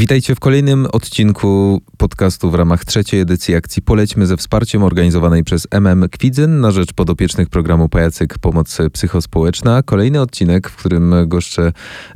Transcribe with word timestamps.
Witajcie 0.00 0.34
w 0.34 0.40
kolejnym 0.40 0.86
odcinku 0.92 1.80
podcastu 1.96 2.50
w 2.50 2.54
ramach 2.54 2.84
trzeciej 2.84 3.20
edycji 3.20 3.54
akcji 3.54 3.82
Polećmy 3.82 4.26
ze 4.26 4.36
wsparciem 4.36 4.82
organizowanej 4.82 5.44
przez 5.44 5.66
MM 5.70 6.08
Kwidzyn 6.08 6.60
na 6.60 6.70
rzecz 6.70 6.92
podopiecznych 6.92 7.48
programu 7.48 7.88
Pajacyk 7.88 8.38
Pomoc 8.38 8.78
Psychospołeczna. 8.92 9.82
Kolejny 9.82 10.20
odcinek, 10.20 10.68
w 10.68 10.76
którym 10.76 11.14
goszczę 11.26 11.72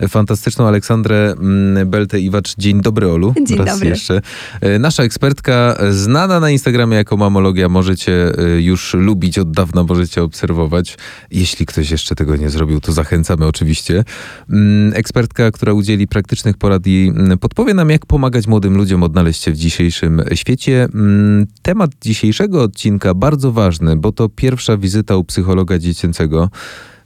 fantastyczną 0.09 0.69
Aleksandrę 0.69 1.35
mm, 1.39 1.91
Belte-Iwacz. 1.91 2.55
Dzień 2.59 2.81
dobry 2.81 3.11
Olu. 3.11 3.35
Dzień 3.43 3.59
Raz 3.59 3.75
dobry. 3.75 3.89
jeszcze. 3.89 4.21
E, 4.61 4.79
Nasza 4.79 5.03
ekspertka, 5.03 5.77
znana 5.91 6.41
na 6.41 6.51
Instagramie 6.51 6.97
jako 6.97 7.17
Mamologia, 7.17 7.69
możecie 7.69 8.39
e, 8.39 8.63
już 8.63 8.95
lubić 8.95 9.39
od 9.39 9.51
dawna, 9.51 9.83
możecie 9.83 10.23
obserwować. 10.23 10.99
Jeśli 11.31 11.67
ktoś 11.67 11.91
jeszcze 11.91 12.15
tego 12.15 12.37
nie 12.37 12.51
zrobił, 12.51 12.81
to 12.81 12.93
zachęcamy 12.93 13.47
oczywiście. 13.47 14.05
Mm, 14.51 14.93
Ekspertka, 14.95 15.51
która 15.51 15.73
udzieli 15.73 16.09
praktycznych 16.09 16.57
porad 16.57 16.87
i 16.87 17.13
mm, 17.17 17.39
podpowie 17.75 17.87
nam, 17.87 17.91
jak 17.91 18.07
pomagać 18.07 18.47
młodym 18.47 18.77
ludziom 18.77 19.03
odnaleźć 19.03 19.43
się 19.43 19.51
w 19.51 19.57
dzisiejszym 19.57 20.23
świecie. 20.35 20.89
Mm, 20.95 21.47
Temat 21.63 21.91
dzisiejszego 22.03 22.63
odcinka 22.63 23.15
bardzo 23.15 23.53
ważny, 23.53 23.97
bo 23.97 24.13
to 24.13 24.29
pierwsza 24.29 24.77
wizyta 24.77 25.17
u 25.17 25.25
psychologa 25.25 25.79
dziecięcego. 25.79 26.51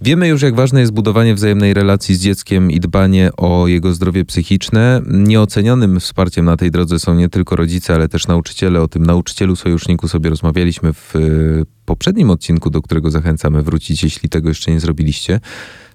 Wiemy 0.00 0.28
już, 0.28 0.42
jak 0.42 0.54
ważne 0.54 0.80
jest 0.80 0.92
budowanie 0.92 1.34
wzajemnej 1.34 1.74
relacji 1.74 2.14
z 2.14 2.20
dzieckiem 2.20 2.70
i 2.70 2.80
dbanie 2.80 3.30
o 3.36 3.66
jego 3.66 3.92
zdrowie 3.92 4.24
psychiczne. 4.24 5.02
Nieocenionym 5.06 6.00
wsparciem 6.00 6.44
na 6.44 6.56
tej 6.56 6.70
drodze 6.70 6.98
są 6.98 7.14
nie 7.14 7.28
tylko 7.28 7.56
rodzice, 7.56 7.94
ale 7.94 8.08
też 8.08 8.26
nauczyciele. 8.26 8.80
O 8.80 8.88
tym 8.88 9.06
nauczycielu 9.06 9.56
sojuszniku 9.56 10.08
sobie 10.08 10.30
rozmawialiśmy 10.30 10.92
w 10.92 11.14
poprzednim 11.84 12.30
odcinku, 12.30 12.70
do 12.70 12.82
którego 12.82 13.10
zachęcamy 13.10 13.62
wrócić, 13.62 14.02
jeśli 14.02 14.28
tego 14.28 14.48
jeszcze 14.48 14.70
nie 14.70 14.80
zrobiliście. 14.80 15.40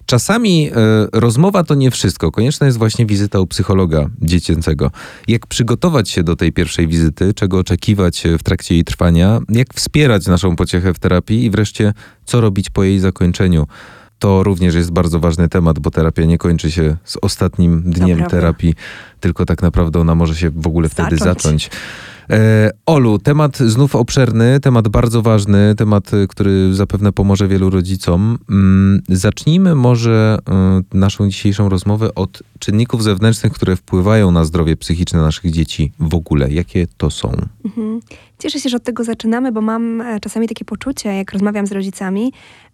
Czasami 0.06 0.70
e, 0.70 0.72
rozmowa 1.12 1.64
to 1.64 1.74
nie 1.74 1.90
wszystko. 1.90 2.30
Konieczna 2.30 2.66
jest 2.66 2.78
właśnie 2.78 3.06
wizyta 3.06 3.40
u 3.40 3.46
psychologa 3.46 4.06
dziecięcego. 4.22 4.90
Jak 5.28 5.46
przygotować 5.46 6.10
się 6.10 6.22
do 6.22 6.36
tej 6.36 6.52
pierwszej 6.52 6.88
wizyty, 6.88 7.34
czego 7.34 7.58
oczekiwać 7.58 8.26
e, 8.26 8.38
w 8.38 8.42
trakcie 8.42 8.74
jej 8.74 8.84
trwania, 8.84 9.40
jak 9.48 9.74
wspierać 9.74 10.26
naszą 10.26 10.56
pociechę 10.56 10.94
w 10.94 10.98
terapii 10.98 11.44
i 11.44 11.50
wreszcie 11.50 11.92
co 12.24 12.40
robić 12.40 12.70
po 12.70 12.84
jej 12.84 12.98
zakończeniu. 12.98 13.66
To 14.18 14.42
również 14.42 14.74
jest 14.74 14.90
bardzo 14.90 15.20
ważny 15.20 15.48
temat, 15.48 15.78
bo 15.78 15.90
terapia 15.90 16.24
nie 16.24 16.38
kończy 16.38 16.70
się 16.70 16.96
z 17.04 17.16
ostatnim 17.22 17.82
dniem 17.82 18.18
prawda. 18.18 18.36
terapii, 18.36 18.74
tylko 19.20 19.46
tak 19.46 19.62
naprawdę 19.62 20.00
ona 20.00 20.14
może 20.14 20.36
się 20.36 20.50
w 20.50 20.66
ogóle 20.66 20.88
wtedy 20.88 21.16
Zacząć. 21.16 21.42
zacząć. 21.42 21.70
E, 22.30 22.70
Olu, 22.86 23.18
temat 23.18 23.58
znów 23.58 23.96
obszerny, 23.96 24.60
temat 24.60 24.88
bardzo 24.88 25.22
ważny, 25.22 25.74
temat, 25.74 26.14
y, 26.14 26.28
który 26.28 26.74
zapewne 26.74 27.12
pomoże 27.12 27.48
wielu 27.48 27.70
rodzicom. 27.70 28.38
Mm, 28.50 29.02
Zacznijmy 29.08 29.74
może 29.74 30.38
y, 30.92 30.96
naszą 30.98 31.28
dzisiejszą 31.28 31.68
rozmowę 31.68 32.14
od 32.14 32.42
czynników 32.58 33.02
zewnętrznych, 33.02 33.52
które 33.52 33.76
wpływają 33.76 34.30
na 34.30 34.44
zdrowie 34.44 34.76
psychiczne 34.76 35.20
naszych 35.20 35.50
dzieci 35.50 35.92
w 36.00 36.14
ogóle. 36.14 36.50
Jakie 36.52 36.86
to 36.96 37.10
są? 37.10 37.32
Mhm. 37.64 38.00
Cieszę 38.38 38.60
się, 38.60 38.68
że 38.68 38.76
od 38.76 38.84
tego 38.84 39.04
zaczynamy, 39.04 39.52
bo 39.52 39.60
mam 39.60 40.00
e, 40.00 40.20
czasami 40.20 40.48
takie 40.48 40.64
poczucie, 40.64 41.14
jak 41.14 41.32
rozmawiam 41.32 41.66
z 41.66 41.72
rodzicami, 41.72 42.32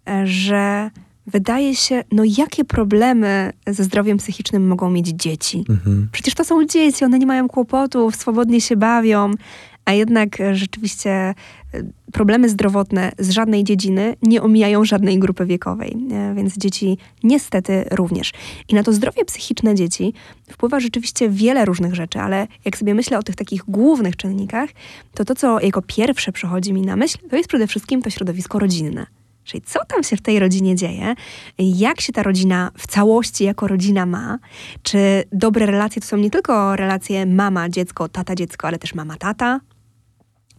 e, 0.09 0.27
że 0.27 0.91
wydaje 1.27 1.75
się, 1.75 2.03
no 2.11 2.23
jakie 2.37 2.65
problemy 2.65 3.53
ze 3.67 3.83
zdrowiem 3.83 4.17
psychicznym 4.17 4.67
mogą 4.67 4.91
mieć 4.91 5.07
dzieci. 5.07 5.65
Mhm. 5.69 6.07
Przecież 6.11 6.33
to 6.33 6.45
są 6.45 6.65
dzieci, 6.65 7.05
one 7.05 7.19
nie 7.19 7.25
mają 7.25 7.47
kłopotów, 7.47 8.15
swobodnie 8.15 8.61
się 8.61 8.75
bawią, 8.75 9.31
a 9.85 9.93
jednak 9.93 10.41
e, 10.41 10.55
rzeczywiście 10.55 11.09
e, 11.09 11.33
problemy 12.11 12.49
zdrowotne 12.49 13.11
z 13.19 13.29
żadnej 13.29 13.63
dziedziny 13.63 14.15
nie 14.21 14.41
omijają 14.41 14.85
żadnej 14.85 15.19
grupy 15.19 15.45
wiekowej, 15.45 15.97
e, 16.11 16.35
więc 16.35 16.57
dzieci 16.57 16.97
niestety 17.23 17.85
również. 17.91 18.31
I 18.69 18.75
na 18.75 18.83
to 18.83 18.93
zdrowie 18.93 19.25
psychiczne 19.25 19.75
dzieci 19.75 20.13
wpływa 20.49 20.79
rzeczywiście 20.79 21.29
wiele 21.29 21.65
różnych 21.65 21.95
rzeczy, 21.95 22.19
ale 22.19 22.47
jak 22.65 22.77
sobie 22.77 22.93
myślę 22.93 23.17
o 23.19 23.23
tych 23.23 23.35
takich 23.35 23.63
głównych 23.67 24.15
czynnikach, 24.15 24.69
to 25.13 25.25
to, 25.25 25.35
co 25.35 25.59
jako 25.59 25.81
pierwsze 25.81 26.31
przychodzi 26.31 26.73
mi 26.73 26.81
na 26.81 26.95
myśl, 26.95 27.17
to 27.29 27.35
jest 27.35 27.49
przede 27.49 27.67
wszystkim 27.67 28.01
to 28.01 28.09
środowisko 28.09 28.59
rodzinne. 28.59 29.20
Czyli 29.43 29.61
co 29.61 29.85
tam 29.85 30.03
się 30.03 30.17
w 30.17 30.21
tej 30.21 30.39
rodzinie 30.39 30.75
dzieje, 30.75 31.15
jak 31.57 32.01
się 32.01 32.13
ta 32.13 32.23
rodzina 32.23 32.71
w 32.77 32.87
całości 32.87 33.43
jako 33.43 33.67
rodzina 33.67 34.05
ma, 34.05 34.39
czy 34.83 35.23
dobre 35.31 35.65
relacje 35.65 36.01
to 36.01 36.07
są 36.07 36.17
nie 36.17 36.29
tylko 36.29 36.75
relacje 36.75 37.25
mama, 37.25 37.69
dziecko, 37.69 38.09
tata, 38.09 38.35
dziecko, 38.35 38.67
ale 38.67 38.79
też 38.79 38.95
mama, 38.95 39.17
tata. 39.17 39.59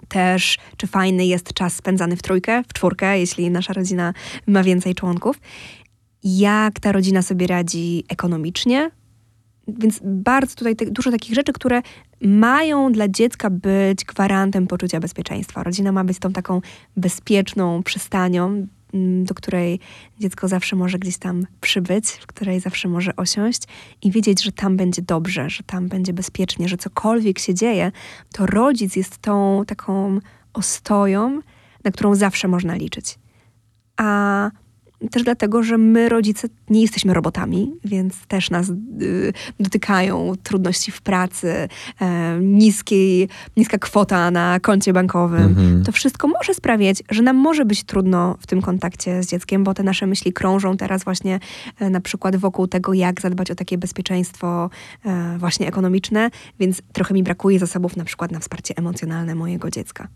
Też, 0.09 0.59
czy 0.77 0.87
fajny 0.87 1.27
jest 1.27 1.53
czas 1.55 1.75
spędzany 1.75 2.17
w 2.17 2.23
trójkę, 2.23 2.63
w 2.69 2.73
czwórkę, 2.73 3.19
jeśli 3.19 3.51
nasza 3.51 3.73
rodzina 3.73 4.15
ma 4.47 4.63
więcej 4.63 4.95
członków. 4.95 5.41
Jak 6.25 6.81
ta 6.81 6.93
rodzina 6.93 7.23
sobie 7.23 7.47
radzi 7.47 8.05
ekonomicznie, 8.09 8.91
więc 9.69 10.01
bardzo 10.05 10.57
tutaj 10.57 10.77
te, 10.77 10.87
dużo 10.87 11.11
takich 11.11 11.35
rzeczy, 11.35 11.53
które 11.53 11.83
mają 12.21 12.93
dla 12.93 13.09
dziecka 13.09 13.51
być 13.51 14.05
gwarantem 14.05 14.67
poczucia 14.67 15.01
bezpieczeństwa. 15.01 15.63
Rodzina 15.63 15.93
ma 15.93 16.05
być 16.05 16.19
tą 16.19 16.33
taką 16.33 16.61
bezpieczną 16.97 17.83
przystanią, 17.83 18.67
mm, 18.95 19.25
do 19.25 19.35
której 19.35 19.81
dziecko 20.21 20.49
zawsze 20.49 20.77
może 20.77 20.99
gdzieś 20.99 21.19
tam 21.19 21.47
przybyć, 21.61 22.11
w 22.11 22.27
której 22.27 22.61
zawsze 22.61 22.89
może 22.89 23.17
osiąść 23.17 23.63
i 24.03 24.11
wiedzieć, 24.11 24.43
że 24.43 24.53
tam 24.53 24.77
będzie 24.77 25.03
dobrze, 25.03 25.51
że 25.51 25.63
tam 25.63 25.89
będzie 25.89 26.13
bezpiecznie, 26.13 26.69
że 26.69 26.77
cokolwiek 26.77 27.39
się 27.39 27.55
dzieje, 27.55 27.93
to 28.33 28.47
rodzic 28.47 28.97
jest 28.97 29.19
tą 29.19 29.63
taką 29.67 30.19
ostoją, 30.53 31.41
na 31.85 31.91
którą 31.91 32.15
zawsze 32.15 32.49
można 32.49 32.75
liczyć. 32.75 33.19
A 33.97 34.51
też 35.11 35.23
dlatego, 35.23 35.63
że 35.63 35.79
my, 35.79 36.09
rodzice, 36.09 36.49
nie 36.71 36.83
jesteśmy 36.83 37.15
robotami, 37.15 37.73
więc 37.85 38.27
też 38.27 38.51
nas 38.51 38.71
y, 38.71 39.33
dotykają 39.61 40.33
trudności 40.43 40.93
w 40.93 41.03
pracy, 41.03 41.69
e, 42.01 42.39
niskiej, 42.41 43.29
niska 43.57 43.79
kwota 43.79 44.31
na 44.31 44.61
koncie 44.61 44.93
bankowym. 44.93 45.43
Mhm. 45.43 45.85
To 45.85 45.93
wszystko 45.93 46.29
może 46.29 46.55
sprawiać, 46.55 47.03
że 47.11 47.23
nam 47.23 47.37
może 47.37 47.65
być 47.65 47.85
trudno 47.85 48.37
w 48.41 48.47
tym 48.47 48.63
kontakcie 48.63 49.23
z 49.23 49.27
dzieckiem, 49.27 49.65
bo 49.65 49.75
te 49.75 49.83
nasze 49.83 50.07
myśli 50.07 50.33
krążą 50.33 50.77
teraz 50.77 51.05
właśnie 51.05 51.41
e, 51.81 51.91
na 51.91 52.01
przykład 52.01 52.37
wokół 52.37 52.67
tego, 52.67 52.95
jak 52.95 53.21
zadbać 53.21 53.51
o 53.51 53.55
takie 53.55 53.79
bezpieczeństwo 53.79 54.71
e, 55.05 55.39
właśnie 55.39 55.69
ekonomiczne, 55.69 56.31
więc 56.61 56.83
trochę 56.93 57.15
mi 57.15 57.23
brakuje 57.23 57.59
zasobów 57.59 57.97
na 57.97 58.05
przykład 58.05 58.33
na 58.33 58.41
wsparcie 58.41 58.75
emocjonalne 58.77 59.35
mojego 59.35 59.71
dziecka. 59.71 60.09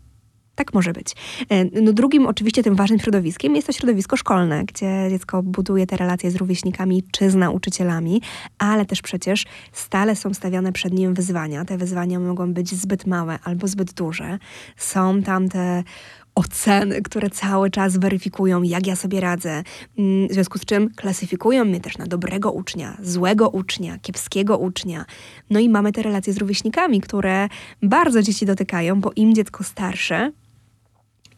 Tak 0.57 0.73
może 0.73 0.93
być. 0.93 1.15
E, 1.49 1.81
No 1.81 1.93
drugim 1.93 2.25
oczywiście 2.27 2.63
tym 2.63 2.75
ważnym 2.75 2.99
środowiskiem 2.99 3.55
jest 3.55 3.67
to 3.67 3.73
środowisko 3.73 4.17
szkolne, 4.17 4.65
gdzie 4.65 5.07
dziecko 5.09 5.43
buduje 5.43 5.87
te 5.87 5.97
relacje 5.97 6.31
z 6.31 6.35
rówieśnikami 6.35 7.03
czy 7.11 7.29
z 7.29 7.35
nauczycielami, 7.35 8.21
ale 8.57 8.85
też 8.85 9.01
przecież 9.01 9.45
stale 9.71 10.15
są 10.15 10.33
stawiane 10.33 10.71
przed 10.71 10.93
nim 10.93 11.13
wyzwania. 11.13 11.65
Te 11.65 11.77
wyzwania 11.77 12.19
mogą 12.19 12.53
być 12.53 12.75
zbyt 12.75 13.07
małe 13.07 13.39
albo 13.43 13.67
zbyt 13.67 13.93
duże. 13.93 14.39
Są 14.77 15.21
tam 15.23 15.49
te 15.49 15.83
oceny, 16.35 17.01
które 17.01 17.29
cały 17.29 17.69
czas 17.71 17.97
weryfikują, 17.97 18.63
jak 18.63 18.87
ja 18.87 18.95
sobie 18.95 19.19
radzę. 19.21 19.63
Mm, 19.97 20.27
W 20.27 20.33
związku 20.33 20.57
z 20.59 20.65
czym 20.65 20.89
klasyfikują 20.95 21.65
mnie 21.65 21.79
też 21.79 21.97
na 21.97 22.05
dobrego 22.05 22.51
ucznia, 22.51 22.97
złego 23.01 23.49
ucznia, 23.49 23.97
kiepskiego 24.01 24.57
ucznia. 24.57 25.05
No 25.49 25.59
i 25.59 25.69
mamy 25.69 25.91
te 25.91 26.01
relacje 26.01 26.33
z 26.33 26.37
rówieśnikami, 26.37 27.01
które 27.01 27.49
bardzo 27.83 28.21
dzieci 28.21 28.45
dotykają, 28.45 29.01
bo 29.01 29.11
im 29.15 29.33
dziecko 29.35 29.63
starsze, 29.63 30.31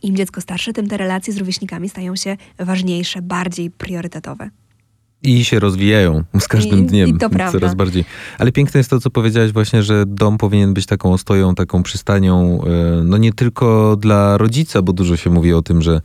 im 0.04 0.16
dziecko 0.16 0.42
starsze, 0.42 0.74
tym 0.74 0.88
te 0.88 0.98
relacje 0.98 1.34
z 1.34 1.38
rówieśnikami 1.38 1.90
stają 1.90 2.16
się 2.16 2.38
ważniejsze, 2.60 3.22
bardziej 3.22 3.72
priorytetowe. 3.72 4.50
I 5.24 5.46
się 5.46 5.60
rozwijają 5.60 6.24
z 6.40 6.48
każdym 6.48 6.80
I- 6.80 6.86
dniem 6.88 7.10
i 7.10 7.14
to 7.18 7.30
prawda. 7.30 7.52
coraz 7.60 7.76
bardziej. 7.76 8.06
Ale 8.38 8.52
piękne 8.52 8.78
jest 8.78 8.90
to, 8.90 9.00
co 9.00 9.10
powiedziałaś 9.10 9.52
właśnie, 9.52 9.84
że 9.84 10.04
dom 10.08 10.38
powinien 10.38 10.74
być 10.74 10.86
taką 10.86 11.14
ostoją, 11.14 11.56
taką 11.56 11.84
przystanią, 11.84 12.62
e, 12.64 13.04
no 13.04 13.18
nie 13.18 13.34
tylko 13.34 13.96
dla 13.96 14.38
rodzica, 14.38 14.82
bo 14.82 14.94
dużo 14.94 15.18
się 15.18 15.30
mówi 15.30 15.54
o 15.54 15.62
tym, 15.62 15.82
że, 15.82 16.02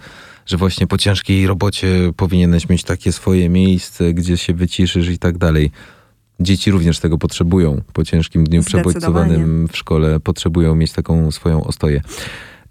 że 0.46 0.56
właśnie 0.56 0.86
po 0.86 0.98
ciężkiej 0.98 1.46
robocie 1.46 2.12
powinieneś 2.16 2.68
mieć 2.68 2.84
takie 2.84 3.12
swoje 3.12 3.48
miejsce, 3.48 4.14
gdzie 4.14 4.36
się 4.36 4.54
wyciszysz 4.54 5.08
i 5.08 5.18
tak 5.18 5.38
dalej. 5.38 5.70
Dzieci 6.40 6.70
również 6.70 6.98
tego 6.98 7.18
potrzebują. 7.18 7.80
Po 7.92 8.04
ciężkim 8.04 8.44
dniu 8.44 8.62
przebodźcowanym 8.62 9.68
w 9.72 9.76
szkole 9.76 10.20
potrzebują 10.20 10.74
mieć 10.74 10.92
taką 10.92 11.30
swoją 11.30 11.64
ostoję. 11.64 12.02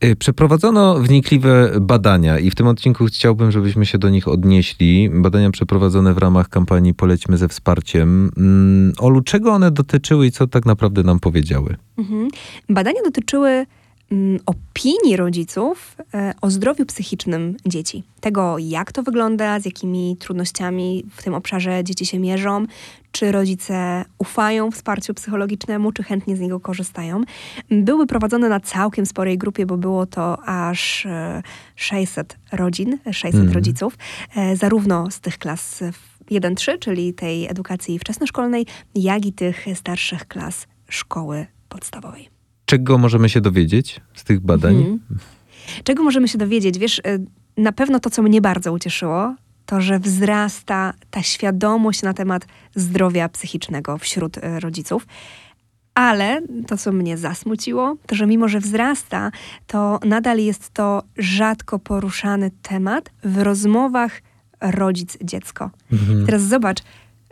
Y, 0.03 0.15
Przeprowadzono 0.15 0.99
wnikliwe 0.99 1.71
badania 1.81 2.39
i 2.39 2.49
w 2.49 2.55
tym 2.55 2.67
odcinku 2.67 3.05
chciałbym, 3.05 3.51
żebyśmy 3.51 3.85
się 3.85 3.97
do 3.97 4.09
nich 4.09 4.27
odnieśli. 4.27 5.09
Badania 5.13 5.49
przeprowadzone 5.51 6.13
w 6.13 6.17
ramach 6.17 6.49
kampanii 6.49 6.93
Polećmy 6.93 7.37
ze 7.37 7.47
wsparciem. 7.47 8.31
Mm, 8.37 8.93
Olu, 8.97 9.21
czego 9.21 9.51
one 9.51 9.71
dotyczyły 9.71 10.25
i 10.27 10.31
co 10.31 10.47
tak 10.47 10.65
naprawdę 10.65 11.03
nam 11.03 11.19
powiedziały? 11.19 11.75
Mhm. 11.97 12.27
Badania 12.69 13.01
dotyczyły 13.03 13.65
opinii 14.45 15.17
rodziców 15.17 15.97
e, 16.13 16.33
o 16.41 16.49
zdrowiu 16.49 16.85
psychicznym 16.85 17.57
dzieci. 17.65 18.03
Tego, 18.21 18.57
jak 18.59 18.91
to 18.91 19.03
wygląda, 19.03 19.59
z 19.59 19.65
jakimi 19.65 20.17
trudnościami 20.19 21.03
w 21.11 21.23
tym 21.23 21.33
obszarze 21.33 21.83
dzieci 21.83 22.05
się 22.05 22.19
mierzą, 22.19 22.65
czy 23.11 23.31
rodzice 23.31 24.05
ufają 24.17 24.71
wsparciu 24.71 25.13
psychologicznemu, 25.13 25.91
czy 25.91 26.03
chętnie 26.03 26.37
z 26.37 26.39
niego 26.39 26.59
korzystają. 26.59 27.21
Były 27.71 28.07
prowadzone 28.07 28.49
na 28.49 28.59
całkiem 28.59 29.05
sporej 29.05 29.37
grupie, 29.37 29.65
bo 29.65 29.77
było 29.77 30.05
to 30.05 30.37
aż 30.45 31.05
e, 31.05 31.43
600 31.75 32.37
rodzin, 32.51 32.97
600 33.11 33.35
Mhm. 33.35 33.51
rodziców, 33.53 33.97
e, 34.35 34.55
zarówno 34.55 35.11
z 35.11 35.19
tych 35.19 35.37
klas 35.37 35.83
1-3, 36.31 36.79
czyli 36.79 37.13
tej 37.13 37.47
edukacji 37.47 37.99
wczesnoszkolnej, 37.99 38.65
jak 38.95 39.25
i 39.25 39.33
tych 39.33 39.65
starszych 39.75 40.27
klas 40.27 40.67
szkoły 40.89 41.45
podstawowej. 41.69 42.32
Czego 42.65 42.97
możemy 42.97 43.29
się 43.29 43.41
dowiedzieć 43.41 44.01
z 44.15 44.23
tych 44.23 44.39
badań? 44.39 44.75
Mhm. 44.75 44.99
Czego 45.83 46.03
możemy 46.03 46.27
się 46.27 46.37
dowiedzieć? 46.37 46.77
Wiesz, 46.77 46.99
y, 46.99 47.25
na 47.57 47.71
pewno 47.71 47.99
to, 47.99 48.09
co 48.09 48.21
mnie 48.21 48.41
bardzo 48.41 48.73
ucieszyło, 48.73 49.35
to, 49.65 49.81
że 49.81 49.99
wzrasta 49.99 50.93
ta 51.11 51.23
świadomość 51.23 52.01
na 52.01 52.13
temat 52.13 52.47
zdrowia 52.75 53.29
psychicznego 53.29 53.97
wśród 53.97 54.37
y, 54.37 54.59
rodziców. 54.59 55.07
Ale 55.95 56.41
to, 56.67 56.77
co 56.77 56.91
mnie 56.91 57.17
zasmuciło, 57.17 57.95
to, 58.07 58.15
że 58.15 58.27
mimo, 58.27 58.47
że 58.47 58.59
wzrasta, 58.59 59.31
to 59.67 59.99
nadal 60.05 60.37
jest 60.37 60.69
to 60.69 61.03
rzadko 61.17 61.79
poruszany 61.79 62.51
temat 62.61 63.11
w 63.23 63.37
rozmowach 63.37 64.21
rodzic-dziecko. 64.61 65.69
Mhm. 65.91 66.25
Teraz 66.25 66.41
zobacz, 66.41 66.79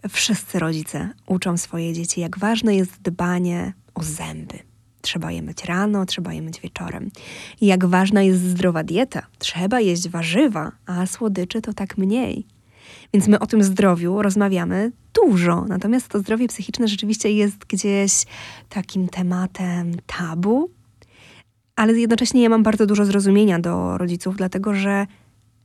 wszyscy 0.09 0.59
rodzice 0.59 1.09
uczą 1.27 1.57
swoje 1.57 1.93
dzieci, 1.93 2.21
jak 2.21 2.39
ważne 2.39 2.75
jest 2.75 3.01
dbanie 3.01 3.73
o 3.93 4.03
zęby. 4.03 4.70
Trzeba 5.01 5.31
je 5.31 5.41
myć 5.41 5.65
rano, 5.65 6.05
trzeba 6.05 6.33
je 6.33 6.41
myć 6.41 6.59
wieczorem. 6.59 7.11
I 7.61 7.65
jak 7.65 7.85
ważna 7.85 8.21
jest 8.21 8.41
zdrowa 8.41 8.83
dieta. 8.83 9.21
Trzeba 9.39 9.79
jeść 9.79 10.09
warzywa, 10.09 10.71
a 10.85 11.05
słodyczy 11.05 11.61
to 11.61 11.73
tak 11.73 11.97
mniej. 11.97 12.45
Więc 13.13 13.27
my 13.27 13.39
o 13.39 13.47
tym 13.47 13.63
zdrowiu 13.63 14.21
rozmawiamy 14.21 14.91
dużo. 15.13 15.65
Natomiast 15.65 16.07
to 16.07 16.19
zdrowie 16.19 16.47
psychiczne 16.47 16.87
rzeczywiście 16.87 17.31
jest 17.31 17.57
gdzieś 17.65 18.25
takim 18.69 19.07
tematem 19.07 19.91
tabu. 20.05 20.69
Ale 21.75 21.93
jednocześnie 21.93 22.41
ja 22.43 22.49
mam 22.49 22.63
bardzo 22.63 22.85
dużo 22.85 23.05
zrozumienia 23.05 23.59
do 23.59 23.97
rodziców, 23.97 24.35
dlatego 24.37 24.73
że 24.73 25.07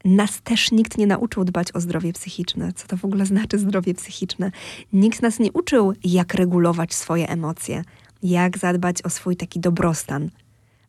nas 0.05 0.43
też 0.43 0.73
nikt 0.73 0.99
nie 0.99 1.07
nauczył 1.07 1.45
dbać 1.45 1.73
o 1.73 1.81
zdrowie 1.81 2.13
psychiczne. 2.13 2.73
Co 2.73 2.87
to 2.87 2.97
w 2.97 3.05
ogóle 3.05 3.27
znaczy 3.27 3.59
zdrowie 3.59 3.95
psychiczne? 3.95 4.51
Nikt 4.93 5.23
nas 5.23 5.39
nie 5.39 5.53
uczył, 5.53 5.93
jak 6.05 6.35
regulować 6.35 6.95
swoje 6.95 7.29
emocje, 7.29 7.83
jak 8.23 8.59
zadbać 8.59 9.03
o 9.03 9.11
swój 9.11 9.37
taki 9.37 9.61
dobrostan. 9.61 10.31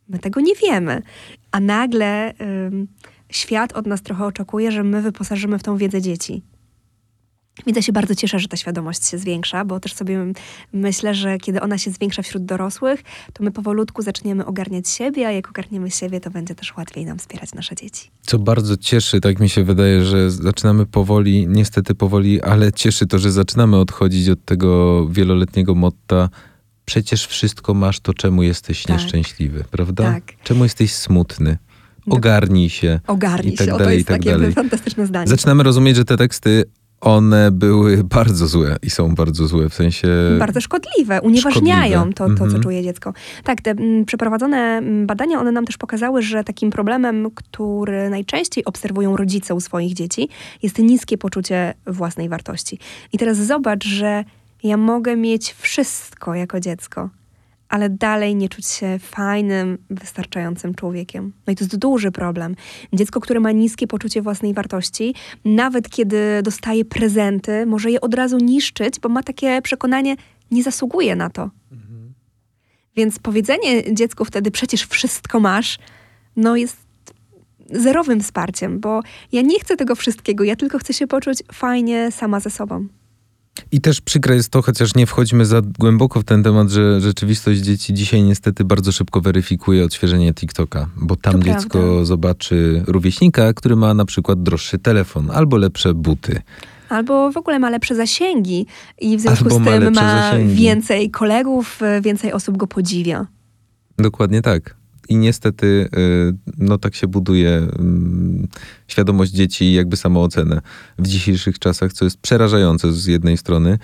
My 0.10 0.20
tego 0.20 0.40
nie 0.42 0.56
wiemy. 0.56 1.02
A 1.52 1.60
nagle 1.60 2.34
ym, 2.42 2.88
świat 3.30 3.74
od 3.74 3.88
nas 3.88 4.02
trochę 4.02 4.26
oczekuje, 4.26 4.72
że 4.72 4.84
my 4.84 5.02
wyposażymy 5.02 5.60
w 5.60 5.64
tą 5.64 5.78
wiedzę 5.78 6.02
dzieci. 6.02 6.44
Ja 7.66 7.82
się 7.82 7.92
bardzo 7.92 8.16
cieszę, 8.16 8.40
że 8.40 8.48
ta 8.48 8.58
świadomość 8.58 9.06
się 9.06 9.18
zwiększa, 9.18 9.66
bo 9.66 9.80
też 9.80 9.94
sobie 9.94 10.26
myślę, 10.74 11.16
że 11.16 11.38
kiedy 11.38 11.62
ona 11.62 11.78
się 11.78 11.92
zwiększa 11.92 12.22
wśród 12.22 12.46
dorosłych, 12.46 13.04
to 13.34 13.44
my 13.44 13.52
powolutku 13.52 14.02
zaczniemy 14.02 14.46
ogarniać 14.46 14.90
siebie, 14.90 15.28
a 15.28 15.32
jak 15.32 15.50
ogarniemy 15.50 15.92
siebie, 15.92 16.20
to 16.20 16.32
będzie 16.32 16.56
też 16.56 16.78
łatwiej 16.78 17.06
nam 17.06 17.18
wspierać 17.18 17.54
nasze 17.54 17.76
dzieci. 17.76 18.12
Co 18.22 18.40
bardzo 18.40 18.78
cieszy, 18.78 19.22
tak 19.22 19.40
mi 19.40 19.50
się 19.50 19.64
wydaje, 19.64 20.06
że 20.06 20.32
zaczynamy 20.32 20.86
powoli, 20.86 21.48
niestety 21.48 21.96
powoli, 21.96 22.42
ale 22.42 22.72
cieszy 22.72 23.08
to, 23.08 23.20
że 23.20 23.32
zaczynamy 23.32 23.78
odchodzić 23.78 24.30
od 24.30 24.46
tego 24.46 25.08
wieloletniego 25.10 25.76
motta. 25.76 26.30
Przecież 26.92 27.26
wszystko 27.28 27.74
masz, 27.74 28.00
to 28.00 28.14
czemu 28.14 28.44
jesteś 28.44 28.84
Tak. 28.84 28.98
nieszczęśliwy, 28.98 29.64
prawda? 29.72 30.04
Tak. 30.04 30.24
Czemu 30.44 30.64
jesteś 30.64 30.94
smutny? 30.94 31.58
Dok- 32.08 32.16
Ogarnij 32.18 32.70
się. 32.70 33.00
Ogarnij 33.08 33.54
I 33.54 33.58
tak 33.58 33.68
się, 33.68 33.74
o, 33.74 33.78
to 33.78 33.84
dalej, 33.84 33.98
jest 33.98 34.08
i 34.10 34.12
tak 34.14 34.18
takie 34.18 34.32
dalej. 34.32 34.52
fantastyczne 34.54 35.06
zdanie. 35.08 35.28
Zaczynamy 35.28 35.64
rozumieć, 35.64 35.96
że 35.96 36.06
te 36.06 36.18
teksty, 36.18 36.64
one 37.02 37.52
były 37.52 38.04
bardzo 38.04 38.48
złe 38.48 38.76
i 38.84 38.90
są 38.90 39.16
bardzo 39.16 39.48
złe, 39.48 39.70
w 39.70 39.74
sensie... 39.74 40.08
bardzo 40.40 40.62
szkodliwe, 40.62 41.22
unieważniają 41.22 42.00
Szkodliwe. 42.00 42.14
to, 42.16 42.28
to, 42.30 42.38
co 42.38 42.44
Mhm. 42.46 42.64
czuje 42.64 42.84
dziecko. 42.84 43.14
Tak, 43.44 43.62
te 43.62 43.72
mm, 43.72 44.06
przeprowadzone 44.06 44.58
mm, 44.58 45.08
badania, 45.08 45.40
one 45.40 45.52
nam 45.52 45.66
też 45.66 45.78
pokazały, 45.78 46.22
że 46.22 46.44
takim 46.44 46.70
problemem, 46.70 47.32
który 47.36 48.10
najczęściej 48.10 48.66
obserwują 48.66 49.18
rodzice 49.18 49.56
u 49.56 49.60
swoich 49.62 49.94
dzieci, 49.94 50.30
jest 50.64 50.80
niskie 50.80 51.18
poczucie 51.18 51.74
własnej 51.88 52.30
wartości. 52.30 52.80
I 53.14 53.18
teraz 53.18 53.38
zobacz, 53.38 53.86
że 53.86 54.24
ja 54.64 54.78
mogę 54.78 55.16
mieć 55.16 55.54
wszystko 55.54 56.36
jako 56.36 56.60
dziecko, 56.60 57.10
ale 57.70 57.90
dalej 57.90 58.36
nie 58.36 58.50
czuć 58.50 58.68
się 58.68 59.00
fajnym, 59.00 59.78
wystarczającym 59.90 60.76
człowiekiem. 60.76 61.34
No 61.48 61.54
i 61.54 61.56
to 61.56 61.64
jest 61.64 61.78
duży 61.78 62.12
problem. 62.12 62.56
Dziecko, 62.94 63.20
które 63.20 63.40
ma 63.40 63.52
niskie 63.52 63.88
poczucie 63.88 64.22
własnej 64.22 64.54
wartości, 64.54 65.16
nawet 65.46 65.90
kiedy 65.90 66.42
dostaje 66.44 66.86
prezenty, 66.86 67.66
może 67.66 67.92
je 67.92 68.02
od 68.02 68.14
razu 68.14 68.38
niszczyć, 68.38 69.00
bo 69.00 69.10
ma 69.10 69.24
takie 69.24 69.62
przekonanie, 69.62 70.16
nie 70.52 70.64
zasługuje 70.64 71.16
na 71.16 71.30
to. 71.30 71.50
Więc 72.96 73.20
powiedzenie 73.20 73.94
dziecku 73.94 74.26
wtedy, 74.26 74.52
przecież 74.52 74.86
wszystko 74.86 75.40
masz, 75.40 75.80
no 76.36 76.56
jest 76.56 76.78
zerowym 77.72 78.22
wsparciem, 78.22 78.80
bo 78.80 79.02
ja 79.32 79.42
nie 79.42 79.60
chcę 79.60 79.78
tego 79.78 79.96
wszystkiego, 79.96 80.44
ja 80.44 80.56
tylko 80.56 80.80
chcę 80.80 80.94
się 80.94 81.08
poczuć 81.08 81.44
fajnie 81.54 82.12
sama 82.12 82.40
ze 82.40 82.50
sobą. 82.50 82.88
I 83.72 83.82
też 83.82 84.02
przykre 84.02 84.36
jest 84.36 84.50
to, 84.50 84.62
chociaż 84.62 84.96
nie 84.96 85.06
wchodźmy 85.06 85.46
za 85.46 85.62
głęboko 85.80 86.22
w 86.22 86.24
ten 86.24 86.44
temat, 86.44 86.70
że 86.70 87.02
rzeczywistość 87.02 87.60
dzieci 87.62 87.94
dzisiaj 87.94 88.24
niestety 88.24 88.66
bardzo 88.66 88.92
szybko 88.92 89.22
weryfikuje 89.22 89.84
odświeżenie 89.86 90.34
TikToka, 90.34 90.90
bo 90.96 91.16
tam 91.16 91.34
To 91.34 91.40
dziecko 91.40 91.80
prawda. 91.80 92.06
zobaczy 92.06 92.84
rówieśnika, 92.88 93.54
który 93.54 93.76
ma 93.76 93.94
na 93.94 94.06
przykład 94.06 94.44
droższy 94.44 94.80
telefon 94.80 95.32
albo 95.32 95.58
lepsze 95.58 95.94
buty. 95.94 96.42
Albo 96.90 97.32
w 97.32 97.38
ogóle 97.38 97.60
ma 97.60 97.70
lepsze 97.70 97.96
zasięgi 97.96 98.66
i 99.02 99.18
w 99.18 99.22
związku 99.22 99.44
Albo 99.46 99.56
z 99.56 99.60
ma 99.60 99.72
tym 99.72 99.94
ma 99.94 100.32
zasięgi. 100.32 100.56
więcej 100.56 101.12
kolegów, 101.12 101.80
więcej 102.02 102.34
osób 102.34 102.58
go 102.58 102.68
podziwia. 102.68 103.28
Dokładnie 103.98 104.42
tak. 104.42 104.76
I 105.10 105.16
niestety, 105.16 105.90
y, 105.98 106.54
no 106.58 106.78
tak 106.78 106.96
się 106.96 107.08
buduje 107.08 107.50
mm, 107.50 108.48
świadomość 108.88 109.32
dzieci 109.32 109.66
i 109.66 109.74
jakby 109.74 109.98
samoocenę 109.98 110.62
w 111.00 111.08
dzisiejszych 111.08 111.60
czasach, 111.60 111.94
co 111.94 112.06
jest 112.06 112.18
przerażające 112.18 112.94
z 112.94 113.06
jednej 113.06 113.38
strony. 113.38 113.80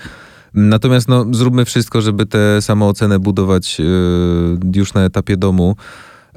Natomiast 0.53 1.07
no, 1.07 1.25
zróbmy 1.31 1.65
wszystko, 1.65 2.01
żeby 2.01 2.25
tę 2.25 2.61
samoocenę 2.61 3.19
budować 3.19 3.79
y, 3.79 3.83
już 4.75 4.93
na 4.93 5.01
etapie 5.01 5.37
domu. 5.37 5.75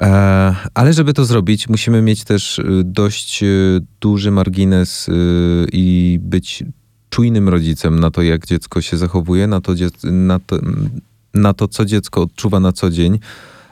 E, 0.01 0.55
Ale 0.75 0.93
żeby 0.93 1.13
to 1.13 1.25
zrobić, 1.25 1.69
musimy 1.69 2.03
mieć 2.03 2.25
też 2.25 2.59
y, 2.59 2.65
dość 2.85 3.45
duży 4.01 4.31
margines 4.31 5.11
i 5.73 6.19
być 6.23 6.65
czujnym 7.11 7.49
rodzicem 7.49 8.01
na 8.01 8.11
to, 8.11 8.23
jak 8.23 8.47
dziecko 8.47 8.81
się 8.81 8.97
zachowuje, 8.97 9.47
na 9.47 9.61
to, 9.61 9.73
na 10.05 10.39
to, 10.39 10.59
na 11.35 11.55
to 11.55 11.69
co 11.69 11.85
dziecko 11.85 12.23
odczuwa 12.23 12.61
na 12.61 12.73
co 12.73 12.91
dzień. 12.91 13.19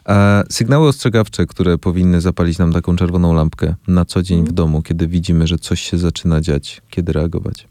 E, 0.09 0.45
Sygnały 0.51 0.89
ostrzegawcze, 0.89 1.47
które 1.47 1.79
powinny 1.79 2.21
zapalić 2.21 2.59
nam 2.59 2.73
taką 2.73 2.97
czerwoną 2.97 3.35
lampkę 3.35 3.75
na 3.89 4.05
co 4.05 4.23
dzień 4.23 4.45
w 4.45 4.53
domu, 4.53 4.83
kiedy 4.83 5.09
widzimy, 5.09 5.47
że 5.47 5.59
coś 5.59 5.81
się 5.81 5.99
zaczyna 5.99 6.41
dziać, 6.41 6.83
kiedy 6.91 7.13
reagować. 7.13 7.69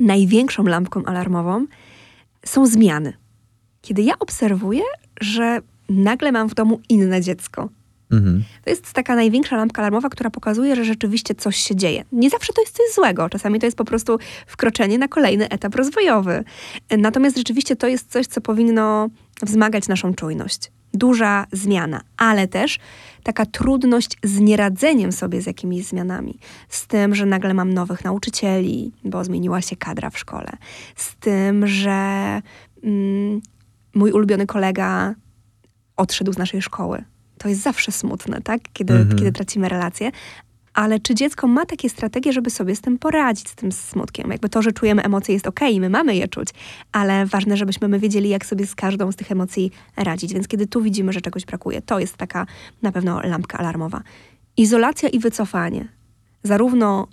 Największą 0.00 0.64
lampką 0.64 1.04
alarmową 1.04 1.66
są 2.46 2.66
zmiany. 2.66 3.12
Kiedy 3.82 4.02
ja 4.02 4.18
obserwuję, 4.18 4.82
że 5.20 5.60
nagle 5.88 6.32
mam 6.32 6.48
w 6.48 6.54
domu 6.54 6.80
inne 6.88 7.20
dziecko. 7.20 7.68
Mhm. 8.10 8.44
To 8.64 8.70
jest 8.70 8.92
taka 8.92 9.14
największa 9.14 9.56
lampka 9.56 9.82
alarmowa, 9.82 10.08
która 10.08 10.30
pokazuje, 10.30 10.76
że 10.76 10.84
rzeczywiście 10.84 11.34
coś 11.34 11.56
się 11.56 11.76
dzieje. 11.76 12.04
Nie 12.12 12.30
zawsze 12.30 12.52
to 12.52 12.60
jest 12.60 12.76
coś 12.76 12.94
złego, 12.94 13.28
czasami 13.28 13.60
to 13.60 13.66
jest 13.66 13.76
po 13.76 13.84
prostu 13.84 14.18
wkroczenie 14.46 14.98
na 14.98 15.08
kolejny 15.08 15.48
etap 15.48 15.74
rozwojowy. 15.74 16.44
Natomiast 16.98 17.36
rzeczywiście 17.36 17.76
to 17.76 17.88
jest 17.88 18.12
coś, 18.12 18.26
co 18.26 18.40
powinno 18.40 19.08
wzmagać 19.42 19.88
naszą 19.88 20.14
czujność. 20.14 20.70
Duża 20.94 21.46
zmiana, 21.52 22.00
ale 22.16 22.48
też 22.48 22.78
taka 23.22 23.46
trudność 23.46 24.16
z 24.22 24.38
nieradzeniem 24.40 25.12
sobie 25.12 25.42
z 25.42 25.46
jakimiś 25.46 25.84
zmianami. 25.86 26.38
Z 26.68 26.86
tym, 26.86 27.14
że 27.14 27.26
nagle 27.26 27.54
mam 27.54 27.74
nowych 27.74 28.04
nauczycieli, 28.04 28.92
bo 29.04 29.24
zmieniła 29.24 29.60
się 29.60 29.76
kadra 29.76 30.10
w 30.10 30.18
szkole. 30.18 30.50
Z 30.96 31.16
tym, 31.16 31.66
że 31.66 32.40
mm, 32.84 33.40
mój 33.94 34.12
ulubiony 34.12 34.46
kolega 34.46 35.14
odszedł 35.96 36.32
z 36.32 36.38
naszej 36.38 36.62
szkoły. 36.62 37.04
To 37.38 37.48
jest 37.48 37.62
zawsze 37.62 37.92
smutne, 37.92 38.40
tak? 38.40 38.60
Kiedy, 38.72 38.92
Mhm. 38.94 39.18
kiedy 39.18 39.32
tracimy 39.32 39.68
relacje. 39.68 40.10
Ale 40.80 41.00
czy 41.00 41.14
dziecko 41.14 41.46
ma 41.46 41.66
takie 41.66 41.88
strategie, 41.88 42.32
żeby 42.32 42.50
sobie 42.50 42.76
z 42.76 42.80
tym 42.80 42.98
poradzić, 42.98 43.48
z 43.48 43.54
tym 43.54 43.72
smutkiem? 43.72 44.30
Jakby 44.30 44.48
to, 44.48 44.62
że 44.62 44.72
czujemy 44.72 45.02
emocje 45.02 45.34
jest 45.34 45.46
okej, 45.46 45.80
my 45.80 45.90
mamy 45.90 46.16
je 46.16 46.28
czuć, 46.28 46.48
ale 46.92 47.26
ważne, 47.26 47.56
żebyśmy 47.56 47.88
my 47.88 47.98
wiedzieli, 47.98 48.28
jak 48.28 48.46
sobie 48.46 48.66
z 48.66 48.74
każdą 48.74 49.12
z 49.12 49.16
tych 49.16 49.32
emocji 49.32 49.70
radzić. 49.96 50.34
Więc 50.34 50.48
kiedy 50.48 50.66
tu 50.66 50.82
widzimy, 50.82 51.12
że 51.12 51.20
czegoś 51.20 51.44
brakuje, 51.44 51.82
to 51.82 51.98
jest 51.98 52.16
taka 52.16 52.46
na 52.82 52.92
pewno 52.92 53.20
lampka 53.20 53.58
alarmowa. 53.58 54.02
Izolacja 54.56 55.08
i 55.08 55.18
wycofanie. 55.18 55.88
Zarówno 56.42 57.08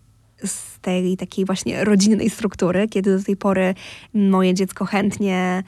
z 0.45 0.79
tej 0.79 1.17
takiej 1.17 1.45
właśnie 1.45 1.83
rodzinnej 1.86 2.29
struktury, 2.29 2.88
kiedy 2.88 3.17
do 3.17 3.24
tej 3.24 3.38
pory 3.38 3.75
moje 4.13 4.53
dziecko 4.53 4.86
chętnie 4.86 5.63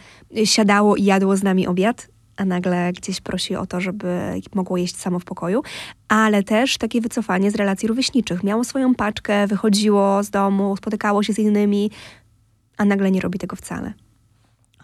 siadało 0.46 0.96
i 0.96 1.03
jadło 1.03 1.38
z 1.38 1.44
nami 1.44 1.68
obiad, 1.68 2.08
a 2.39 2.46
nagle 2.46 2.93
gdzieś 2.93 3.22
prosi 3.22 3.55
o 3.55 3.65
to, 3.65 3.81
żeby 3.81 4.41
mogło 4.55 4.77
jeść 4.77 4.98
samo 4.98 5.19
w 5.19 5.25
pokoju, 5.25 5.62
ale 6.08 6.43
też 6.43 6.77
takie 6.77 7.01
wycofanie 7.01 7.51
z 7.51 7.55
relacji 7.55 7.88
rówieśniczych. 7.88 8.43
Miało 8.43 8.63
swoją 8.63 8.96
paczkę, 8.96 9.48
wychodziło 9.48 10.24
z 10.24 10.29
domu, 10.29 10.77
spotykało 10.77 11.24
się 11.24 11.34
z 11.34 11.39
innymi, 11.39 11.91
a 12.77 12.86
nagle 12.86 13.12
nie 13.12 13.22
robi 13.22 13.39
tego 13.39 13.55
wcale. 13.55 13.93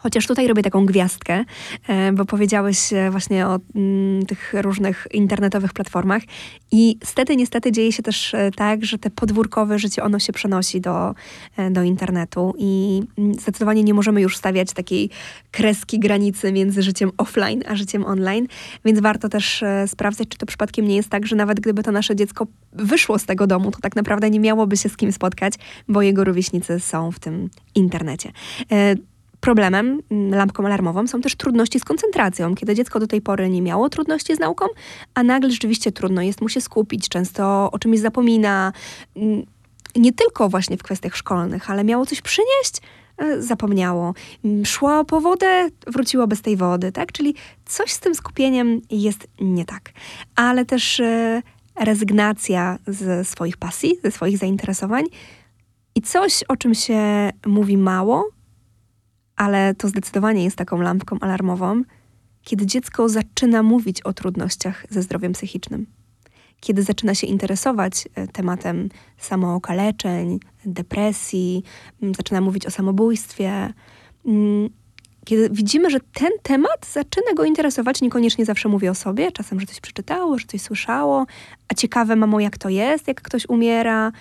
Chociaż 0.05 0.27
tutaj 0.27 0.47
robię 0.47 0.63
taką 0.63 0.85
gwiazdkę, 0.85 1.45
e, 1.87 2.13
bo 2.13 2.25
powiedziałeś 2.25 2.93
e, 2.93 3.11
właśnie 3.11 3.47
o 3.47 3.59
mm, 3.75 4.25
tych 4.25 4.53
różnych 4.53 5.07
internetowych 5.11 5.73
platformach 5.73 6.21
i 6.71 6.97
stety, 7.03 7.35
niestety 7.35 7.71
dzieje 7.71 7.91
się 7.91 8.03
też 8.03 8.33
e, 8.33 8.51
tak, 8.55 8.85
że 8.85 8.97
te 8.97 9.09
podwórkowe 9.09 9.79
życie, 9.79 10.03
ono 10.03 10.19
się 10.19 10.33
przenosi 10.33 10.81
do, 10.81 11.15
do 11.71 11.83
internetu 11.83 12.53
i 12.57 13.01
mm, 13.17 13.33
zdecydowanie 13.33 13.83
nie 13.83 13.93
możemy 13.93 14.21
już 14.21 14.37
stawiać 14.37 14.73
takiej 14.73 15.09
kreski 15.51 15.99
granicy 15.99 16.51
między 16.51 16.83
życiem 16.83 17.11
offline 17.17 17.63
a 17.67 17.75
życiem 17.75 18.05
online, 18.05 18.47
więc 18.85 18.99
warto 18.99 19.29
też 19.29 19.63
sprawdzać, 19.87 20.27
czy 20.27 20.37
to 20.37 20.45
przypadkiem 20.45 20.87
nie 20.87 20.95
jest 20.95 21.09
tak, 21.09 21.27
że 21.27 21.35
nawet 21.35 21.59
gdyby 21.59 21.83
to 21.83 21.91
nasze 21.91 22.15
dziecko 22.15 22.47
wyszło 22.73 23.19
z 23.19 23.25
tego 23.25 23.47
domu, 23.47 23.71
to 23.71 23.79
tak 23.81 23.95
naprawdę 23.95 24.29
nie 24.29 24.39
miałoby 24.39 24.77
się 24.77 24.89
z 24.89 24.97
kim 24.97 25.11
spotkać, 25.11 25.53
bo 25.87 26.01
jego 26.01 26.23
rówieśnicy 26.23 26.79
są 26.79 27.11
w 27.11 27.19
tym 27.19 27.49
internecie. 27.75 28.31
Problemem, 29.45 30.01
mm, 30.11 30.31
lampką 30.35 30.65
alarmową, 30.65 31.07
są 31.07 31.21
też 31.21 31.35
trudności 31.35 31.79
z 31.79 31.83
koncentracją. 31.83 32.55
Kiedy 32.55 32.75
dziecko 32.75 32.99
do 32.99 33.07
tej 33.07 33.21
pory 33.21 33.49
nie 33.49 33.61
miało 33.61 33.89
trudności 33.89 34.35
z 34.35 34.39
nauką, 34.39 34.65
a 35.13 35.23
nagle 35.23 35.51
rzeczywiście 35.51 35.91
trudno 35.91 36.21
jest 36.21 36.41
mu 36.41 36.49
się 36.49 36.61
skupić, 36.61 37.09
często 37.09 37.69
o 37.71 37.79
czymś 37.79 37.99
zapomina. 37.99 38.73
Mm, 39.15 39.45
nie 39.95 40.13
tylko 40.13 40.49
właśnie 40.49 40.77
w 40.77 40.83
kwestiach 40.83 41.15
szkolnych, 41.15 41.69
ale 41.69 41.83
miało 41.83 42.05
coś 42.05 42.21
przynieść, 42.21 42.81
e, 43.17 43.41
zapomniało. 43.41 44.13
Mm, 44.45 44.65
szło 44.65 45.05
po 45.05 45.21
wodę, 45.21 45.69
wróciło 45.87 46.27
bez 46.27 46.41
tej 46.41 46.57
wody, 46.57 46.91
tak? 46.91 47.11
Czyli 47.11 47.35
coś 47.65 47.91
z 47.91 47.99
tym 47.99 48.15
skupieniem 48.15 48.81
jest 48.91 49.27
nie 49.41 49.65
tak. 49.65 49.91
Ale 50.35 50.65
też 50.65 50.99
e, 50.99 51.41
rezygnacja 51.79 52.77
ze 52.87 53.25
swoich 53.25 53.57
pasji, 53.57 53.97
ze 54.03 54.11
swoich 54.11 54.37
zainteresowań 54.37 55.05
i 55.95 56.01
coś, 56.01 56.43
o 56.43 56.57
czym 56.57 56.75
się 56.75 57.29
mówi 57.45 57.77
mało, 57.77 58.34
ale 59.35 59.75
to 59.75 59.87
zdecydowanie 59.87 60.43
jest 60.43 60.55
taką 60.55 60.81
lampką 60.81 61.17
alarmową, 61.21 61.83
kiedy 62.43 62.65
dziecko 62.65 63.09
zaczyna 63.09 63.63
mówić 63.63 64.01
o 64.01 64.13
trudnościach 64.13 64.85
ze 64.89 65.01
zdrowiem 65.01 65.33
psychicznym. 65.33 65.85
Kiedy 66.59 66.83
zaczyna 66.83 67.15
się 67.15 67.27
interesować 67.27 68.07
e, 68.15 68.27
tematem 68.27 68.89
samookaleczeń, 69.17 70.39
depresji, 70.65 71.63
zaczyna 72.17 72.41
mówić 72.41 72.65
o 72.65 72.71
samobójstwie. 72.71 73.73
Kiedy 75.25 75.49
widzimy, 75.49 75.89
że 75.89 75.99
ten 76.13 76.31
temat 76.43 76.87
zaczyna 76.93 77.33
go 77.35 77.43
interesować, 77.43 78.01
niekoniecznie 78.01 78.45
zawsze 78.45 78.69
mówi 78.69 78.89
o 78.89 78.95
sobie, 78.95 79.31
czasem, 79.31 79.59
że 79.59 79.65
coś 79.65 79.79
przeczytało, 79.79 80.37
że 80.39 80.45
coś 80.47 80.61
słyszało, 80.61 81.25
a 81.67 81.73
ciekawe, 81.73 82.15
mamo, 82.15 82.39
jak 82.39 82.57
to 82.57 82.69
jest, 82.69 83.07
jak 83.07 83.21
ktoś 83.21 83.49
umiera, 83.49 84.11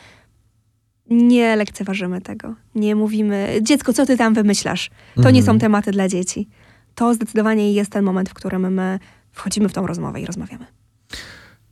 nie 1.11 1.57
lekceważymy 1.57 2.21
tego. 2.21 2.55
Nie 2.75 2.97
mówimy, 2.97 3.59
dziecko, 3.63 3.93
co 3.93 4.07
ty 4.07 4.17
tam 4.17 4.35
wymyślasz? 4.35 4.91
To 5.15 5.21
mhm. 5.21 5.35
nie 5.35 5.43
są 5.43 5.59
tematy 5.59 5.91
dla 5.91 6.09
dzieci. 6.09 6.49
To 6.95 7.15
zdecydowanie 7.15 7.73
jest 7.73 7.91
ten 7.91 8.05
moment, 8.05 8.29
w 8.29 8.35
którym 8.35 8.75
my 8.75 8.99
wchodzimy 9.33 9.69
w 9.69 9.73
tą 9.73 9.87
rozmowę 9.87 10.21
i 10.21 10.27
rozmawiamy. 10.27 10.67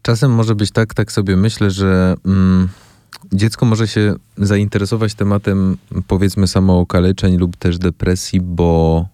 Czasem 0.03 0.35
może 0.35 0.55
być 0.55 0.71
tak, 0.71 0.95
tak 0.95 1.13
sobie 1.13 1.37
myślę, 1.37 1.71
że 1.71 2.15
mm, 2.27 2.69
dziecko 3.33 3.67
może 3.67 3.89
się 3.89 4.15
zainteresować 4.37 5.15
tematem 5.15 5.77
powiedzmy 6.07 6.47
samookaleczeń 6.47 7.37
lub 7.37 7.57
też 7.57 7.79
depresji, 7.79 8.41
bo 8.41 9.07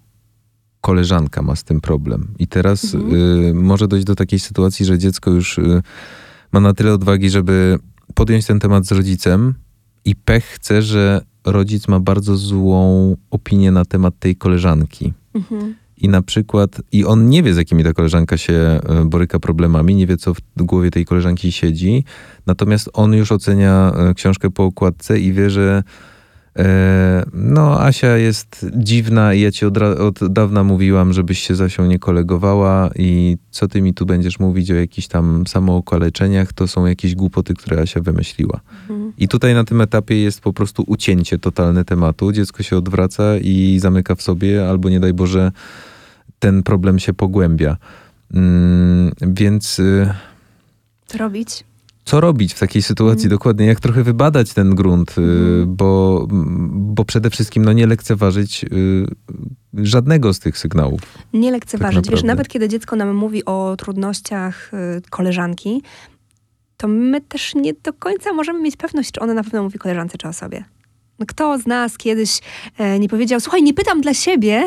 koleżanka 0.81 1.43
ma 1.43 1.57
z 1.57 1.65
tym 1.65 1.81
problem. 1.81 2.29
I 2.39 2.47
teraz 2.47 2.95
mhm. 2.95 3.15
y, 3.15 3.55
może 3.55 3.89
dojść 3.89 4.07
do 4.07 4.15
takiej 4.15 4.39
sytuacji, 4.39 4.87
że 4.87 4.99
dziecko 4.99 5.31
już 5.31 5.59
y, 5.59 5.83
ma 6.53 6.61
na 6.61 6.75
tyle 6.75 6.93
odwagi, 6.93 7.31
żeby 7.31 7.79
podjąć 8.15 8.47
ten 8.47 8.61
temat 8.61 8.87
z 8.87 8.93
rodzicem, 8.93 9.55
i 10.09 10.15
pech 10.15 10.45
chce, 10.45 10.83
że 10.83 11.21
rodzic 11.45 11.89
ma 11.89 12.01
bardzo 12.01 12.37
złą 12.37 13.17
opinię 13.31 13.71
na 13.71 13.85
temat 13.85 14.19
tej 14.19 14.37
koleżanki. 14.37 15.13
Mhm. 15.35 15.75
I 15.97 16.09
na 16.09 16.23
przykład, 16.23 16.83
i 16.93 17.05
on 17.05 17.29
nie 17.29 17.43
wie, 17.43 17.55
z 17.55 17.57
jakimi 17.57 17.85
ta 17.85 17.93
koleżanka 17.93 18.37
się 18.37 18.53
e, 18.53 18.81
boryka 19.05 19.39
problemami, 19.39 19.95
nie 19.95 20.07
wie, 20.07 20.17
co 20.17 20.35
w 20.35 20.41
głowie 20.57 20.91
tej 20.91 21.05
koleżanki 21.05 21.53
siedzi, 21.53 22.05
natomiast 22.47 22.91
on 22.93 23.13
już 23.13 23.33
ocenia 23.33 23.93
e, 23.97 24.15
książkę 24.15 24.51
po 24.51 24.65
okładce 24.65 25.21
i 25.21 25.33
wie, 25.33 25.51
że 25.51 25.83
no, 27.33 27.81
Asia 27.81 28.17
jest 28.17 28.67
dziwna 28.77 29.35
i 29.35 29.41
ja 29.41 29.53
ci 29.53 29.67
od, 29.67 29.79
od, 29.79 30.33
dawna 30.33 30.65
mówiłam, 30.65 31.13
żebyś 31.13 31.39
się 31.39 31.55
z 31.55 31.61
Asią 31.61 31.87
nie 31.87 31.99
kolegowała 31.99 32.91
i 32.97 33.37
co 33.51 33.69
ty 33.69 33.83
mi 33.83 33.95
tu 33.95 34.07
będziesz 34.07 34.39
mówić 34.39 34.71
o 34.71 34.75
jakichś 34.75 35.09
tam 35.09 35.47
samookaleczeniach, 35.47 36.53
to 36.53 36.69
są 36.69 36.87
jakieś 36.87 37.15
głupoty, 37.15 37.55
które 37.55 37.83
Asia 37.83 38.01
wymyśliła. 38.01 38.61
Mhm. 38.91 39.13
I 39.19 39.29
tutaj 39.29 39.55
na 39.55 39.65
tym 39.65 39.81
etapie 39.81 40.23
jest 40.23 40.41
po 40.41 40.53
prostu 40.53 40.85
ucięcie 40.87 41.39
totalne 41.39 41.85
tematu. 41.85 42.33
Dziecko 42.33 42.63
się 42.63 42.77
odwraca 42.77 43.39
i 43.39 43.79
zamyka 43.81 44.15
w 44.15 44.23
sobie, 44.23 44.69
albo 44.69 44.89
nie 44.89 45.01
daj 45.01 45.13
Boże, 45.13 45.53
ten 46.39 46.63
problem 46.63 46.99
się 46.99 47.15
pogłębia. 47.15 47.77
Mm, 48.35 49.13
więc... 49.21 49.79
Y, 49.79 50.15
co 51.07 51.19
robić? 51.19 51.65
Co 52.09 52.21
robić 52.21 52.55
w 52.55 52.59
takiej 52.59 52.83
sytuacji 52.83 53.27
mm. 53.27 53.31
dokładnie, 53.31 53.67
jak 53.67 53.81
trochę 53.81 54.03
wybadać 54.03 54.55
ten 54.55 54.75
grunt, 54.75 55.19
mm. 55.19 55.77
bo, 55.77 56.27
bo 56.71 57.05
przede 57.05 57.31
wszystkim 57.31 57.65
no, 57.65 57.73
nie 57.73 57.87
lekceważyć 57.87 58.65
y, 58.65 59.07
żadnego 59.75 60.35
z 60.35 60.39
tych 60.39 60.59
sygnałów. 60.59 61.01
Nie 61.33 61.51
lekceważyć. 61.51 62.05
Tak 62.05 62.15
Wiesz, 62.15 62.23
nawet 62.23 62.49
kiedy 62.49 62.69
dziecko 62.69 62.97
nam 62.97 63.15
mówi 63.15 63.45
o 63.45 63.77
trudnościach 63.79 64.71
y, 64.75 65.03
koleżanki, 65.11 65.83
to 66.77 66.89
my 66.89 67.21
też 67.21 67.55
nie 67.55 67.73
do 67.75 67.93
końca 67.93 68.33
możemy 68.33 68.61
mieć 68.61 68.77
pewność, 68.77 69.13
czy 69.13 69.21
ona 69.21 69.35
na 69.35 69.45
pewno 69.45 69.63
mówi 69.63 69.79
koleżance 69.79 70.19
czy 70.19 70.29
o 70.29 70.33
sobie. 70.33 70.65
Kto 71.27 71.59
z 71.59 71.67
nas 71.67 71.99
kiedyś 71.99 72.41
e, 72.79 72.99
nie 72.99 73.09
powiedział, 73.09 73.41
słuchaj, 73.41 73.63
nie 73.63 73.75
pytam 73.75 74.01
dla 74.01 74.15
siebie. 74.15 74.65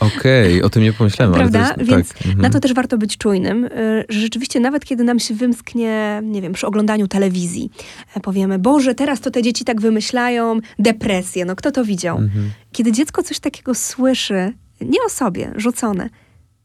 Okej, 0.00 0.54
okay, 0.54 0.64
o 0.64 0.70
tym 0.70 0.82
nie 0.82 0.92
pomyślałem. 0.92 1.34
Prawda? 1.34 1.58
Jest, 1.58 1.74
tak, 1.74 1.84
Więc 1.86 2.08
tak. 2.08 2.36
na 2.36 2.50
to 2.50 2.60
też 2.60 2.74
warto 2.74 2.98
być 2.98 3.16
czujnym, 3.16 3.64
e, 3.64 3.68
że 4.08 4.20
rzeczywiście 4.20 4.60
nawet 4.60 4.84
kiedy 4.84 5.04
nam 5.04 5.18
się 5.18 5.34
wymsknie, 5.34 6.20
nie 6.22 6.42
wiem, 6.42 6.52
przy 6.52 6.66
oglądaniu 6.66 7.08
telewizji, 7.08 7.70
e, 8.16 8.20
powiemy, 8.20 8.58
Boże, 8.58 8.94
teraz 8.94 9.20
to 9.20 9.30
te 9.30 9.42
dzieci 9.42 9.64
tak 9.64 9.80
wymyślają, 9.80 10.60
depresję, 10.78 11.44
no 11.44 11.56
kto 11.56 11.70
to 11.70 11.84
widział? 11.84 12.18
Mhm. 12.18 12.50
Kiedy 12.72 12.92
dziecko 12.92 13.22
coś 13.22 13.40
takiego 13.40 13.74
słyszy, 13.74 14.52
nie 14.80 14.98
o 15.06 15.10
sobie, 15.10 15.52
rzucone, 15.56 16.10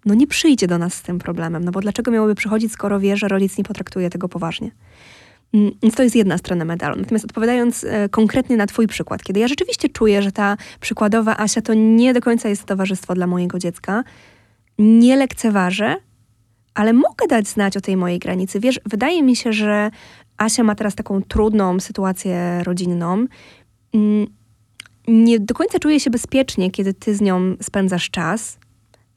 no 0.06 0.14
nie 0.14 0.28
przyjdzie 0.28 0.68
do 0.68 0.78
nas 0.78 0.94
z 0.94 1.02
tym 1.02 1.20
problemem, 1.20 1.64
no 1.64 1.72
bo 1.72 1.82
dlaczego 1.82 2.12
miałoby 2.12 2.36
przychodzić, 2.36 2.72
skoro 2.72 3.00
wie, 3.00 3.18
że 3.18 3.28
rodzic 3.28 3.58
nie 3.58 3.64
potraktuje 3.64 4.10
tego 4.10 4.30
poważnie? 4.30 4.72
Mm, 5.54 5.72
więc 5.82 5.96
to 5.96 6.04
jest 6.04 6.16
jedna 6.16 6.38
strona 6.38 6.66
medalu. 6.66 6.96
Natomiast 6.96 7.26
odpowiadając 7.26 7.84
e, 7.84 8.10
konkretnie 8.10 8.58
na 8.58 8.68
Twój 8.68 8.88
przykład, 8.88 9.24
kiedy 9.24 9.40
ja 9.40 9.48
rzeczywiście 9.48 9.90
czuję, 9.90 10.22
że 10.22 10.32
ta 10.32 10.58
przykładowa 10.80 11.38
Asia 11.38 11.62
to 11.62 11.74
nie 11.74 12.14
do 12.14 12.22
końca 12.22 12.50
jest 12.50 12.66
towarzystwo 12.66 13.16
dla 13.16 13.28
mojego 13.28 13.60
dziecka, 13.60 14.04
nie 14.80 15.16
lekceważę, 15.16 15.96
ale 16.74 16.94
mogę 16.94 17.28
dać 17.30 17.48
znać 17.48 17.78
o 17.78 17.82
tej 17.82 17.98
mojej 17.98 18.20
granicy. 18.20 18.60
Wiesz, 18.60 18.80
wydaje 18.86 19.24
mi 19.24 19.36
się, 19.36 19.54
że 19.54 19.92
Asia 20.38 20.64
ma 20.64 20.76
teraz 20.76 20.96
taką 20.96 21.22
trudną 21.22 21.80
sytuację 21.80 22.64
rodzinną. 22.64 23.26
Mm, 23.94 24.28
nie 25.08 25.40
do 25.40 25.54
końca 25.54 25.80
czuje 25.80 26.00
się 26.00 26.10
bezpiecznie, 26.10 26.72
kiedy 26.72 26.94
ty 26.94 27.16
z 27.16 27.22
nią 27.22 27.56
spędzasz 27.62 28.10
czas 28.10 28.58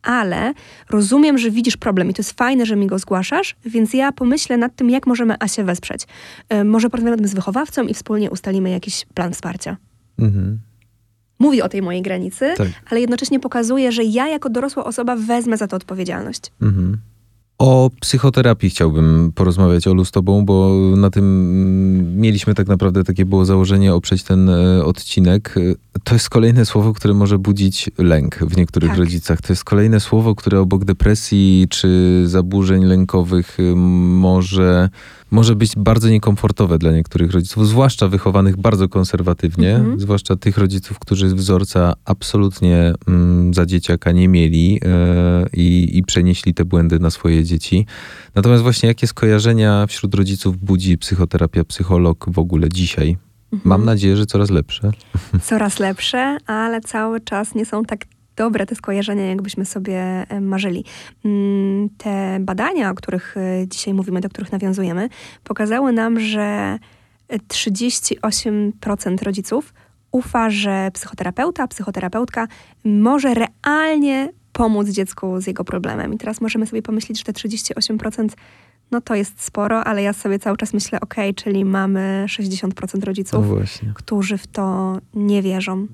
ale 0.03 0.55
rozumiem, 0.91 1.39
że 1.39 1.51
widzisz 1.51 1.77
problem 1.77 2.11
i 2.11 2.15
to 2.15 2.21
jest 2.21 2.33
fajne, 2.33 2.67
że 2.67 2.77
mi 2.77 2.87
go 2.87 2.99
zgłaszasz, 2.99 3.57
więc 3.65 3.95
ja 3.95 4.13
pomyślę 4.13 4.57
nad 4.57 4.77
tym, 4.77 4.91
jak 4.91 5.07
możemy 5.07 5.35
Asię 5.41 5.65
wesprzeć. 5.65 6.07
Y, 6.53 6.65
może 6.65 6.91
porozmawiamy 6.91 7.29
z 7.29 7.35
wychowawcą 7.35 7.83
i 7.83 7.95
wspólnie 7.95 8.31
ustalimy 8.31 8.71
jakiś 8.71 9.07
plan 9.15 9.33
wsparcia. 9.33 9.77
Mhm. 10.19 10.59
Mówi 11.39 11.63
o 11.63 11.69
tej 11.69 11.83
mojej 11.83 12.03
granicy, 12.03 12.55
tak. 12.57 12.69
ale 12.91 13.01
jednocześnie 13.01 13.41
pokazuje, 13.41 13.93
że 13.93 14.05
ja 14.05 14.29
jako 14.29 14.51
dorosła 14.51 14.85
osoba 14.85 15.17
wezmę 15.17 15.57
za 15.57 15.67
to 15.67 15.77
odpowiedzialność. 15.77 16.53
Mhm. 16.63 16.99
O 17.63 17.91
psychoterapii 18.01 18.71
chciałbym 18.71 19.33
porozmawiać, 19.35 19.87
Olu, 19.87 20.05
z 20.05 20.11
tobą, 20.11 20.45
bo 20.45 20.71
na 20.97 21.11
tym 21.11 21.25
mm, 21.25 22.21
mieliśmy 22.21 22.55
tak 22.55 22.69
naprawdę, 22.69 23.05
takie 23.05 23.25
było 23.25 23.45
założenie 23.45 23.95
oprzeć 23.95 24.23
ten 24.23 24.49
e, 24.49 24.85
odcinek. 24.85 25.55
To 26.05 26.15
jest 26.15 26.31
kolejne 26.31 26.67
słowo, 26.67 26.93
które 26.93 27.15
może 27.15 27.39
budzić 27.39 27.91
lęk 27.99 28.39
w 28.39 28.57
niektórych 28.57 28.91
tak. 28.91 28.99
rodzicach. 28.99 29.41
To 29.41 29.53
jest 29.53 29.65
kolejne 29.65 30.01
słowo, 30.01 30.35
które 30.35 30.61
obok 30.61 30.85
depresji 30.85 31.67
czy 31.71 32.23
zaburzeń 32.27 32.85
lękowych 32.85 33.61
y, 33.61 33.77
może 33.77 34.89
może 35.31 35.57
być 35.57 35.73
bardzo 35.77 36.09
niekomfortowe 36.09 36.79
dla 36.79 36.93
niektórych 36.93 37.33
rodziców, 37.33 37.69
zwłaszcza 37.69 38.09
wychowanych 38.09 38.57
bardzo 38.57 38.89
konserwatywnie, 38.89 39.77
mhm. 39.77 40.01
zwłaszcza 40.01 40.37
tych 40.37 40.59
rodziców, 40.59 40.99
którzy 40.99 41.35
wzorca 41.35 41.95
absolutnie 42.05 42.93
mm, 43.09 43.55
za 43.55 43.67
dzieciaka 43.67 44.13
nie 44.13 44.29
mieli 44.29 44.81
e, 44.85 45.47
i, 45.53 45.99
i 45.99 46.03
przenieśli 46.03 46.55
te 46.55 46.65
błędy 46.65 46.99
na 46.99 47.11
swoje 47.11 47.45
dzieci. 47.45 47.52
Natomiast 48.35 48.63
właśnie 48.63 48.89
jakie 48.89 49.07
skojarzenia 49.07 49.87
wśród 49.87 50.15
rodziców 50.15 50.57
budzi 50.57 50.99
psychoterapia, 50.99 51.65
psycholog 51.65 52.27
w 52.29 52.39
ogóle 52.39 52.69
dzisiaj? 52.69 53.17
Mhm. 53.53 53.69
Mam 53.69 53.85
nadzieję, 53.85 54.17
że 54.17 54.27
coraz 54.27 54.51
lepsze. 54.51 54.91
Coraz 55.51 55.79
lepsze, 55.79 56.37
ale 56.47 56.81
cały 56.81 57.21
czas 57.21 57.55
nie 57.55 57.67
są 57.67 57.85
tak 57.85 58.05
dobre 58.37 58.67
te 58.67 58.75
skojarzenia, 58.75 59.27
jakbyśmy 59.27 59.65
sobie 59.65 60.27
e, 60.29 60.41
marzyli. 60.41 60.85
Mm, 61.25 61.89
te 61.99 62.39
badania, 62.41 62.91
o 62.91 62.95
których 62.95 63.37
e, 63.37 63.69
dzisiaj 63.69 63.95
mówimy, 63.95 64.21
do 64.21 64.29
których 64.29 64.53
nawiązujemy, 64.53 65.09
pokazały 65.45 65.93
nam, 65.93 66.21
że 66.21 66.79
38% 67.29 69.23
rodziców 69.23 69.75
ufa, 70.13 70.51
że 70.51 70.91
psychoterapeuta, 70.95 71.69
psychoterapeutka 71.69 72.49
może 72.85 73.35
realnie 73.35 74.29
pomóc 74.53 74.89
dziecku 74.89 75.41
z 75.41 75.47
jego 75.47 75.65
problemem. 75.65 76.15
I 76.15 76.19
teraz 76.19 76.41
możemy 76.41 76.67
sobie 76.67 76.83
pomyśleć, 76.83 77.19
że 77.19 77.25
te 77.25 77.33
38% 77.33 78.29
no 78.93 79.01
to 79.01 79.15
jest 79.15 79.43
sporo, 79.43 79.85
ale 79.85 80.03
ja 80.03 80.13
sobie 80.13 80.39
cały 80.39 80.57
czas 80.57 80.75
myślę, 80.75 81.01
ok, 81.01 81.15
czyli 81.37 81.65
mamy 81.65 82.25
60% 82.29 83.05
rodziców, 83.05 83.47
No 83.87 83.95
którzy 83.95 84.39
w 84.39 84.47
to 84.47 84.97
nie 85.15 85.43
wierzą. 85.43 85.87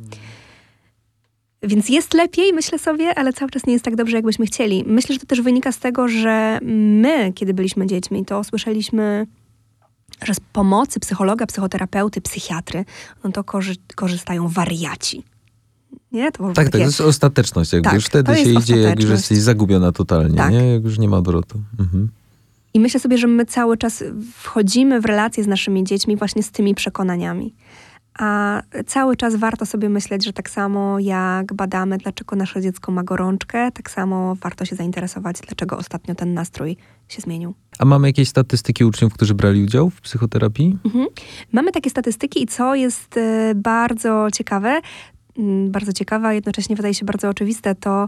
Więc 1.63 1.89
jest 1.89 2.15
lepiej, 2.15 2.53
myślę 2.53 2.79
sobie, 2.79 3.19
ale 3.19 3.33
cały 3.33 3.51
czas 3.51 3.67
nie 3.67 3.73
jest 3.73 3.85
tak 3.85 3.97
dobrze, 3.97 4.17
jakbyśmy 4.17 4.47
chcieli. 4.47 4.85
Myślę, 4.87 5.13
że 5.13 5.21
to 5.21 5.27
też 5.27 5.41
wynika 5.41 5.73
z 5.73 5.79
tego, 5.79 6.09
że 6.09 6.59
my, 6.63 7.33
kiedy 7.35 7.55
byliśmy 7.55 7.87
dziećmi, 7.87 8.25
to 8.25 8.45
słyszeliśmy, 8.45 9.27
że 10.25 10.35
z 10.35 10.41
pomocy 10.41 11.01
psychologa, 11.01 11.47
psychoterapeuty, 11.47 12.21
psychiatry, 12.21 12.85
no 13.25 13.33
to 13.33 13.45
korzy 13.45 13.75
korzystają 13.95 14.49
wariaci. 14.49 15.23
Nie? 16.13 16.33
To 16.33 16.47
tak, 16.47 16.55
takie... 16.55 16.71
tak, 16.71 16.73
to 16.73 16.79
jest 16.79 17.01
ostateczność. 17.01 17.73
Jakby 17.73 17.85
tak, 17.85 17.95
już 17.95 18.05
wtedy 18.05 18.37
się 18.37 18.51
idzie, 18.51 18.77
jak 18.77 19.03
już 19.03 19.11
jesteś 19.11 19.39
zagubiona 19.39 19.93
totalnie, 19.93 20.37
tak. 20.37 20.53
nie? 20.53 20.73
Jak 20.73 20.85
już 20.85 20.99
nie 20.99 21.09
ma 21.09 21.17
obrotu. 21.17 21.61
Mhm. 21.81 22.09
I 22.75 22.81
myślę 22.81 23.01
sobie, 23.01 23.19
że 23.19 23.27
my 23.27 23.47
cały 23.47 23.77
czas 23.77 24.05
wchodzimy 24.35 25.01
w 25.01 25.05
relacje 25.05 25.45
z 25.45 25.47
naszymi 25.47 25.85
dziećmi 25.85 26.17
właśnie 26.17 26.43
z 26.43 26.51
tymi 26.51 26.75
przekonaniami. 26.75 27.55
A 28.19 28.63
cały 28.87 29.17
czas 29.17 29.37
warto 29.37 29.67
sobie 29.67 29.89
myśleć, 29.89 30.25
że 30.25 30.33
tak 30.33 30.51
samo 30.51 30.99
jak 30.99 31.55
badamy, 31.55 31.99
dlaczego 31.99 32.37
nasze 32.37 32.63
dziecko 32.63 32.93
ma 32.93 33.03
gorączkę, 33.03 33.73
tak 33.73 33.91
samo 33.91 34.35
warto 34.35 34.65
się 34.65 34.77
zainteresować, 34.77 35.37
dlaczego 35.47 35.79
ostatnio 35.79 36.15
ten 36.15 36.35
nastrój 36.35 36.77
się 37.09 37.23
zmienił. 37.23 37.55
A 37.79 37.85
mamy 37.85 38.09
jakieś 38.09 38.29
statystyki 38.29 38.85
uczniów, 38.85 39.15
którzy 39.15 39.35
brali 39.35 39.63
udział 39.63 39.91
w 39.91 40.01
psychoterapii? 40.01 40.79
Mhm. 40.85 41.07
Mamy 41.53 41.73
takie 41.73 41.91
statystyki 41.91 42.43
i 42.43 42.47
co 42.47 42.75
jest 42.75 43.17
e, 43.17 43.53
bardzo 43.55 44.29
ciekawe, 44.33 44.81
bardzo 45.69 45.93
ciekawe, 45.93 46.29
a 46.29 46.33
jednocześnie 46.33 46.77
wydaje 46.77 46.95
się 46.95 47.07
bardzo 47.07 47.29
oczywiste, 47.29 47.75
to 47.75 48.07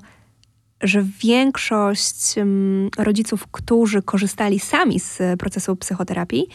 że 0.83 1.05
większość 1.23 2.39
mm, 2.39 2.91
rodziców, 2.99 3.47
którzy 3.47 4.03
korzystali 4.03 4.61
sami 4.61 5.01
z 5.01 5.19
procesu 5.39 5.77
psychoterapii, 5.77 6.47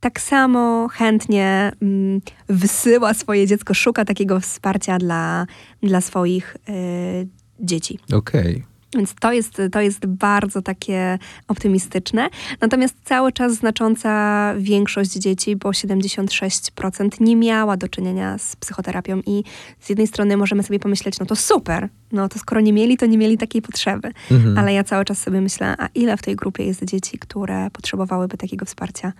tak 0.00 0.20
samo 0.20 0.88
chętnie 0.88 1.72
mm, 1.82 2.20
wysyła 2.48 3.14
swoje 3.14 3.46
dziecko, 3.46 3.74
szuka 3.74 4.04
takiego 4.04 4.40
wsparcia 4.40 4.98
dla, 4.98 5.46
dla 5.82 6.00
swoich 6.00 6.56
y, 6.68 7.28
dzieci. 7.60 7.98
Okej. 8.12 8.52
Okay. 8.52 8.71
Więc 8.96 9.14
to 9.14 9.32
jest, 9.32 9.62
to 9.72 9.80
jest 9.80 10.06
bardzo 10.06 10.62
takie 10.62 11.18
optymistyczne. 11.48 12.28
Natomiast 12.60 12.94
cały 13.04 13.32
czas 13.32 13.52
znacząca 13.54 14.54
większość 14.58 15.10
dzieci, 15.10 15.56
bo 15.56 15.70
76% 15.70 17.20
nie 17.20 17.36
miała 17.36 17.76
do 17.76 17.88
czynienia 17.88 18.38
z 18.38 18.56
psychoterapią 18.56 19.20
i 19.26 19.44
z 19.80 19.88
jednej 19.88 20.06
strony 20.06 20.36
możemy 20.36 20.62
sobie 20.62 20.78
pomyśleć, 20.78 21.18
no 21.20 21.26
to 21.26 21.36
super, 21.36 21.88
no 22.12 22.28
to 22.28 22.38
skoro 22.38 22.60
nie 22.60 22.72
mieli, 22.72 22.96
to 22.96 23.06
nie 23.06 23.18
mieli 23.18 23.38
takiej 23.38 23.62
potrzeby. 23.62 24.12
Mhm. 24.30 24.58
Ale 24.58 24.72
ja 24.72 24.84
cały 24.84 25.04
czas 25.04 25.18
sobie 25.18 25.40
myślę, 25.40 25.74
a 25.78 25.88
ile 25.94 26.16
w 26.16 26.22
tej 26.22 26.36
grupie 26.36 26.64
jest 26.64 26.84
dzieci, 26.84 27.18
które 27.18 27.70
potrzebowałyby 27.70 28.36
takiego 28.36 28.64
wsparcia, 28.66 29.12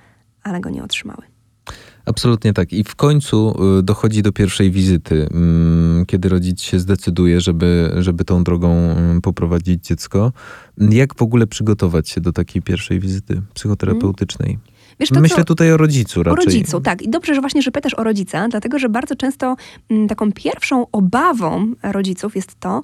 ale 0.42 0.60
go 0.60 0.70
nie 0.70 0.84
otrzymały. 0.84 1.31
Absolutnie 2.06 2.52
tak. 2.52 2.72
I 2.72 2.84
w 2.84 2.94
końcu 2.94 3.54
y, 3.78 3.82
dochodzi 3.82 4.22
do 4.22 4.32
pierwszej 4.32 4.70
wizyty, 4.70 5.28
mm, 5.30 6.06
kiedy 6.06 6.28
rodzic 6.28 6.60
się 6.60 6.78
zdecyduje, 6.78 7.40
żeby, 7.40 7.94
żeby 7.98 8.24
tą 8.24 8.44
drogą 8.44 8.72
mm, 8.72 9.20
poprowadzić 9.20 9.86
dziecko. 9.86 10.32
Jak 10.78 11.14
w 11.14 11.22
ogóle 11.22 11.46
przygotować 11.46 12.08
się 12.08 12.20
do 12.20 12.32
takiej 12.32 12.62
pierwszej 12.62 13.00
wizyty 13.00 13.42
psychoterapeutycznej? 13.54 14.58
Wiesz, 15.00 15.10
to, 15.10 15.20
Myślę 15.20 15.44
tutaj 15.44 15.72
o 15.72 15.76
rodzicu 15.76 16.22
raczej. 16.22 16.42
O 16.42 16.44
rodzicu, 16.44 16.80
tak. 16.80 17.02
I 17.02 17.10
dobrze, 17.10 17.34
że 17.34 17.40
właśnie, 17.40 17.62
że 17.62 17.70
pytasz 17.70 17.94
o 17.94 18.04
rodzica, 18.04 18.48
dlatego, 18.48 18.78
że 18.78 18.88
bardzo 18.88 19.16
często 19.16 19.56
taką 20.08 20.32
pierwszą 20.32 20.86
obawą 20.92 21.72
rodziców 21.82 22.36
jest 22.36 22.60
to, 22.60 22.82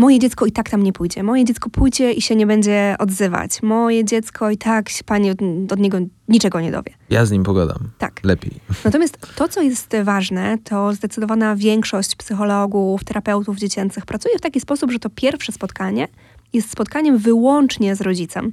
moje 0.00 0.18
dziecko 0.18 0.46
i 0.46 0.52
tak 0.52 0.70
tam 0.70 0.82
nie 0.82 0.92
pójdzie. 0.92 1.22
Moje 1.22 1.44
dziecko 1.44 1.70
pójdzie 1.70 2.12
i 2.12 2.22
się 2.22 2.36
nie 2.36 2.46
będzie 2.46 2.96
odzywać. 2.98 3.62
Moje 3.62 4.04
dziecko 4.04 4.50
i 4.50 4.56
tak 4.56 4.88
się 4.88 5.04
pani 5.04 5.30
od, 5.30 5.38
od, 5.72 5.78
niego 5.78 5.98
niczego 6.28 6.60
nie 6.60 6.72
dowie. 6.72 6.94
Ja 7.10 7.26
z 7.26 7.30
nim 7.30 7.42
pogadam. 7.42 7.90
Tak. 7.98 8.20
Lepiej. 8.24 8.52
Natomiast 8.84 9.18
to, 9.36 9.48
co 9.48 9.62
jest 9.62 9.96
ważne, 10.04 10.58
to 10.64 10.92
zdecydowana 10.92 11.56
większość 11.56 12.16
psychologów, 12.16 13.04
terapeutów 13.04 13.58
dziecięcych 13.58 14.06
pracuje 14.06 14.38
w 14.38 14.40
taki 14.40 14.60
sposób, 14.60 14.90
że 14.92 14.98
to 14.98 15.10
pierwsze 15.10 15.52
spotkanie 15.52 16.08
jest 16.52 16.70
spotkaniem 16.70 17.18
wyłącznie 17.18 17.96
z 17.96 18.00
rodzicem. 18.00 18.52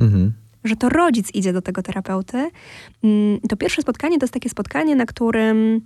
Mhm. 0.00 0.32
Że 0.64 0.76
to 0.76 0.88
rodzic 0.88 1.34
idzie 1.34 1.52
do 1.52 1.62
tego 1.62 1.82
terapeuty. 1.82 2.50
Mm, 3.04 3.40
to 3.48 3.56
pierwsze 3.56 3.82
spotkanie 3.82 4.18
to 4.18 4.24
jest 4.24 4.34
takie 4.34 4.48
spotkanie, 4.48 4.96
na 4.96 5.06
którym 5.06 5.80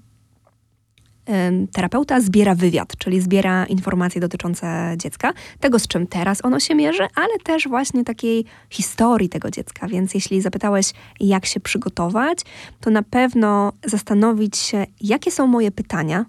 terapeuta 1.73 2.21
zbiera 2.21 2.55
wywiad, 2.55 2.97
czyli 2.99 3.21
zbiera 3.21 3.67
informacje 3.67 4.21
dotyczące 4.21 4.95
dziecka, 4.97 5.33
tego 5.61 5.79
z 5.79 5.87
czym 5.87 6.07
teraz 6.07 6.45
ono 6.45 6.61
się 6.61 6.75
mierzy, 6.75 7.03
ale 7.15 7.39
też 7.45 7.69
właśnie 7.69 8.05
takiej 8.05 8.45
historii 8.71 9.29
tego 9.29 9.51
dziecka. 9.51 9.89
Więc 9.89 10.15
jeśli 10.15 10.41
zapytałeś, 10.41 10.93
jak 11.21 11.47
się 11.47 11.61
przygotować, 11.61 12.39
to 12.81 12.91
na 12.91 13.03
pewno 13.03 13.73
zastanowić 13.85 14.57
się, 14.57 14.87
jakie 15.01 15.31
są 15.31 15.47
moje 15.47 15.71
pytania 15.71 16.25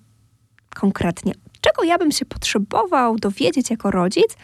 konkretnie, 0.75 1.33
czego 1.61 1.83
ja 1.83 1.97
bym 1.97 2.11
się 2.11 2.25
potrzebował 2.25 3.15
dowiedzieć 3.15 3.69
jako 3.69 3.91
rodzic, 3.91 4.37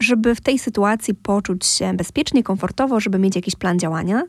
żeby 0.00 0.34
w 0.34 0.40
tej 0.40 0.58
sytuacji 0.58 1.14
poczuć 1.14 1.66
się 1.66 1.94
bezpiecznie, 1.94 2.42
komfortowo, 2.42 3.00
żeby 3.00 3.18
mieć 3.18 3.36
jakiś 3.36 3.56
plan 3.56 3.78
działania, 3.78 4.22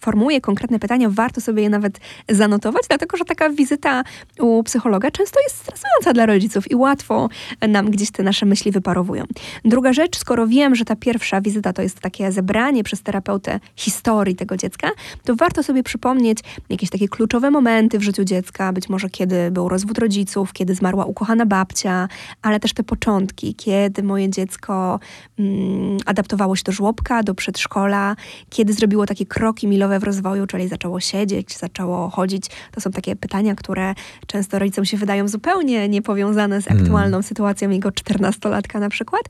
formułuje 0.00 0.40
konkretne 0.40 0.78
pytania, 0.78 1.08
warto 1.10 1.40
sobie 1.40 1.62
je 1.62 1.70
nawet 1.70 2.00
zanotować, 2.28 2.82
dlatego 2.88 3.16
że 3.16 3.24
taka 3.24 3.50
wizyta 3.50 4.04
u 4.40 4.62
psychologa 4.62 5.10
często 5.10 5.40
jest 5.40 5.56
stresująca 5.56 6.12
dla 6.12 6.26
rodziców 6.26 6.70
i 6.70 6.74
łatwo 6.74 7.28
nam 7.68 7.90
gdzieś 7.90 8.10
te 8.10 8.22
nasze 8.22 8.46
myśli 8.46 8.72
wyparowują. 8.72 9.24
Druga 9.64 9.92
rzecz, 9.92 10.18
skoro 10.18 10.46
wiem, 10.46 10.74
że 10.74 10.84
ta 10.84 10.96
pierwsza 10.96 11.40
wizyta 11.40 11.72
to 11.72 11.82
jest 11.82 12.00
takie 12.00 12.32
zebranie 12.32 12.84
przez 12.84 13.02
terapeutę 13.02 13.60
historii 13.76 14.36
tego 14.36 14.56
dziecka, 14.56 14.90
to 15.24 15.36
warto 15.36 15.62
sobie 15.62 15.82
przypomnieć 15.82 16.38
jakieś 16.68 16.90
takie 16.90 17.08
kluczowe 17.08 17.50
momenty 17.50 17.98
w 17.98 18.02
życiu 18.02 18.24
dziecka, 18.24 18.72
być 18.72 18.88
może 18.88 19.10
kiedy 19.10 19.50
był 19.50 19.68
rozwód 19.68 19.98
rodziców, 19.98 20.52
kiedy 20.52 20.74
zmarła 20.74 21.04
ukochana 21.04 21.46
babcia, 21.46 22.08
ale 22.42 22.60
też 22.60 22.72
te 22.72 22.82
początki, 22.82 23.54
kiedy 23.54 24.02
moje 24.02 24.30
dziecko 24.30 25.00
mm, 25.38 25.98
adaptowało 26.06 26.56
się 26.56 26.62
do 26.62 26.72
żłobka, 26.72 27.22
do 27.22 27.34
przedszkola, 27.34 28.16
kiedy 28.50 28.72
zrobiło 28.72 29.06
takie 29.06 29.26
kroki 29.26 29.68
milowe 29.68 29.87
w 30.00 30.04
rozwoju, 30.04 30.46
czyli 30.46 30.68
zaczęło 30.68 31.00
siedzieć, 31.00 31.56
zaczęło 31.56 32.10
chodzić. 32.10 32.46
To 32.72 32.80
są 32.80 32.90
takie 32.90 33.16
pytania, 33.16 33.54
które 33.54 33.94
często 34.26 34.58
rodzicom 34.58 34.84
się 34.84 34.96
wydają 34.96 35.28
zupełnie 35.28 35.88
niepowiązane 35.88 36.62
z 36.62 36.64
hmm. 36.64 36.84
aktualną 36.84 37.16
mm. 37.16 37.22
sytuacją 37.22 37.70
jego 37.70 37.92
czternastolatka 37.92 38.80
na 38.80 38.88
przykład, 38.88 39.22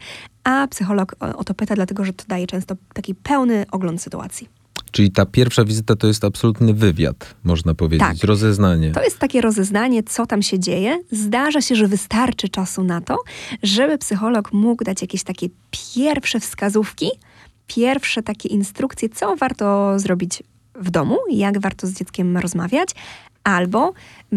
a 0.45 0.67
psycholog 0.71 1.17
o 1.37 1.45
to 1.45 1.55
pyta, 1.55 1.75
dlatego 1.75 2.05
że 2.05 2.13
to 2.13 2.25
daje 2.29 2.47
często 2.47 2.75
taki 2.95 3.15
pełny 3.15 3.67
ogląd 3.71 4.03
sytuacji. 4.03 4.49
Czyli 4.91 5.11
ta 5.11 5.27
pierwsza 5.27 5.65
wizyta 5.65 5.97
to 5.97 6.07
jest 6.07 6.25
absolutny 6.25 6.75
wywiad, 6.75 7.35
można 7.45 7.75
powiedzieć, 7.75 8.09
tak. 8.21 8.25
rozeznanie. 8.25 8.93
To 8.93 9.03
jest 9.03 9.19
takie 9.19 9.41
rozeznanie, 9.41 10.03
co 10.03 10.27
tam 10.27 10.43
się 10.43 10.59
dzieje. 10.59 11.01
Zdarza 11.11 11.61
się, 11.61 11.77
że 11.77 11.89
wystarczy 11.89 12.49
czasu 12.49 12.85
na 12.85 13.01
to, 13.01 13.17
żeby 13.63 13.99
psycholog 13.99 14.53
mógł 14.53 14.85
dać 14.85 15.03
jakieś 15.03 15.23
takie 15.23 15.49
pierwsze 15.71 16.41
wskazówki, 16.41 17.11
pierwsze 17.69 18.23
takie 18.23 18.49
instrukcje, 18.49 19.09
co 19.09 19.37
warto 19.37 19.99
zrobić 19.99 20.43
w 20.75 20.91
domu, 20.91 21.19
jak 21.31 21.61
warto 21.61 21.87
z 21.87 21.93
dzieckiem 21.93 22.37
rozmawiać, 22.37 22.91
albo 23.45 23.93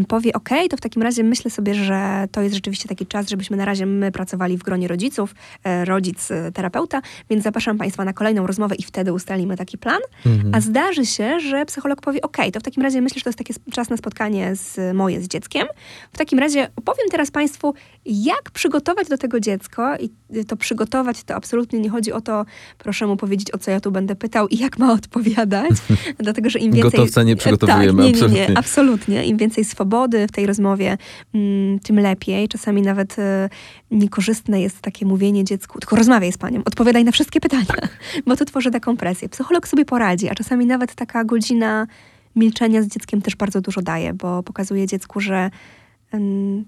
powie, 0.07 0.33
ok, 0.33 0.49
to 0.69 0.77
w 0.77 0.81
takim 0.81 1.01
razie 1.01 1.23
myślę 1.23 1.51
sobie, 1.51 1.75
że 1.75 2.27
to 2.31 2.41
jest 2.41 2.55
rzeczywiście 2.55 2.89
taki 2.89 3.05
czas, 3.05 3.29
żebyśmy 3.29 3.57
na 3.57 3.65
razie 3.65 3.85
my 3.85 4.11
pracowali 4.11 4.57
w 4.57 4.63
gronie 4.63 4.87
rodziców, 4.87 5.35
e, 5.63 5.85
rodzic, 5.85 6.31
e, 6.31 6.51
terapeuta, 6.51 7.01
więc 7.29 7.43
zapraszam 7.43 7.77
Państwa 7.77 8.05
na 8.05 8.13
kolejną 8.13 8.47
rozmowę 8.47 8.75
i 8.75 8.83
wtedy 8.83 9.13
ustalimy 9.13 9.57
taki 9.57 9.77
plan. 9.77 9.99
Mhm. 10.25 10.55
A 10.55 10.61
zdarzy 10.61 11.05
się, 11.05 11.39
że 11.39 11.65
psycholog 11.65 12.01
powie, 12.01 12.21
ok, 12.21 12.37
to 12.53 12.59
w 12.59 12.63
takim 12.63 12.83
razie 12.83 13.01
myślę, 13.01 13.19
że 13.19 13.23
to 13.23 13.29
jest 13.29 13.37
taki 13.37 13.53
czas 13.71 13.89
na 13.89 13.97
spotkanie 13.97 14.55
z 14.55 14.95
moje 14.95 15.21
z 15.21 15.27
dzieckiem. 15.27 15.67
W 16.13 16.17
takim 16.17 16.39
razie 16.39 16.67
opowiem 16.75 17.07
teraz 17.11 17.31
Państwu, 17.31 17.73
jak 18.05 18.51
przygotować 18.53 19.07
do 19.07 19.17
tego 19.17 19.39
dziecko 19.39 19.95
i 19.97 20.09
to 20.47 20.57
przygotować, 20.57 21.23
to 21.23 21.35
absolutnie 21.35 21.79
nie 21.79 21.89
chodzi 21.89 22.13
o 22.13 22.21
to, 22.21 22.45
proszę 22.77 23.07
mu 23.07 23.17
powiedzieć, 23.17 23.53
o 23.53 23.57
co 23.57 23.71
ja 23.71 23.79
tu 23.79 23.91
będę 23.91 24.15
pytał 24.15 24.47
i 24.47 24.57
jak 24.57 24.79
ma 24.79 24.93
odpowiadać, 24.93 25.71
dlatego, 26.19 26.49
że 26.49 26.59
im 26.59 26.71
więcej... 26.71 26.91
Gotowca 26.91 27.23
nie 27.23 27.35
przygotowujemy, 27.35 28.03
tak, 28.03 28.21
nie, 28.21 28.27
nie, 28.27 28.47
nie, 28.47 28.57
absolutnie. 28.57 29.25
Im 29.25 29.37
więcej 29.37 29.65
swobody 29.81 30.27
w 30.27 30.31
tej 30.31 30.45
rozmowie, 30.45 30.97
mm, 31.33 31.79
tym 31.79 31.99
lepiej. 31.99 32.47
Czasami 32.47 32.81
nawet 32.81 33.19
e, 33.19 33.49
niekorzystne 33.91 34.61
jest 34.61 34.81
takie 34.81 35.05
mówienie 35.05 35.43
dziecku, 35.43 35.79
tylko 35.79 35.95
rozmawiaj 35.95 36.31
z 36.31 36.37
panią, 36.37 36.61
odpowiadaj 36.65 37.03
na 37.03 37.11
wszystkie 37.11 37.39
pytania, 37.39 37.65
bo 38.27 38.35
to 38.35 38.45
tworzy 38.45 38.71
taką 38.71 38.97
presję. 38.97 39.29
Psycholog 39.29 39.67
sobie 39.67 39.85
poradzi, 39.85 40.29
a 40.29 40.35
czasami 40.35 40.65
nawet 40.65 40.95
taka 40.95 41.23
godzina 41.23 41.87
milczenia 42.35 42.81
z 42.81 42.87
dzieckiem 42.87 43.21
też 43.21 43.35
bardzo 43.35 43.61
dużo 43.61 43.81
daje, 43.81 44.13
bo 44.13 44.43
pokazuje 44.43 44.87
dziecku, 44.87 45.19
że 45.19 45.49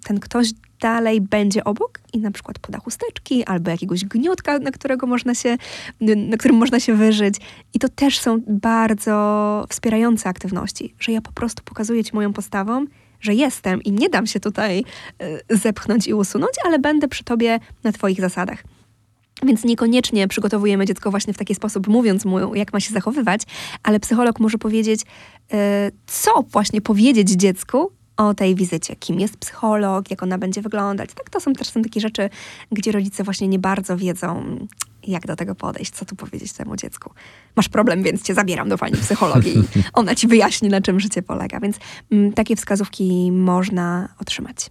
ten 0.04 0.20
ktoś 0.22 0.50
dalej 0.80 1.22
będzie 1.22 1.64
obok 1.64 2.00
i 2.14 2.20
na 2.20 2.32
przykład 2.32 2.60
poda 2.60 2.80
chusteczki 2.80 3.46
albo 3.46 3.72
jakiegoś 3.72 4.06
gniotka, 4.06 4.60
na 4.60 4.72
którego 4.72 5.08
można 5.08 5.36
się, 5.36 5.58
na 6.02 6.38
którym 6.38 6.58
można 6.58 6.80
się 6.80 6.96
wyżyć. 6.96 7.36
I 7.74 7.80
to 7.80 7.90
też 7.90 8.20
są 8.20 8.42
bardzo 8.48 9.66
wspierające 9.70 10.30
aktywności, 10.30 10.96
że 11.00 11.12
ja 11.12 11.22
po 11.22 11.32
prostu 11.32 11.64
pokazuję 11.64 12.04
ci 12.04 12.16
moją 12.16 12.34
postawą, 12.34 12.86
że 13.24 13.34
jestem 13.34 13.84
i 13.84 13.92
nie 13.92 14.10
dam 14.10 14.28
się 14.28 14.40
tutaj 14.40 14.86
y, 15.50 15.58
zepchnąć 15.58 16.08
i 16.08 16.14
usunąć, 16.14 16.52
ale 16.66 16.80
będę 16.80 17.08
przy 17.08 17.24
tobie 17.24 17.60
na 17.84 17.92
twoich 17.92 18.22
zasadach. 18.22 18.64
Więc 19.44 19.64
niekoniecznie 19.64 20.28
przygotowujemy 20.28 20.86
dziecko 20.86 21.12
właśnie 21.12 21.34
w 21.34 21.38
taki 21.38 21.56
sposób, 21.56 21.88
mówiąc 21.88 22.26
mu, 22.26 22.56
jak 22.56 22.74
ma 22.74 22.80
się 22.80 22.94
zachowywać, 22.94 23.42
ale 23.84 24.00
psycholog 24.00 24.40
może 24.40 24.58
powiedzieć, 24.58 25.02
y, 25.02 25.56
co 26.08 26.44
właśnie 26.52 26.82
powiedzieć 26.82 27.30
dziecku 27.30 27.92
o 28.18 28.34
tej 28.34 28.56
wizycie. 28.56 28.96
Kim 28.96 29.20
jest 29.20 29.38
psycholog, 29.38 30.12
jak 30.12 30.24
ona 30.24 30.38
będzie 30.38 30.62
wyglądać. 30.62 31.10
Tak, 31.16 31.30
to 31.30 31.40
są 31.40 31.54
też 31.54 31.70
są 31.70 31.82
takie 31.82 32.00
rzeczy, 32.00 32.30
gdzie 32.72 32.92
rodzice 32.92 33.24
właśnie 33.24 33.48
nie 33.48 33.60
bardzo 33.60 33.98
wiedzą, 33.98 34.58
jak 35.08 35.28
do 35.28 35.36
tego 35.36 35.56
podejść, 35.56 35.92
co 35.92 36.06
tu 36.06 36.16
powiedzieć 36.16 36.54
temu 36.54 36.76
dziecku. 36.76 37.12
Masz 37.56 37.70
problem, 37.70 38.04
więc 38.04 38.24
cię 38.24 38.34
zabieram 38.34 38.70
do 38.70 38.78
pani 38.78 38.98
psychologii 38.98 39.58
i 39.60 39.64
ona 39.94 40.16
ci 40.16 40.28
wyjaśni, 40.28 40.70
na 40.70 40.82
czym 40.82 41.00
życie 41.00 41.22
polega. 41.22 41.60
Więc 41.60 41.78
mm, 42.12 42.34
takie 42.34 42.56
wskazówki 42.56 43.32
można 43.32 44.10
otrzymać. 44.20 44.70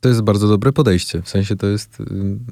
To 0.00 0.08
jest 0.08 0.22
bardzo 0.22 0.48
dobre 0.48 0.72
podejście. 0.72 1.22
W 1.22 1.28
sensie 1.28 1.56
to 1.56 1.66
jest. 1.66 2.00
y, 2.00 2.04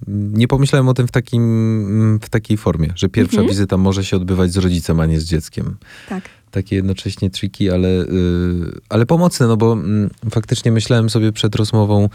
Nie 0.09 0.49
pomyślałem 0.49 0.89
o 0.89 0.95
tym 0.95 1.07
w, 1.07 1.11
takim, 1.11 1.43
mm, 1.43 2.21
w 2.21 2.29
takiej 2.29 2.57
formie, 2.57 2.93
że 2.97 3.09
pierwsza 3.09 3.37
Mhm. 3.37 3.49
wizyta 3.49 3.77
może 3.77 4.05
się 4.05 4.17
odbywać 4.17 4.53
z 4.53 4.57
rodzicem, 4.57 5.01
a 5.01 5.07
nie 5.07 5.21
z 5.21 5.25
dzieckiem. 5.25 5.77
Tak. 6.09 6.25
Takie 6.51 6.77
jednocześnie 6.77 7.31
tricky, 7.31 7.73
ale, 7.75 7.89
y, 7.89 8.81
ale 8.89 9.07
pomocne, 9.07 9.47
no 9.47 9.57
bo 9.57 9.73
mm, 9.73 10.11
faktycznie 10.31 10.73
myślałem 10.73 11.11
sobie 11.11 11.33
przed 11.33 11.55
rozmową 11.55 12.09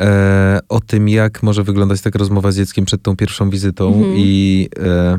e, 0.00 0.58
o 0.68 0.80
tym, 0.80 1.08
jak 1.08 1.42
może 1.42 1.62
wyglądać 1.62 2.00
taka 2.00 2.18
rozmowa 2.18 2.52
z 2.52 2.56
dzieckiem 2.56 2.84
przed 2.84 3.02
tą 3.02 3.16
pierwszą 3.16 3.50
wizytą 3.50 3.86
Mhm. 3.88 4.14
i 4.16 4.68
e, 4.78 5.18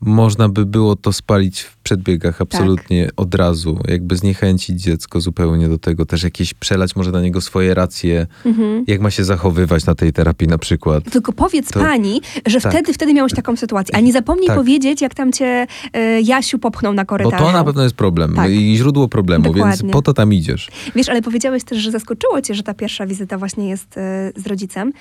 można 0.00 0.48
by 0.48 0.66
było 0.66 0.96
to 0.96 1.12
spalić 1.12 1.60
w 1.60 1.76
przedbiegach 1.76 2.40
absolutnie 2.40 3.08
od 3.16 3.34
razu, 3.34 3.78
jakby 3.88 4.16
zniechęcić 4.16 4.82
dziecko 4.82 5.20
zupełnie 5.20 5.68
do 5.68 5.78
tego, 5.78 6.06
też 6.06 6.22
jakieś 6.22 6.54
przelać 6.54 6.96
może 6.96 7.10
na 7.12 7.20
niego 7.20 7.40
swoje 7.40 7.74
racje, 7.74 8.26
Mhm. 8.44 8.84
jak 8.86 9.00
ma 9.00 9.10
się 9.10 9.24
zachowywać 9.24 9.86
na 9.86 9.94
tej 9.94 10.12
terapii 10.12 10.48
na 10.48 10.58
przykład. 10.58 11.04
Tylko 11.12 11.32
powiedz 11.32 11.70
To- 11.70 11.80
pani, 11.80 12.20
że 12.46 12.60
tak. 12.60 12.72
wtedy, 12.72 12.92
wtedy 12.92 13.14
miałeś 13.14 13.32
taką 13.34 13.56
sytuację. 13.56 13.96
A 13.96 14.00
nie 14.00 14.12
zapomnij 14.12 14.46
Tak. 14.46 14.56
powiedzieć, 14.56 15.00
jak 15.02 15.14
tam 15.14 15.32
cię 15.32 15.66
e, 15.92 16.20
Jasiu 16.20 16.58
popchnął 16.58 16.92
na 16.92 17.02
Bo 17.02 17.06
korytarzu. 17.06 17.44
to 17.44 17.52
na 17.52 17.64
pewno 17.64 17.82
jest 17.82 17.94
problem 17.94 18.34
Tak. 18.34 18.50
i 18.50 18.76
źródło 18.76 19.08
problemu, 19.08 19.44
więc 19.44 19.56
Dokładnie. 19.56 19.90
po 19.90 20.02
to 20.02 20.14
tam 20.14 20.32
idziesz. 20.32 20.68
Wiesz, 20.94 21.08
ale 21.08 21.22
powiedziałeś 21.22 21.64
też, 21.64 21.78
że 21.78 21.90
zaskoczyło 21.90 22.42
cię, 22.42 22.54
że 22.54 22.62
ta 22.62 22.74
pierwsza 22.74 23.06
wizyta 23.06 23.38
właśnie 23.38 23.68
jest 23.68 23.96
e, 23.98 24.32
z 24.36 24.46
rodzicem. 24.46 24.92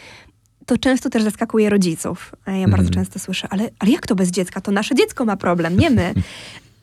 To 0.69 0.77
często 0.77 1.09
też 1.09 1.23
zaskakuje 1.23 1.69
rodziców. 1.69 2.31
A 2.45 2.51
ja 2.51 2.67
bardzo 2.67 2.87
Mhm. 2.87 2.93
często 2.93 3.19
słyszę, 3.19 3.47
ale, 3.51 3.69
ale 3.79 3.91
jak 3.91 4.07
to 4.07 4.15
bez 4.15 4.31
dziecka? 4.31 4.61
To 4.61 4.71
nasze 4.71 4.95
dziecko 4.95 5.25
ma 5.25 5.37
problem, 5.37 5.77
nie 5.79 5.89
my. 5.89 6.13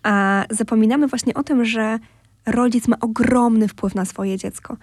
A 0.02 0.44
zapominamy 0.50 1.06
właśnie 1.06 1.34
o 1.34 1.42
tym, 1.42 1.64
że 1.64 1.98
rodzic 2.46 2.88
ma 2.88 2.96
ogromny 3.00 3.68
wpływ 3.68 3.94
na 3.94 4.04
swoje 4.04 4.36
dziecko. 4.38 4.76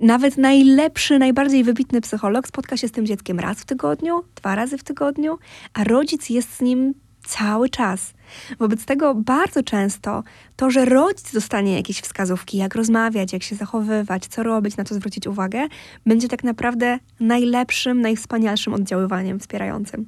Nawet 0.00 0.38
najlepszy, 0.38 1.18
najbardziej 1.18 1.64
wybitny 1.64 2.00
psycholog 2.00 2.48
spotka 2.48 2.76
się 2.76 2.88
z 2.88 2.92
tym 2.92 3.06
dzieckiem 3.06 3.40
raz 3.40 3.58
w 3.60 3.64
tygodniu, 3.64 4.22
dwa 4.34 4.54
razy 4.54 4.78
w 4.78 4.84
tygodniu, 4.84 5.38
a 5.72 5.84
rodzic 5.84 6.30
jest 6.30 6.56
z 6.56 6.60
nim 6.60 6.94
cały 7.24 7.68
czas. 7.68 8.14
Wobec 8.58 8.84
tego 8.84 9.14
bardzo 9.14 9.62
często 9.62 10.22
to, 10.56 10.70
że 10.70 10.84
rodzic 10.84 11.32
dostanie 11.32 11.76
jakieś 11.76 12.00
wskazówki, 12.00 12.58
jak 12.58 12.74
rozmawiać, 12.74 13.32
jak 13.32 13.42
się 13.42 13.56
zachowywać, 13.56 14.26
co 14.26 14.42
robić, 14.42 14.76
na 14.76 14.84
co 14.84 14.94
zwrócić 14.94 15.26
uwagę, 15.26 15.66
będzie 16.06 16.28
tak 16.28 16.44
naprawdę 16.44 16.98
najlepszym, 17.20 18.00
najwspanialszym 18.00 18.74
oddziaływaniem 18.74 19.40
wspierającym. 19.40 20.06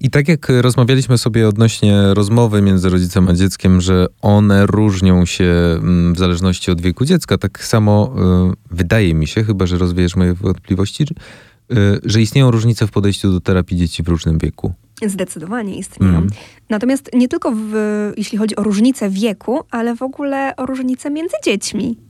I 0.00 0.10
tak 0.10 0.28
jak 0.28 0.48
rozmawialiśmy 0.48 1.18
sobie 1.18 1.48
odnośnie 1.48 2.14
rozmowy 2.14 2.62
między 2.62 2.90
rodzicem 2.90 3.28
a 3.28 3.34
dzieckiem, 3.34 3.80
że 3.80 4.06
one 4.22 4.66
różnią 4.66 5.26
się 5.26 5.44
mm, 5.44 6.14
w 6.14 6.18
zależności 6.18 6.70
od 6.70 6.80
wieku 6.80 7.04
dziecka, 7.04 7.38
tak 7.38 7.64
samo 7.64 8.14
y, 8.52 8.74
wydaje 8.74 9.14
mi 9.14 9.26
się, 9.26 9.44
chyba 9.44 9.66
że 9.66 9.78
rozwiejesz 9.78 10.16
moje 10.16 10.34
wątpliwości, 10.34 11.02
y, 11.72 11.76
że 12.04 12.22
istnieją 12.22 12.50
różnice 12.50 12.86
w 12.86 12.90
podejściu 12.90 13.32
do 13.32 13.40
terapii 13.40 13.76
dzieci 13.76 14.02
w 14.02 14.08
różnym 14.08 14.38
wieku. 14.38 14.74
Zdecydowanie 15.06 15.78
istnieją. 15.78 16.12
Mm. 16.12 16.28
Natomiast 16.68 17.10
nie 17.12 17.28
tylko 17.28 17.52
w, 17.54 17.72
jeśli 18.16 18.38
chodzi 18.38 18.56
o 18.56 18.62
różnicę 18.62 19.10
wieku, 19.10 19.60
ale 19.70 19.94
w 19.94 20.02
ogóle 20.02 20.56
o 20.56 20.66
różnicę 20.66 21.10
między 21.10 21.36
dziećmi. 21.44 22.07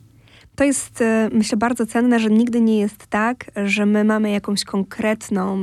To 0.59 0.65
jest, 0.65 1.01
e, 1.01 1.29
myślę, 1.33 1.59
bardzo 1.59 1.87
cenne, 1.87 2.21
że 2.21 2.31
nigdy 2.31 2.61
nie 2.61 2.79
jest 2.79 3.07
tak, 3.07 3.51
że 3.65 3.87
my 3.87 4.05
mamy 4.05 4.31
jakąś 4.31 4.65
konkretną 4.65 5.59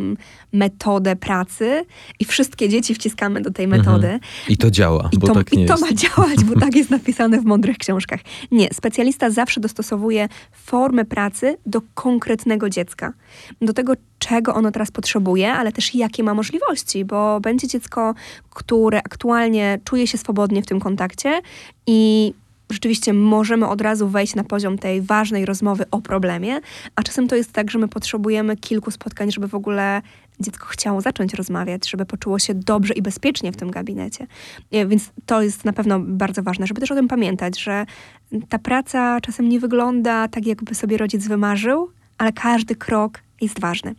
metodę 0.53 1.15
pracy 1.15 1.85
i 2.19 2.25
wszystkie 2.25 2.69
dzieci 2.69 2.95
wciskamy 2.95 3.41
do 3.41 3.51
tej 3.51 3.67
metody. 3.67 4.19
I 4.49 4.57
to 4.57 4.71
działa, 4.71 5.09
I 5.11 5.17
bo 5.17 5.27
to, 5.27 5.33
tak 5.33 5.51
nie 5.51 5.63
I 5.63 5.67
to 5.67 5.73
jest. 5.73 5.85
ma 5.85 5.93
działać, 5.93 6.43
bo 6.43 6.59
tak 6.59 6.75
jest 6.75 6.89
napisane 6.89 7.41
w 7.41 7.45
mądrych 7.45 7.77
książkach. 7.77 8.19
Nie, 8.51 8.69
specjalista 8.73 9.29
zawsze 9.29 9.61
dostosowuje 9.61 10.29
formę 10.51 11.05
pracy 11.05 11.57
do 11.65 11.81
konkretnego 11.93 12.69
dziecka. 12.69 13.13
Do 13.61 13.73
tego, 13.73 13.93
czego 14.19 14.53
ono 14.53 14.71
teraz 14.71 14.91
potrzebuje, 14.91 15.53
ale 15.53 15.71
też 15.71 15.95
jakie 15.95 16.23
ma 16.23 16.33
możliwości, 16.33 17.05
bo 17.05 17.39
będzie 17.39 17.67
dziecko, 17.67 18.13
które 18.49 18.97
aktualnie 18.97 19.79
czuje 19.83 20.07
się 20.07 20.17
swobodnie 20.17 20.61
w 20.61 20.65
tym 20.65 20.79
kontakcie 20.79 21.41
i 21.87 22.33
rzeczywiście 22.71 23.13
możemy 23.13 23.67
od 23.67 23.81
razu 23.81 24.07
wejść 24.07 24.35
na 24.35 24.43
poziom 24.43 24.77
tej 24.77 25.01
ważnej 25.01 25.45
rozmowy 25.45 25.85
o 25.91 26.01
problemie, 26.01 26.59
a 26.95 27.03
czasem 27.03 27.27
to 27.27 27.35
jest 27.35 27.51
tak, 27.51 27.71
że 27.71 27.79
my 27.79 27.87
potrzebujemy 27.87 28.57
kilku 28.57 28.91
spotkań, 28.91 29.31
żeby 29.31 29.47
w 29.47 29.55
ogóle 29.55 30.01
dziecko 30.39 30.67
chciało 30.67 31.01
zacząć 31.01 31.33
rozmawiać, 31.33 31.89
żeby 31.89 32.05
poczuło 32.05 32.39
się 32.39 32.53
dobrze 32.53 32.93
i 32.93 33.01
bezpiecznie 33.01 33.51
w 33.51 33.57
tym 33.57 33.71
gabinecie. 33.71 34.27
E, 34.71 34.85
Więc 34.85 35.11
to 35.25 35.41
jest 35.41 35.65
na 35.65 35.73
pewno 35.73 35.99
bardzo 35.99 36.43
ważne, 36.43 36.67
żeby 36.67 36.81
też 36.81 36.91
o 36.91 36.95
tym 36.95 37.07
pamiętać, 37.07 37.59
że 37.59 37.85
ta 38.49 38.59
praca 38.59 39.21
czasem 39.21 39.49
nie 39.49 39.59
wygląda 39.59 40.27
tak, 40.27 40.45
jakby 40.45 40.75
sobie 40.75 40.97
rodzic 40.97 41.27
wymarzył, 41.27 41.89
ale 42.17 42.33
każdy 42.33 42.75
krok 42.75 43.19
jest 43.41 43.59
ważny. 43.59 43.95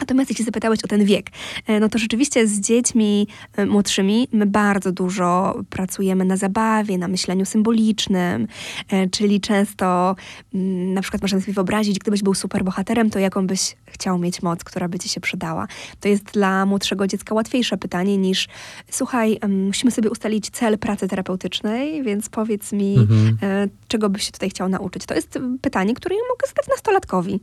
Natomiast 0.00 0.30
jeśli 0.30 0.44
zapytałeś 0.44 0.84
o 0.84 0.88
ten 0.88 1.04
wiek, 1.04 1.30
e, 1.66 1.80
no 1.80 1.88
to 1.88 1.98
rzeczywiście 1.98 2.46
z 2.46 2.60
dziećmi 2.60 3.26
e, 3.56 3.66
młodszymi 3.66 4.28
my 4.32 4.46
bardzo 4.46 4.92
dużo 4.92 5.58
pracujemy 5.70 6.24
na 6.24 6.36
zabawie, 6.36 6.98
na 6.98 7.08
myśleniu 7.08 7.44
symbolicznym, 7.44 8.46
e, 8.90 9.08
czyli 9.08 9.40
często 9.40 10.16
mm, 10.54 10.94
na 10.94 11.02
przykład 11.02 11.22
możemy 11.22 11.42
sobie 11.42 11.52
wyobrazić, 11.54 11.98
gdybyś 11.98 12.22
był 12.22 12.34
superbohaterem, 12.34 13.10
to 13.10 13.18
jaką 13.18 13.46
byś 13.46 13.76
chciał 13.86 14.18
mieć 14.18 14.42
moc, 14.42 14.64
która 14.64 14.88
by 14.88 14.98
ci 14.98 15.08
się 15.08 15.20
przydała. 15.20 15.68
To 16.00 16.08
jest 16.08 16.24
dla 16.24 16.66
młodszego 16.66 17.06
dziecka 17.06 17.34
łatwiejsze 17.34 17.76
pytanie 17.76 18.18
niż 18.18 18.48
słuchaj, 18.90 19.38
musimy 19.48 19.90
sobie 19.90 20.10
ustalić 20.10 20.50
cel 20.50 20.78
pracy 20.78 21.08
terapeutycznej, 21.08 22.02
więc 22.02 22.28
powiedz 22.28 22.72
mi, 22.72 22.96
Mhm. 22.96 23.70
czego 23.88 24.10
byś 24.10 24.22
się 24.26 24.32
tutaj 24.32 24.50
chciał 24.50 24.68
nauczyć. 24.68 25.06
To 25.06 25.14
jest 25.14 25.38
pytanie, 25.60 25.94
które 25.94 26.14
ja 26.14 26.22
mogę 26.30 26.46
zadać 26.48 26.68
nastolatkowi 26.68 27.40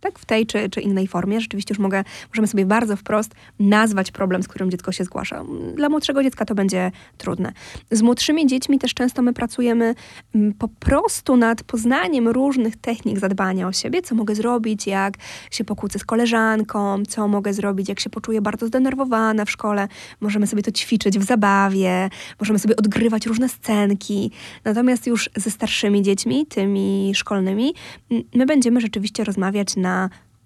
tak, 0.00 0.18
w 0.18 0.24
tej 0.24 0.46
czy, 0.46 0.70
czy 0.70 0.80
innej 0.80 1.06
formie. 1.06 1.40
Rzeczywiście 1.40 1.72
już 1.74 1.78
mogę, 1.78 2.04
możemy 2.28 2.46
sobie 2.46 2.66
bardzo 2.66 2.96
wprost 2.96 3.34
nazwać 3.58 4.10
problem, 4.10 4.42
z 4.42 4.48
którym 4.48 4.70
dziecko 4.70 4.92
się 4.92 5.04
zgłasza. 5.04 5.44
Dla 5.74 5.88
młodszego 5.88 6.22
dziecka 6.22 6.44
to 6.44 6.54
będzie 6.54 6.90
trudne. 7.18 7.52
Z 7.90 8.02
młodszymi 8.02 8.46
dziećmi 8.46 8.78
też 8.78 8.94
często 8.94 9.22
my 9.22 9.32
pracujemy 9.32 9.94
mm, 10.34 10.54
po 10.54 10.68
prostu 10.68 11.36
nad 11.36 11.62
poznaniem 11.62 12.28
różnych 12.28 12.76
technik 12.76 13.18
zadbania 13.18 13.68
o 13.68 13.72
siebie, 13.72 14.02
co 14.02 14.14
mogę 14.14 14.34
zrobić, 14.34 14.86
jak 14.86 15.14
się 15.50 15.64
pokłócę 15.64 15.98
z 15.98 16.04
koleżanką, 16.04 17.02
co 17.08 17.28
mogę 17.28 17.52
zrobić, 17.52 17.88
jak 17.88 18.00
się 18.00 18.10
poczuję 18.10 18.40
bardzo 18.40 18.66
zdenerwowana 18.66 19.44
w 19.44 19.50
szkole. 19.50 19.88
Możemy 20.20 20.46
sobie 20.46 20.62
to 20.62 20.72
ćwiczyć 20.72 21.18
w 21.18 21.24
zabawie, 21.24 22.10
możemy 22.40 22.58
sobie 22.58 22.76
odgrywać 22.76 23.26
różne 23.26 23.48
scenki. 23.48 24.30
Natomiast 24.64 25.06
już 25.06 25.30
ze 25.36 25.50
starszymi 25.50 26.02
dziećmi, 26.02 26.46
tymi 26.46 27.12
szkolnymi, 27.14 27.74
m, 28.10 28.22
my 28.34 28.46
będziemy 28.46 28.80
rzeczywiście 28.80 29.24
rozmawiać 29.24 29.76
na 29.76 29.85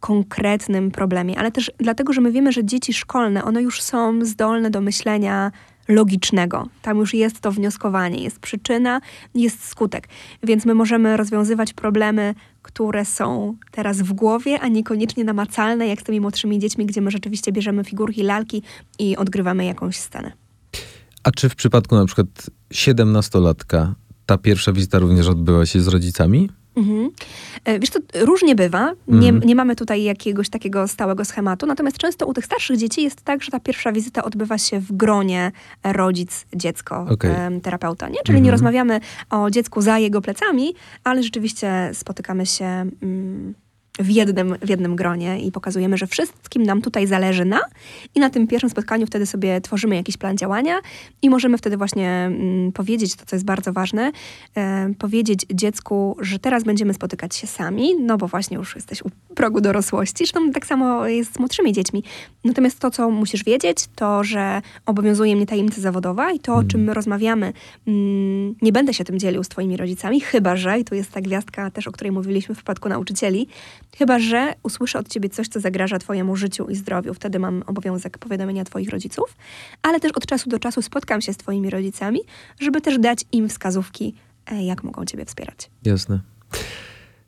konkretnym 0.01 0.91
problemie, 0.91 1.39
ale 1.39 1.53
też 1.53 1.73
dlatego, 1.79 2.13
że 2.13 2.21
my 2.21 2.33
wiemy, 2.33 2.53
że 2.53 2.65
dzieci 2.65 2.93
szkolne, 2.93 3.45
one 3.45 3.63
już 3.63 3.83
są 3.83 4.25
zdolne 4.25 4.71
do 4.71 4.81
myślenia 4.81 5.53
logicznego. 5.89 6.69
Tam 6.83 6.99
już 6.99 7.15
jest 7.15 7.41
to 7.41 7.53
wnioskowanie, 7.53 8.23
jest 8.23 8.39
przyczyna, 8.39 9.01
jest 9.35 9.65
skutek. 9.65 10.09
Więc 10.43 10.67
my 10.67 10.75
możemy 10.75 11.17
rozwiązywać 11.17 11.73
problemy, 11.73 12.35
które 12.63 13.05
są 13.05 13.57
teraz 13.71 14.03
w 14.03 14.13
głowie, 14.13 14.61
a 14.61 14.69
niekoniecznie 14.69 15.25
namacalne, 15.25 15.87
jak 15.87 16.01
z 16.01 16.05
tymi 16.05 16.21
młodszymi 16.21 16.59
dziećmi, 16.59 16.87
gdzie 16.87 17.01
my 17.01 17.11
rzeczywiście 17.11 17.53
bierzemy 17.53 17.85
figurki, 17.85 18.23
lalki 18.23 18.63
i 18.99 19.17
odgrywamy 19.17 19.65
jakąś 19.65 19.97
scenę. 19.97 20.33
A 21.25 21.31
czy 21.31 21.49
w 21.49 21.55
przypadku 21.55 21.95
na 21.97 22.07
przykład 22.07 22.51
17-latka 22.75 23.93
ta 24.27 24.39
pierwsza 24.39 24.73
wizyta 24.73 24.99
również 24.99 25.29
odbyła 25.29 25.67
się 25.67 25.81
z 25.81 25.89
rodzicami? 25.89 26.51
Mhm. 26.81 27.11
E, 27.65 27.79
Wiesz, 27.79 27.91
to 27.91 27.99
różnie 28.15 28.55
bywa. 28.55 28.93
Nie, 29.09 29.29
Mhm. 29.29 29.49
nie 29.49 29.55
mamy 29.55 29.77
tutaj 29.77 30.03
jakiegoś 30.03 30.49
takiego 30.49 30.89
stałego 30.89 31.25
schematu. 31.25 31.67
Natomiast 31.67 31.99
często 31.99 32.27
u 32.27 32.33
tych 32.35 32.45
starszych 32.45 32.77
dzieci 32.77 33.03
jest 33.03 33.23
tak, 33.23 33.43
że 33.43 33.51
ta 33.51 33.61
pierwsza 33.61 33.93
wizyta 33.93 34.25
odbywa 34.25 34.59
się 34.59 34.81
w 34.81 34.93
gronie 34.93 35.53
rodzic, 35.85 36.47
dziecko, 36.55 37.07
Okej. 37.11 37.31
em, 37.31 37.61
terapeuta. 37.61 38.09
Nie? 38.09 38.19
Czyli 38.25 38.37
nie 38.39 38.51
Mhm. 38.51 38.53
rozmawiamy 38.53 39.01
o 39.31 39.51
dziecku 39.51 39.81
za 39.81 39.99
jego 39.99 40.21
plecami, 40.21 40.75
ale 41.05 41.23
rzeczywiście 41.23 41.91
spotykamy 41.93 42.47
się 42.47 42.65
mm, 43.03 43.55
w 43.99 44.11
jednym, 44.11 44.57
w 44.63 44.69
jednym 44.69 44.97
gronie 44.97 45.41
i 45.41 45.53
pokazujemy, 45.53 45.97
że 45.97 46.07
wszystkim 46.07 46.63
nam 46.63 46.83
tutaj 46.83 47.07
zależy 47.07 47.45
na 47.45 47.61
i 48.15 48.21
na 48.21 48.31
tym 48.31 48.47
pierwszym 48.47 48.71
spotkaniu 48.71 49.07
wtedy 49.07 49.27
sobie 49.27 49.61
tworzymy 49.61 49.97
jakiś 49.97 50.17
plan 50.17 50.37
działania 50.37 50.79
i 51.23 51.31
możemy 51.31 51.59
wtedy 51.59 51.77
właśnie 51.77 52.11
mm, 52.11 52.73
powiedzieć 52.73 53.17
to, 53.17 53.27
co 53.27 53.37
jest 53.37 53.47
bardzo 53.47 53.73
ważne, 53.73 54.13
e, 54.57 54.95
powiedzieć 54.99 55.47
dziecku, 55.55 56.17
że 56.21 56.39
teraz 56.39 56.65
będziemy 56.65 56.95
spotykać 56.95 57.35
się 57.35 57.47
sami, 57.47 57.95
no 58.01 58.19
bo 58.19 58.27
właśnie 58.27 58.57
już 58.57 58.75
jesteś 58.75 59.03
u 59.03 59.11
progu 59.35 59.61
dorosłości, 59.61 60.17
zresztą 60.17 60.53
tak 60.53 60.67
samo 60.67 61.07
jest 61.07 61.35
z 61.35 61.39
młodszymi 61.39 61.73
dziećmi. 61.73 62.05
Natomiast 62.45 62.79
to, 62.79 62.91
co 62.91 63.11
musisz 63.11 63.45
wiedzieć, 63.45 63.79
to, 63.95 64.25
że 64.25 64.63
obowiązuje 64.87 65.37
mnie 65.37 65.47
tajemnica 65.47 65.81
zawodowa 65.81 66.33
i 66.33 66.39
to, 66.39 66.55
o 66.55 66.65
czym 66.65 66.81
my 66.81 66.95
rozmawiamy, 66.95 67.53
mm, 67.87 68.55
nie 68.63 68.73
będę 68.73 68.95
się 68.95 69.05
tym 69.05 69.19
dzielił 69.19 69.45
z 69.45 69.49
twoimi 69.49 69.77
rodzicami, 69.77 70.21
chyba 70.21 70.57
że, 70.57 70.79
i 70.79 70.85
tu 70.85 70.95
jest 70.95 71.13
ta 71.13 71.21
gwiazdka 71.21 71.71
też, 71.71 71.89
o 71.89 71.93
której 71.93 72.13
mówiliśmy 72.13 72.55
w 72.55 72.59
przypadku 72.59 72.89
nauczycieli, 72.89 73.49
Chyba, 73.99 74.19
że 74.19 74.53
usłyszę 74.63 74.99
od 74.99 75.09
ciebie 75.09 75.29
coś, 75.29 75.49
co 75.49 75.61
zagraża 75.61 75.99
twojemu 75.99 76.37
życiu 76.37 76.69
i 76.69 76.77
zdrowiu. 76.77 77.15
Wtedy 77.15 77.39
mam 77.39 77.63
obowiązek 77.67 78.19
powiadomienia 78.19 78.65
twoich 78.65 78.91
rodziców, 78.91 79.37
ale 79.83 80.01
też 80.01 80.13
od 80.13 80.27
czasu 80.27 80.51
do 80.51 80.59
czasu 80.59 80.83
spotkam 80.83 81.21
się 81.21 81.33
z 81.33 81.37
twoimi 81.37 81.71
rodzicami, 81.71 82.21
żeby 82.61 82.81
też 82.81 82.99
dać 82.99 83.25
im 83.33 83.49
wskazówki, 83.49 84.15
e, 84.47 84.65
jak 84.65 84.85
mogą 84.85 85.05
ciebie 85.05 85.25
wspierać. 85.25 85.71
Jasne. 85.85 86.21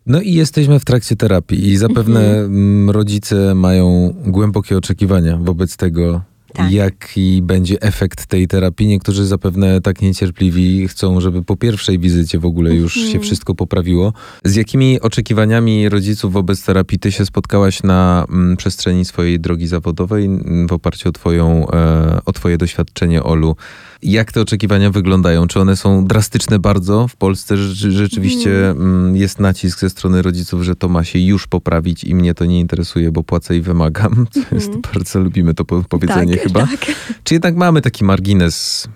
No 0.06 0.20
i 0.20 0.32
jesteśmy 0.32 0.80
w 0.80 0.84
trakcie 0.84 1.16
terapii 1.16 1.68
i 1.68 1.76
zapewne 1.76 2.20
mhm. 2.20 2.90
rodzice 2.90 3.54
mają 3.54 4.14
głębokie 4.26 4.78
oczekiwania 4.78 5.36
wobec 5.36 5.76
tego, 5.76 6.22
tak. 6.52 6.72
jaki 6.72 7.42
będzie 7.42 7.82
efekt 7.82 8.26
tej 8.26 8.48
terapii. 8.48 8.86
Niektórzy 8.86 9.26
zapewne 9.26 9.80
tak 9.80 10.02
niecierpliwi 10.02 10.88
chcą, 10.88 11.20
żeby 11.20 11.42
po 11.42 11.56
pierwszej 11.56 11.98
wizycie 11.98 12.38
w 12.38 12.44
ogóle 12.44 12.74
już 12.74 12.94
się 12.94 13.04
mhm. 13.04 13.22
wszystko 13.22 13.54
poprawiło. 13.54 14.12
Z 14.44 14.54
jakimi 14.54 15.00
oczekiwaniami 15.00 15.88
rodziców 15.88 16.32
wobec 16.32 16.64
terapii 16.64 16.98
ty 16.98 17.12
się 17.12 17.26
spotkałaś 17.26 17.82
na 17.82 18.26
m, 18.28 18.34
mm, 18.34 18.56
przestrzeni 18.56 19.04
swojej 19.04 19.40
drogi 19.40 19.66
zawodowej 19.66 20.24
mm, 20.24 20.68
w 20.68 20.72
oparciu 20.72 21.08
o, 21.08 21.12
twoją, 21.12 21.70
e, 21.70 22.20
o 22.26 22.32
twoje 22.32 22.58
doświadczenie, 22.58 23.22
Olu? 23.22 23.56
Jak 24.02 24.32
te 24.32 24.40
oczekiwania 24.40 24.90
wyglądają? 24.90 25.46
Czy 25.46 25.60
one 25.60 25.76
są 25.76 26.06
drastyczne 26.06 26.58
bardzo 26.58 27.08
w 27.08 27.16
Polsce? 27.16 27.56
Rzeczywiście 27.56 28.70
mm. 28.70 29.16
jest 29.16 29.40
nacisk 29.40 29.80
ze 29.80 29.90
strony 29.90 30.22
rodziców, 30.22 30.62
że 30.62 30.76
to 30.76 30.88
ma 30.88 31.04
się 31.04 31.18
już 31.18 31.46
poprawić 31.46 32.04
i 32.04 32.14
mnie 32.14 32.34
to 32.34 32.44
nie 32.44 32.60
interesuje, 32.60 33.12
bo 33.12 33.22
płacę 33.22 33.56
i 33.56 33.60
wymagam. 33.60 34.26
To 34.32 34.54
jest 34.54 34.66
mhm. 34.66 34.82
bardzo 34.94 35.20
lubimy 35.20 35.54
to 35.54 35.64
powiedzenie 35.64 36.36
tak, 36.36 36.41
chyba. 36.46 36.66
Tak. 36.66 36.86
Czy 37.24 37.34
jednak 37.34 37.56
mamy 37.56 37.82
taki 37.82 38.04
margines 38.04 38.88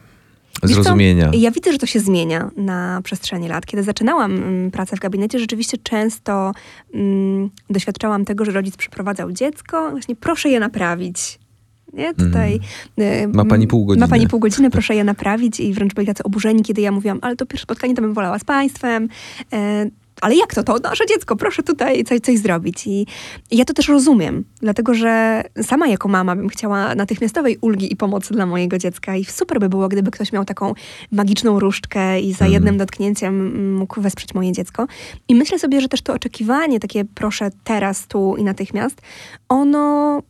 zrozumienia. 0.62 1.30
ja 1.34 1.50
widzę, 1.50 1.72
że 1.72 1.78
to 1.78 1.86
się 1.86 2.00
zmienia 2.00 2.50
na 2.56 3.00
przestrzeni 3.04 3.48
lat. 3.48 3.66
Kiedy 3.66 3.82
zaczynałam 3.82 4.32
mm, 4.32 4.70
pracę 4.70 4.96
w 4.96 5.00
gabinecie, 5.00 5.38
rzeczywiście 5.38 5.78
często 5.78 6.52
mm, 6.94 7.50
doświadczałam 7.70 8.24
tego, 8.24 8.44
że 8.44 8.52
rodzic 8.52 8.76
przyprowadzał 8.76 9.32
dziecko, 9.32 9.90
właśnie 9.90 10.16
proszę 10.16 10.48
je 10.48 10.60
naprawić. 10.60 11.38
Nie? 11.92 12.14
Tutaj 12.14 12.60
mm. 12.96 13.34
Ma 13.34 13.44
pani 13.44 13.66
pół 13.66 13.86
godziny. 13.86 14.06
Ma 14.06 14.10
pani 14.10 14.28
pół 14.28 14.40
godziny, 14.40 14.70
proszę 14.76 14.94
je 14.94 15.04
naprawić 15.04 15.60
i 15.60 15.74
wręcz 15.74 15.94
byli 15.94 16.06
tacy 16.06 16.22
oburzeni, 16.22 16.62
kiedy 16.62 16.80
ja 16.80 16.92
mówiłam, 16.92 17.18
ale 17.22 17.36
to 17.36 17.46
pierwsze 17.46 17.62
spotkanie 17.62 17.94
to 17.94 18.02
bym 18.02 18.14
wolała 18.14 18.38
z 18.38 18.44
państwem. 18.44 19.08
E, 19.52 19.86
ale 20.20 20.36
jak 20.36 20.54
to? 20.54 20.62
To 20.62 20.78
nasze 20.78 21.06
dziecko, 21.06 21.36
proszę 21.36 21.62
tutaj 21.62 22.04
coś, 22.04 22.20
coś 22.20 22.38
zrobić. 22.38 22.86
I 22.86 23.06
ja 23.50 23.64
to 23.64 23.74
też 23.74 23.88
rozumiem, 23.88 24.44
dlatego 24.60 24.94
że 24.94 25.42
sama 25.62 25.88
jako 25.88 26.08
mama 26.08 26.36
bym 26.36 26.48
chciała 26.48 26.94
natychmiastowej 26.94 27.58
ulgi 27.60 27.92
i 27.92 27.96
pomocy 27.96 28.34
dla 28.34 28.46
mojego 28.46 28.78
dziecka 28.78 29.16
i 29.16 29.24
super 29.24 29.60
by 29.60 29.68
było, 29.68 29.88
gdyby 29.88 30.10
ktoś 30.10 30.32
miał 30.32 30.44
taką 30.44 30.74
magiczną 31.12 31.60
różdżkę 31.60 32.20
i 32.20 32.32
za 32.32 32.44
mm. 32.44 32.52
jednym 32.52 32.78
dotknięciem 32.78 33.74
mógł 33.76 34.00
wesprzeć 34.00 34.34
moje 34.34 34.52
dziecko. 34.52 34.86
I 35.28 35.34
myślę 35.34 35.58
sobie, 35.58 35.80
że 35.80 35.88
też 35.88 36.02
to 36.02 36.12
oczekiwanie, 36.12 36.80
takie 36.80 37.04
proszę 37.04 37.50
teraz, 37.64 38.06
tu 38.06 38.36
i 38.38 38.44
natychmiast, 38.44 39.02
ono 39.48 40.22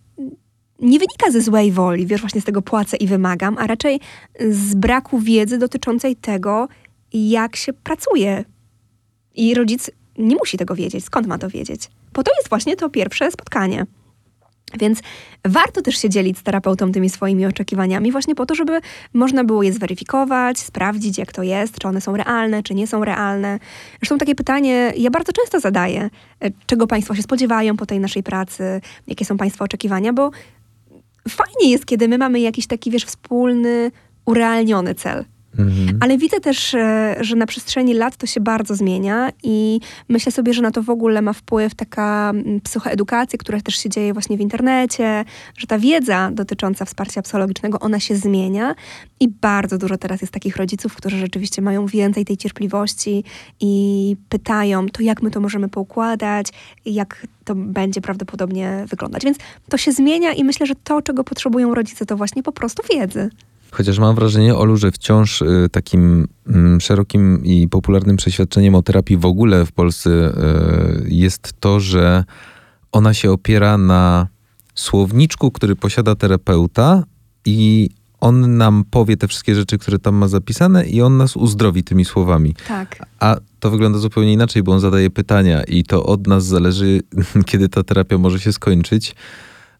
nie 0.80 0.98
wynika 0.98 1.30
ze 1.30 1.40
złej 1.40 1.72
woli, 1.72 2.06
wiesz, 2.06 2.20
właśnie 2.20 2.40
z 2.40 2.44
tego 2.44 2.62
płacę 2.62 2.96
i 2.96 3.06
wymagam, 3.06 3.56
a 3.58 3.66
raczej 3.66 4.00
z 4.50 4.74
braku 4.74 5.18
wiedzy 5.18 5.58
dotyczącej 5.58 6.16
tego, 6.16 6.68
jak 7.12 7.56
się 7.56 7.72
pracuje 7.72 8.44
i 9.36 9.54
rodzic 9.54 9.90
nie 10.18 10.36
musi 10.36 10.58
tego 10.58 10.74
wiedzieć. 10.74 11.04
Skąd 11.04 11.26
ma 11.26 11.38
to 11.38 11.48
wiedzieć? 11.48 11.90
Po 12.12 12.22
to 12.22 12.30
jest 12.38 12.48
właśnie 12.48 12.76
to 12.76 12.90
pierwsze 12.90 13.30
spotkanie. 13.30 13.86
Więc 14.78 15.00
warto 15.44 15.82
też 15.82 15.98
się 15.98 16.08
dzielić 16.08 16.38
z 16.38 16.42
terapeutą 16.42 16.92
tymi 16.92 17.10
swoimi 17.10 17.46
oczekiwaniami, 17.46 18.12
właśnie 18.12 18.34
po 18.34 18.46
to, 18.46 18.54
żeby 18.54 18.80
można 19.14 19.44
było 19.44 19.62
je 19.62 19.72
zweryfikować, 19.72 20.58
sprawdzić, 20.58 21.18
jak 21.18 21.32
to 21.32 21.42
jest, 21.42 21.78
czy 21.78 21.88
one 21.88 22.00
są 22.00 22.16
realne, 22.16 22.62
czy 22.62 22.74
nie 22.74 22.86
są 22.86 23.04
realne. 23.04 23.58
Zresztą 24.00 24.18
takie 24.18 24.34
pytanie 24.34 24.92
ja 24.96 25.10
bardzo 25.10 25.32
często 25.32 25.60
zadaję, 25.60 26.10
e, 26.40 26.50
czego 26.66 26.86
Państwo 26.86 27.14
się 27.14 27.22
spodziewają 27.22 27.76
po 27.76 27.86
tej 27.86 28.00
naszej 28.00 28.22
pracy, 28.22 28.80
jakie 29.06 29.24
są 29.24 29.36
Państwa 29.36 29.64
oczekiwania, 29.64 30.12
bo 30.12 30.30
fajnie 31.28 31.70
jest, 31.70 31.86
kiedy 31.86 32.08
my 32.08 32.18
mamy 32.18 32.40
jakiś 32.40 32.66
taki, 32.66 32.90
wiesz, 32.90 33.04
wspólny, 33.04 33.90
urealniony 34.24 34.94
cel. 34.94 35.24
Mhm. 35.58 35.98
Ale 36.00 36.18
widzę 36.18 36.40
też, 36.40 36.74
e, 36.74 37.16
że 37.20 37.36
na 37.36 37.46
przestrzeni 37.46 37.94
lat 37.94 38.16
to 38.16 38.26
się 38.26 38.40
bardzo 38.40 38.74
zmienia 38.74 39.30
i 39.42 39.80
myślę 40.08 40.32
sobie, 40.32 40.54
że 40.54 40.62
na 40.62 40.70
to 40.70 40.82
w 40.82 40.90
ogóle 40.90 41.22
ma 41.22 41.32
wpływ 41.32 41.74
taka 41.74 42.32
psychoedukacja, 42.62 43.38
która 43.38 43.60
też 43.60 43.76
się 43.76 43.88
dzieje 43.88 44.12
właśnie 44.12 44.36
w 44.36 44.40
internecie, 44.40 45.24
że 45.58 45.66
ta 45.66 45.78
wiedza 45.78 46.30
dotycząca 46.32 46.84
wsparcia 46.84 47.22
psychologicznego, 47.22 47.78
ona 47.80 48.00
się 48.00 48.16
zmienia 48.16 48.74
i 49.20 49.28
bardzo 49.28 49.78
dużo 49.78 49.98
teraz 49.98 50.20
jest 50.20 50.32
takich 50.32 50.56
rodziców, 50.56 50.96
którzy 50.96 51.18
rzeczywiście 51.18 51.62
mają 51.62 51.86
więcej 51.86 52.24
tej 52.24 52.36
cierpliwości 52.36 53.24
i 53.60 54.16
pytają, 54.28 54.86
to 54.88 55.02
jak 55.02 55.22
my 55.22 55.30
to 55.30 55.40
możemy 55.40 55.68
poukładać, 55.68 56.46
jak 56.86 57.26
to 57.44 57.54
będzie 57.54 58.00
prawdopodobnie 58.00 58.84
wyglądać. 58.88 59.24
Więc 59.24 59.38
to 59.68 59.76
się 59.76 59.92
zmienia 59.92 60.32
i 60.32 60.44
myślę, 60.44 60.66
że 60.66 60.74
to, 60.84 61.02
czego 61.02 61.24
potrzebują 61.24 61.74
rodzice, 61.74 62.06
to 62.06 62.16
właśnie 62.16 62.42
po 62.42 62.52
prostu 62.52 62.82
wiedzy. 62.94 63.30
Chociaż 63.70 63.98
mam 63.98 64.14
wrażenie, 64.14 64.54
Olu, 64.54 64.76
że 64.76 64.92
wciąż 64.92 65.42
y, 65.42 65.68
takim 65.72 66.28
mm, 66.46 66.80
szerokim 66.80 67.44
i 67.44 67.68
popularnym 67.68 68.16
przeświadczeniem 68.16 68.74
o 68.74 68.82
terapii 68.82 69.16
w 69.16 69.26
ogóle 69.26 69.66
w 69.66 69.72
Polsce 69.72 70.10
y, 70.10 71.06
jest 71.08 71.52
to, 71.60 71.80
że 71.80 72.24
ona 72.92 73.14
się 73.14 73.32
opiera 73.32 73.78
na 73.78 74.28
słowniczku, 74.74 75.50
który 75.50 75.76
posiada 75.76 76.14
terapeuta 76.14 77.04
i 77.44 77.90
on 78.20 78.56
nam 78.56 78.84
powie 78.90 79.16
te 79.16 79.28
wszystkie 79.28 79.54
rzeczy, 79.54 79.78
które 79.78 79.98
tam 79.98 80.14
ma 80.14 80.28
zapisane 80.28 80.86
i 80.86 81.02
on 81.02 81.16
nas 81.16 81.36
uzdrowi 81.36 81.84
tymi 81.84 82.04
słowami. 82.04 82.54
Tak. 82.68 83.06
A 83.20 83.36
to 83.60 83.70
wygląda 83.70 83.98
zupełnie 83.98 84.32
inaczej, 84.32 84.62
bo 84.62 84.72
on 84.72 84.80
zadaje 84.80 85.10
pytania 85.10 85.62
i 85.64 85.84
to 85.84 86.06
od 86.06 86.26
nas 86.26 86.44
zależy, 86.44 87.00
kiedy 87.46 87.68
ta 87.68 87.82
terapia 87.82 88.18
może 88.18 88.40
się 88.40 88.52
skończyć. 88.52 89.14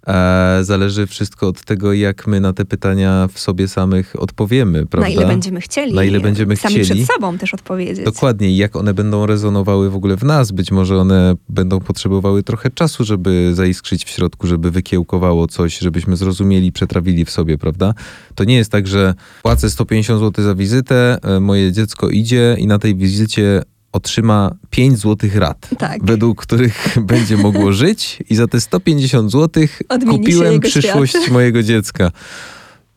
E, 0.07 0.59
zależy 0.64 1.07
wszystko 1.07 1.49
od 1.49 1.64
tego, 1.64 1.92
jak 1.92 2.27
my 2.27 2.40
na 2.40 2.53
te 2.53 2.64
pytania 2.64 3.29
w 3.33 3.38
sobie 3.38 3.69
samych 3.69 4.23
odpowiemy, 4.23 4.87
prawda? 4.87 5.09
Na 5.09 5.14
ile 5.14 5.27
będziemy 5.27 5.61
chcieli. 5.61 5.95
Na 5.95 6.05
ile 6.05 6.21
będziemy 6.21 6.57
sami 6.57 6.75
chcieli. 6.75 7.05
przed 7.05 7.16
sobą 7.16 7.38
też 7.38 7.55
odpowiedzieć. 7.55 8.05
Dokładnie. 8.05 8.57
Jak 8.57 8.77
one 8.77 8.95
będą 8.95 9.27
rezonowały 9.27 9.90
w 9.90 9.97
ogóle 9.97 10.16
w 10.16 10.25
nas. 10.25 10.53
Być 10.53 10.71
może 10.71 10.99
one 10.99 11.35
będą 11.49 11.81
potrzebowały 11.81 12.42
trochę 12.42 12.71
czasu, 12.71 13.05
żeby 13.05 13.51
zaiskrzyć 13.55 14.05
w 14.05 14.09
środku, 14.09 14.47
żeby 14.47 14.71
wykiełkowało 14.71 15.47
coś, 15.47 15.79
żebyśmy 15.79 16.16
zrozumieli, 16.16 16.73
przetrawili 16.73 17.25
w 17.25 17.31
sobie, 17.31 17.59
prawda? 17.59 17.95
To 18.35 18.45
nie 18.45 18.57
jest 18.57 18.73
tak, 18.73 18.87
że 18.87 19.14
płacę 19.42 19.71
150 19.71 20.21
zł 20.21 20.45
za 20.45 20.55
wizytę, 20.55 21.19
e, 21.23 21.40
moje 21.40 21.73
dziecko 21.73 22.09
idzie 22.09 22.57
i 22.59 22.66
na 22.66 22.79
tej 22.79 22.97
wizycie 22.97 23.62
otrzyma 23.96 24.54
5 24.70 24.98
złotych 24.98 25.37
rat, 25.37 25.68
tak. 25.78 26.04
według 26.04 26.42
których 26.42 26.96
będzie 27.12 27.37
mogło 27.37 27.72
żyć 27.72 28.18
i 28.30 28.37
za 28.37 28.46
te 28.46 28.61
150 28.61 29.30
złotych 29.30 29.82
kupiłem 30.11 30.61
przyszłość 30.61 31.12
świat. 31.12 31.30
mojego 31.30 31.62
dziecka. 31.62 32.11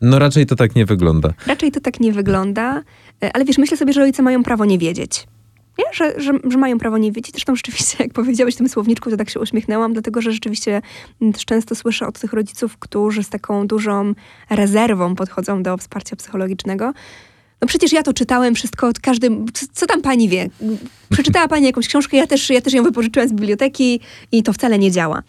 No 0.00 0.18
raczej 0.18 0.46
to 0.46 0.56
tak 0.56 0.76
nie 0.76 0.86
wygląda. 0.86 1.32
Raczej 1.46 1.72
to 1.72 1.80
tak 1.80 2.00
nie 2.00 2.12
wygląda, 2.12 2.82
e, 3.22 3.32
ale 3.32 3.44
wiesz, 3.44 3.58
myślę 3.58 3.76
sobie, 3.76 3.92
że 3.92 4.00
rodzice 4.00 4.22
mają 4.22 4.42
prawo 4.42 4.64
nie 4.64 4.78
wiedzieć. 4.78 5.26
Nie? 5.78 5.84
Że, 5.92 6.20
że, 6.20 6.32
że 6.50 6.58
mają 6.58 6.78
prawo 6.78 6.98
nie 6.98 7.12
wiedzieć. 7.12 7.32
Zresztą 7.32 7.56
rzeczywiście, 7.56 7.96
jak 8.04 8.12
powiedziałeś 8.12 8.54
w 8.54 8.58
tym 8.58 8.68
słowniczku, 8.68 9.10
to 9.10 9.16
tak 9.16 9.30
się 9.30 9.40
uśmiechnęłam, 9.40 9.92
dlatego 9.92 10.22
że 10.22 10.32
rzeczywiście 10.32 10.82
też 11.32 11.44
często 11.44 11.74
słyszę 11.74 12.06
od 12.06 12.18
tych 12.18 12.32
rodziców, 12.32 12.78
którzy 12.78 13.22
z 13.22 13.28
taką 13.28 13.66
dużą 13.66 14.14
rezerwą 14.50 15.14
podchodzą 15.14 15.62
do 15.62 15.76
wsparcia 15.76 16.16
psychologicznego, 16.16 16.92
no 17.62 17.68
przecież 17.68 17.92
ja 17.92 18.02
to 18.02 18.12
czytałem 18.12 18.54
wszystko, 18.54 18.90
każdy, 19.02 19.28
co 19.72 19.86
tam 19.86 20.02
pani 20.02 20.28
wie? 20.28 20.48
Przeczytała 21.08 21.48
pani 21.48 21.66
jakąś 21.66 21.88
książkę, 21.88 22.16
ja 22.16 22.26
też, 22.26 22.50
ja 22.50 22.60
też 22.60 22.72
ją 22.72 22.82
wypożyczyłem 22.82 23.28
z 23.28 23.32
biblioteki 23.32 24.00
i 24.32 24.42
to 24.42 24.52
wcale 24.52 24.78
nie 24.78 24.90
działa. 24.90 25.22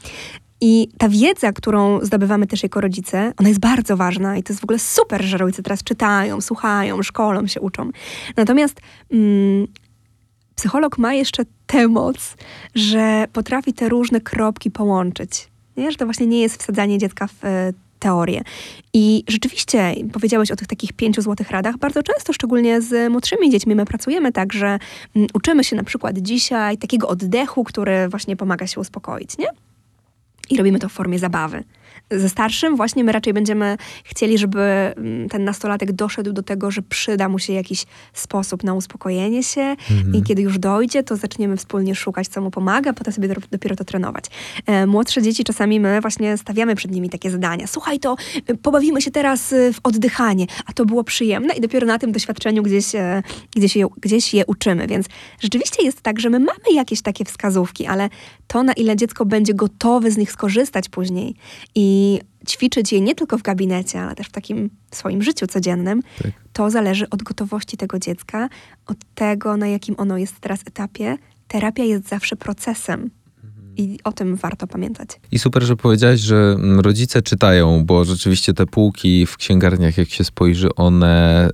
I 0.62 0.88
ta 0.98 1.10
wiedza, 1.10 1.52
którą 1.52 2.00
zdobywamy 2.06 2.48
też 2.48 2.63
jako 2.63 2.82
rodzice, 2.82 3.34
ona 3.38 3.50
jest 3.50 3.62
bardzo 3.62 3.98
ważna 3.98 4.38
i 4.38 4.44
to 4.44 4.54
jest 4.54 4.62
w 4.62 4.63
ogóle 4.63 4.80
super, 4.80 5.24
że 5.24 5.38
rodzice 5.38 5.63
teraz 5.63 5.84
czytają, 5.84 6.41
słuchają, 6.41 7.04
szkolą 7.04 7.48
się, 7.48 7.62
uczą. 7.62 7.89
Natomiast 8.38 8.82
mm, 9.12 9.67
psycholog 10.56 10.98
ma 10.98 11.13
jeszcze 11.13 11.44
tę 11.67 11.88
moc, 11.88 12.36
że 12.76 13.26
potrafi 13.34 13.74
te 13.74 13.89
różne 13.89 14.22
kropki 14.22 14.72
połączyć. 14.72 15.48
Nie? 15.78 15.91
Że 15.91 15.98
to 15.98 16.06
właśnie 16.06 16.28
nie 16.28 16.41
jest 16.41 16.63
wsadzanie 16.63 16.98
dziecka 16.98 17.28
w 17.28 17.39
teorię. 18.02 18.42
I 18.94 19.24
rzeczywiście 19.28 19.94
powiedziałeś 20.14 20.52
o 20.52 20.56
tych 20.56 20.68
takich 20.68 20.94
pięciu 20.94 21.22
złotych 21.22 21.52
radach. 21.52 21.78
Bardzo 21.78 22.04
często, 22.04 22.34
szczególnie 22.34 22.82
z 22.82 23.12
młodszymi 23.12 23.52
dziećmi, 23.52 23.76
my 23.76 23.86
pracujemy 23.86 24.32
tak, 24.32 24.54
że 24.54 24.80
mm, 25.16 25.28
uczymy 25.34 25.64
się 25.64 25.76
na 25.76 25.84
przykład 25.84 26.18
dzisiaj 26.18 26.78
takiego 26.78 27.08
oddechu, 27.08 27.64
który 27.64 28.10
właśnie 28.10 28.36
pomaga 28.36 28.68
się 28.68 28.80
uspokoić, 28.80 29.38
nie? 29.38 29.48
I 30.50 30.58
robimy 30.58 30.80
to 30.80 30.90
w 30.90 30.92
formie 30.92 31.20
zabawy 31.20 31.64
ze 32.12 32.30
starszym 32.30 32.76
właśnie 32.76 33.04
my 33.04 33.12
raczej 33.12 33.34
będziemy 33.34 33.78
chcieli, 34.04 34.38
żeby 34.38 34.60
mm, 34.62 35.30
ten 35.30 35.43
nastolatek 35.43 35.91
doszedł 35.91 36.34
do 36.34 36.43
tego, 36.43 36.71
że 36.71 36.82
przyda 36.82 37.30
mu 37.30 37.39
się 37.39 37.54
jakiś 37.54 37.86
sposób 38.13 38.63
na 38.63 38.74
uspokojenie 38.74 39.43
się 39.43 39.62
mhm. 39.62 40.15
i 40.15 40.24
kiedy 40.24 40.41
już 40.41 40.60
dojdzie, 40.60 41.04
to 41.04 41.15
zaczniemy 41.15 41.58
wspólnie 41.58 41.95
szukać, 41.95 42.28
co 42.28 42.41
mu 42.41 42.52
pomaga, 42.52 42.93
potem 42.93 43.13
sobie 43.13 43.36
dopiero 43.52 43.76
to 43.76 43.84
trenować. 43.84 44.26
E, 44.65 44.88
młodsze 44.88 45.21
dzieci 45.21 45.43
czasami 45.43 45.80
my 45.80 46.02
właśnie 46.02 46.38
stawiamy 46.38 46.76
przed 46.76 46.91
nimi 46.91 47.10
takie 47.10 47.32
zadania. 47.32 47.67
Słuchaj, 47.67 48.00
to 48.00 48.15
y, 48.50 48.58
pobawimy 48.58 49.02
się 49.02 49.12
teraz 49.12 49.54
y, 49.54 49.74
w 49.74 49.80
oddychanie, 49.84 50.45
a 50.65 50.74
to 50.74 50.86
było 50.86 51.04
przyjemne 51.04 51.54
i 51.54 51.62
dopiero 51.62 51.88
na 51.88 52.00
tym 52.00 52.12
doświadczeniu 52.12 52.63
gdzieś, 52.63 52.95
e, 52.95 53.24
gdzieś, 53.56 53.76
je, 53.76 53.88
gdzieś 54.02 54.34
je 54.34 54.45
uczymy. 54.45 54.88
Więc 54.88 55.06
rzeczywiście 55.39 55.84
jest 55.84 56.02
tak, 56.02 56.19
że 56.19 56.30
my 56.30 56.39
mamy 56.39 56.74
jakieś 56.74 57.02
takie 57.02 57.26
wskazówki, 57.26 57.88
ale 57.88 58.10
to, 58.52 58.64
na 58.64 58.74
ile 58.74 58.96
dziecko 58.96 59.26
będzie 59.26 59.54
gotowe 59.54 60.12
z 60.12 60.18
nich 60.18 60.32
skorzystać 60.32 60.90
później 60.90 61.36
i 61.76 62.20
ćwiczyć 62.48 62.94
je 62.94 63.02
nie 63.02 63.16
tylko 63.16 63.38
w 63.38 63.42
gabinecie, 63.42 64.02
ale 64.02 64.16
też 64.16 64.28
w 64.28 64.32
takim 64.32 64.70
swoim 64.92 65.24
życiu 65.24 65.48
codziennym, 65.48 66.02
tak. 66.24 66.32
to 66.54 66.70
zależy 66.70 67.10
od 67.10 67.24
gotowości 67.24 67.78
tego 67.78 68.00
dziecka, 68.00 68.50
od 68.88 68.98
tego, 69.16 69.58
na 69.58 69.68
jakim 69.68 69.96
ono 69.98 70.18
jest 70.18 70.40
teraz 70.40 70.60
etapie. 70.66 71.18
Terapia 71.48 71.84
jest 71.84 72.08
zawsze 72.08 72.36
procesem. 72.36 73.10
I 73.82 74.00
o 74.04 74.12
tym 74.12 74.36
warto 74.36 74.67
pamiętać. 74.67 75.10
I 75.32 75.39
super, 75.39 75.63
że 75.63 75.76
powiedziałaś, 75.76 76.20
że 76.20 76.56
rodzice 76.78 77.22
czytają, 77.22 77.86
bo 77.86 78.06
rzeczywiście 78.06 78.54
te 78.54 78.65
półki 78.65 79.26
w 79.26 79.38
księgarniach, 79.38 79.98
jak 79.98 80.10
się 80.10 80.24
spojrzy, 80.24 80.76
one 80.76 81.50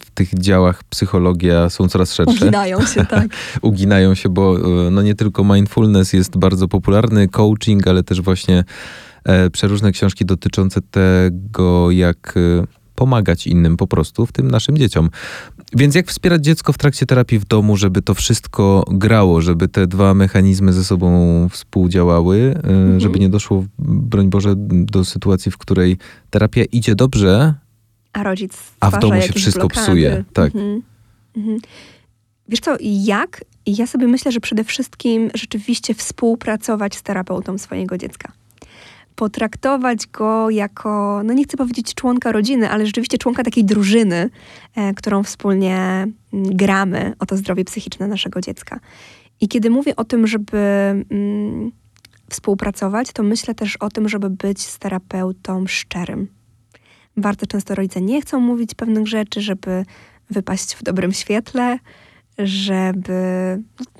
w 0.00 0.10
tych 0.14 0.34
działach 0.34 0.84
psychologia 0.84 1.70
są 1.70 1.88
coraz 1.88 2.14
szersze. 2.14 2.32
Uginają 2.32 2.86
się, 2.86 3.06
tak. 3.10 3.26
Uginają 3.62 4.14
się, 4.14 4.28
bo 4.28 4.56
e, 4.86 4.90
no 4.90 5.02
nie 5.02 5.14
tylko 5.14 5.44
mindfulness 5.44 6.12
jest 6.12 6.38
bardzo 6.38 6.68
popularny, 6.68 7.28
coaching, 7.28 7.88
ale 7.88 8.02
też 8.02 8.20
właśnie 8.20 8.64
E, 9.24 9.50
przeróżne 9.50 9.92
książki 9.92 10.24
dotyczące 10.24 10.80
tego, 10.82 11.90
jak 11.90 12.34
e, 12.36 12.66
pomagać 12.94 13.46
innym 13.46 13.76
po 13.76 13.86
prostu, 13.86 14.26
w 14.26 14.32
tym 14.32 14.50
naszym 14.50 14.78
dzieciom. 14.78 15.10
Więc 15.76 15.94
jak 15.94 16.08
wspierać 16.08 16.44
dziecko 16.44 16.72
w 16.72 16.78
trakcie 16.78 17.06
terapii 17.06 17.38
w 17.38 17.44
domu, 17.44 17.76
żeby 17.76 18.02
to 18.02 18.14
wszystko 18.14 18.84
grało, 18.90 19.40
żeby 19.40 19.68
te 19.68 19.86
dwa 19.86 20.14
mechanizmy 20.14 20.72
ze 20.72 20.84
sobą 20.84 21.48
współdziałały, 21.48 22.54
e, 22.54 22.68
mhm. 22.68 23.00
żeby 23.00 23.18
nie 23.18 23.28
doszło, 23.28 23.64
broń 23.78 24.30
Boże, 24.30 24.54
do 24.56 25.04
sytuacji, 25.04 25.52
w 25.52 25.58
której 25.58 25.96
terapia 26.30 26.64
idzie 26.64 26.94
dobrze, 26.94 27.54
a 28.14 28.22
rodzic 28.22 28.52
a 28.80 28.90
w 28.90 29.00
domu 29.00 29.22
się 29.22 29.32
wszystko 29.32 29.60
blokady. 29.60 29.86
psuje. 29.86 30.24
Tak. 30.32 30.54
Mhm. 30.54 30.82
Mhm. 31.36 31.58
Wiesz 32.48 32.60
co, 32.60 32.76
jak? 32.80 33.44
Ja 33.66 33.86
sobie 33.86 34.06
myślę, 34.06 34.32
że 34.32 34.40
przede 34.40 34.64
wszystkim 34.64 35.30
rzeczywiście 35.34 35.94
współpracować 35.94 36.96
z 36.96 37.02
terapeutą 37.02 37.58
swojego 37.58 37.98
dziecka 37.98 38.32
potraktować 39.16 40.06
go 40.06 40.50
jako, 40.50 41.20
no 41.24 41.32
nie 41.32 41.44
chcę 41.44 41.56
powiedzieć 41.56 41.94
członka 41.94 42.32
rodziny, 42.32 42.70
ale 42.70 42.86
rzeczywiście 42.86 43.18
członka 43.18 43.42
takiej 43.42 43.64
drużyny, 43.64 44.30
e, 44.76 44.94
którą 44.94 45.22
wspólnie 45.22 45.76
mm, 45.76 46.12
gramy 46.32 47.12
o 47.18 47.26
to 47.26 47.36
zdrowie 47.36 47.64
psychiczne 47.64 48.08
naszego 48.08 48.40
dziecka. 48.40 48.80
I 49.40 49.48
kiedy 49.48 49.70
mówię 49.70 49.96
o 49.96 50.04
tym, 50.04 50.26
żeby 50.26 50.58
mm, 51.10 51.72
współpracować, 52.30 53.12
to 53.12 53.22
myślę 53.22 53.54
też 53.54 53.76
o 53.76 53.90
tym, 53.90 54.08
żeby 54.08 54.30
być 54.30 54.60
z 54.60 54.78
terapeutą 54.78 55.66
szczerym. 55.66 56.28
Bardzo 57.16 57.46
często 57.46 57.74
rodzice 57.74 58.00
nie 58.00 58.22
chcą 58.22 58.40
mówić 58.40 58.74
pewnych 58.74 59.06
rzeczy, 59.06 59.40
żeby 59.40 59.84
wypaść 60.30 60.74
w 60.74 60.82
dobrym 60.82 61.12
świetle, 61.12 61.78
żeby. 62.38 63.12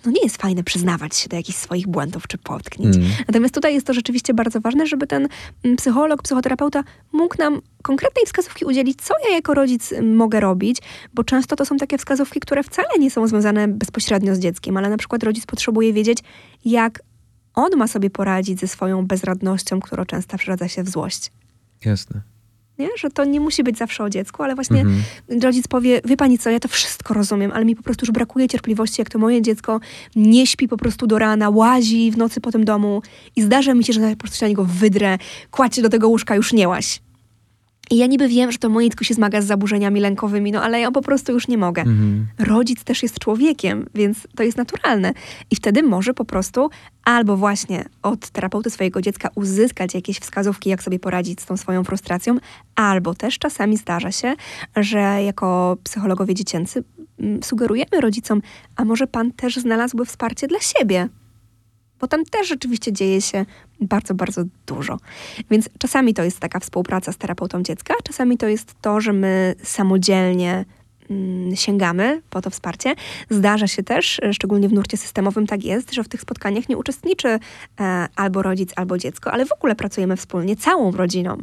No, 0.07 0.13
nie 0.13 0.23
jest 0.23 0.37
fajne 0.37 0.65
przyznawać 0.65 1.17
się 1.17 1.29
do 1.29 1.37
jakichś 1.37 1.59
swoich 1.59 1.87
błędów 1.87 2.27
czy 2.27 2.39
potknięć. 2.39 2.97
Mm. 2.97 3.09
Natomiast 3.29 3.55
tutaj 3.55 3.75
jest 3.75 3.87
to 3.87 3.95
rzeczywiście 3.95 4.35
bardzo 4.35 4.61
ważne, 4.61 4.87
żeby 4.87 5.07
ten 5.07 5.29
mm, 5.65 5.77
psycholog, 5.77 6.23
psychoterapeuta 6.23 6.85
mógł 7.13 7.39
nam 7.39 7.61
konkretnej 7.83 8.27
wskazówki 8.27 8.65
udzielić, 8.65 9.03
co 9.03 9.15
ja 9.29 9.35
jako 9.35 9.55
rodzic 9.55 9.95
mogę 10.03 10.41
robić, 10.41 10.79
bo 11.15 11.25
często 11.25 11.57
to 11.57 11.67
są 11.67 11.77
takie 11.77 11.99
wskazówki, 11.99 12.41
które 12.41 12.63
wcale 12.63 12.89
nie 12.99 13.11
są 13.11 13.27
związane 13.27 13.69
bezpośrednio 13.69 14.35
z 14.35 14.39
dzieckiem, 14.39 14.77
ale 14.77 14.91
na 14.91 14.97
przykład 14.97 15.23
rodzic 15.23 15.47
potrzebuje 15.47 15.93
wiedzieć, 15.93 16.19
jak 16.65 17.03
on 17.55 17.71
ma 17.77 17.89
sobie 17.89 18.11
poradzić 18.11 18.61
ze 18.61 18.69
swoją 18.69 19.07
bezradnością, 19.07 19.81
która 19.81 20.05
często 20.05 20.39
przeradza 20.39 20.69
się 20.69 20.83
w 20.83 20.89
złość. 20.89 21.33
Jasne 21.85 22.34
nie? 22.79 22.89
że 22.97 23.11
to 23.11 23.25
nie 23.25 23.41
musi 23.41 23.63
być 23.63 23.79
zawsze 23.79 24.05
o 24.05 24.11
dziecku, 24.11 24.43
ale 24.43 24.55
właśnie 24.55 24.81
mhm. 24.81 25.03
rodzic 25.43 25.69
powie, 25.69 26.01
wie 26.05 26.17
pani 26.17 26.39
co, 26.39 26.51
ja 26.51 26.61
to 26.61 26.69
wszystko 26.69 27.15
rozumiem, 27.15 27.53
ale 27.55 27.65
mi 27.65 27.77
po 27.77 27.83
prostu 27.83 28.07
już 28.07 28.13
brakuje 28.13 28.49
cierpliwości, 28.49 29.01
jak 29.01 29.11
to 29.11 29.19
moje 29.19 29.43
dziecko 29.43 29.81
nie 30.17 30.47
śpi 30.47 30.69
po 30.69 30.77
prostu 30.77 31.07
do 31.07 31.19
rana, 31.19 31.51
łazi 31.51 32.11
w 32.11 32.17
nocy 32.17 32.41
po 32.41 32.53
tym 32.53 32.65
domu 32.65 33.03
i 33.37 33.43
zdarza 33.43 33.75
mi 33.75 33.85
się, 33.85 33.93
że 33.93 34.11
po 34.11 34.17
prostu 34.17 34.39
się 34.39 34.45
na 34.45 34.49
niego 34.49 34.65
wydrę, 34.65 35.19
kładź 35.51 35.81
do 35.81 35.89
tego 35.89 36.09
łóżka, 36.09 36.35
już 36.35 36.53
nie 36.53 36.69
łaź. 36.69 37.04
I 37.91 37.97
ja 37.97 38.07
niby 38.07 38.29
wiem, 38.29 38.53
że 38.53 38.59
to 38.59 38.69
moje 38.69 38.89
dziecko 38.89 39.05
się 39.05 39.15
zmaga 39.15 39.41
z 39.41 39.47
zaburzeniami 39.47 40.01
lękowymi, 40.01 40.53
no 40.53 40.63
ale 40.63 40.81
ja 40.81 40.91
po 40.91 41.03
prostu 41.03 41.33
już 41.33 41.49
nie 41.49 41.59
mogę. 41.59 41.83
Mhm. 41.83 42.27
Rodzic 42.39 42.85
też 42.85 43.03
jest 43.03 43.19
człowiekiem, 43.19 43.87
więc 43.95 44.29
to 44.37 44.43
jest 44.43 44.59
naturalne. 44.59 45.13
I 45.51 45.57
wtedy 45.57 45.83
może 45.83 46.15
po 46.15 46.25
prostu 46.25 46.71
albo 47.05 47.37
właśnie 47.37 47.85
od 48.03 48.31
terapeuty 48.31 48.71
swojego 48.71 49.01
dziecka 49.01 49.31
uzyskać 49.35 49.95
jakieś 49.95 50.19
wskazówki, 50.19 50.71
jak 50.71 50.83
sobie 50.83 50.99
poradzić 50.99 51.41
z 51.41 51.47
tą 51.47 51.57
swoją 51.57 51.85
frustracją, 51.85 52.37
albo 52.75 53.15
też 53.15 53.39
czasami 53.39 53.77
zdarza 53.77 54.13
się, 54.13 54.35
że 54.77 55.23
jako 55.23 55.77
psychologowie 55.85 56.35
dziecięcy 56.35 56.85
mm, 57.21 57.43
sugerujemy 57.43 58.01
rodzicom, 58.01 58.43
a 58.77 58.85
może 58.85 59.07
pan 59.07 59.33
też 59.33 59.57
znalazłby 59.57 60.05
wsparcie 60.05 60.47
dla 60.47 60.61
siebie 60.61 61.09
bo 62.05 62.09
tam 62.09 62.25
też 62.25 62.49
rzeczywiście 62.49 62.93
dzieje 62.93 63.21
się 63.21 63.47
bardzo, 63.81 64.15
bardzo 64.15 64.43
dużo. 64.67 64.97
Więc 65.51 65.69
czasami 65.79 66.15
to 66.15 66.23
jest 66.25 66.41
taka 66.41 66.61
współpraca 66.61 67.13
z 67.13 67.17
terapeutą 67.17 67.63
dziecka, 67.63 67.95
czasami 68.03 68.39
to 68.39 68.49
jest 68.49 68.75
to, 68.81 69.01
że 69.01 69.13
my 69.13 69.55
samodzielnie 69.63 70.65
mm, 71.11 71.57
sięgamy 71.57 72.23
po 72.31 72.43
to 72.43 72.51
wsparcie. 72.51 72.95
Zdarza 73.31 73.67
się 73.67 73.83
też, 73.83 74.21
szczególnie 74.33 74.69
w 74.69 74.73
nurcie 74.73 74.97
systemowym 74.97 75.47
tak 75.47 75.65
jest, 75.65 75.95
że 75.95 76.05
w 76.05 76.09
tych 76.09 76.21
spotkaniach 76.21 76.69
nie 76.69 76.77
uczestniczy 76.77 77.29
e, 77.29 77.39
albo 78.17 78.43
rodzic, 78.43 78.71
albo 78.77 78.99
dziecko, 78.99 79.33
ale 79.33 79.47
w 79.47 79.53
ogóle 79.53 79.75
pracujemy 79.75 80.17
wspólnie, 80.17 80.57
całą 80.57 80.91
rodziną 80.91 81.39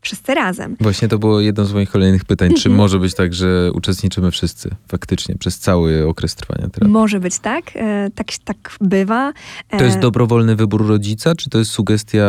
wszyscy 0.00 0.34
razem. 0.34 0.76
Właśnie 0.80 1.08
to 1.08 1.18
było 1.18 1.40
jedno 1.40 1.64
z 1.64 1.72
moich 1.72 1.90
kolejnych 1.90 2.24
pytań. 2.24 2.48
Czy 2.48 2.68
mhm. 2.68 2.74
może 2.74 2.98
być 2.98 3.14
tak, 3.14 3.34
że 3.34 3.70
uczestniczymy 3.74 4.30
wszyscy 4.30 4.70
faktycznie 4.88 5.34
przez 5.34 5.58
cały 5.58 6.08
okres 6.08 6.34
trwania 6.34 6.68
terapii? 6.68 6.92
Może 6.92 7.20
być 7.20 7.38
tak. 7.38 7.64
E, 7.74 8.10
tak, 8.14 8.26
tak 8.44 8.76
bywa. 8.80 9.32
To 9.70 9.84
jest 9.84 9.96
e, 9.96 10.00
dobrowolny 10.00 10.56
wybór 10.56 10.86
rodzica, 10.86 11.34
czy 11.34 11.50
to 11.50 11.58
jest 11.58 11.70
sugestia 11.70 12.22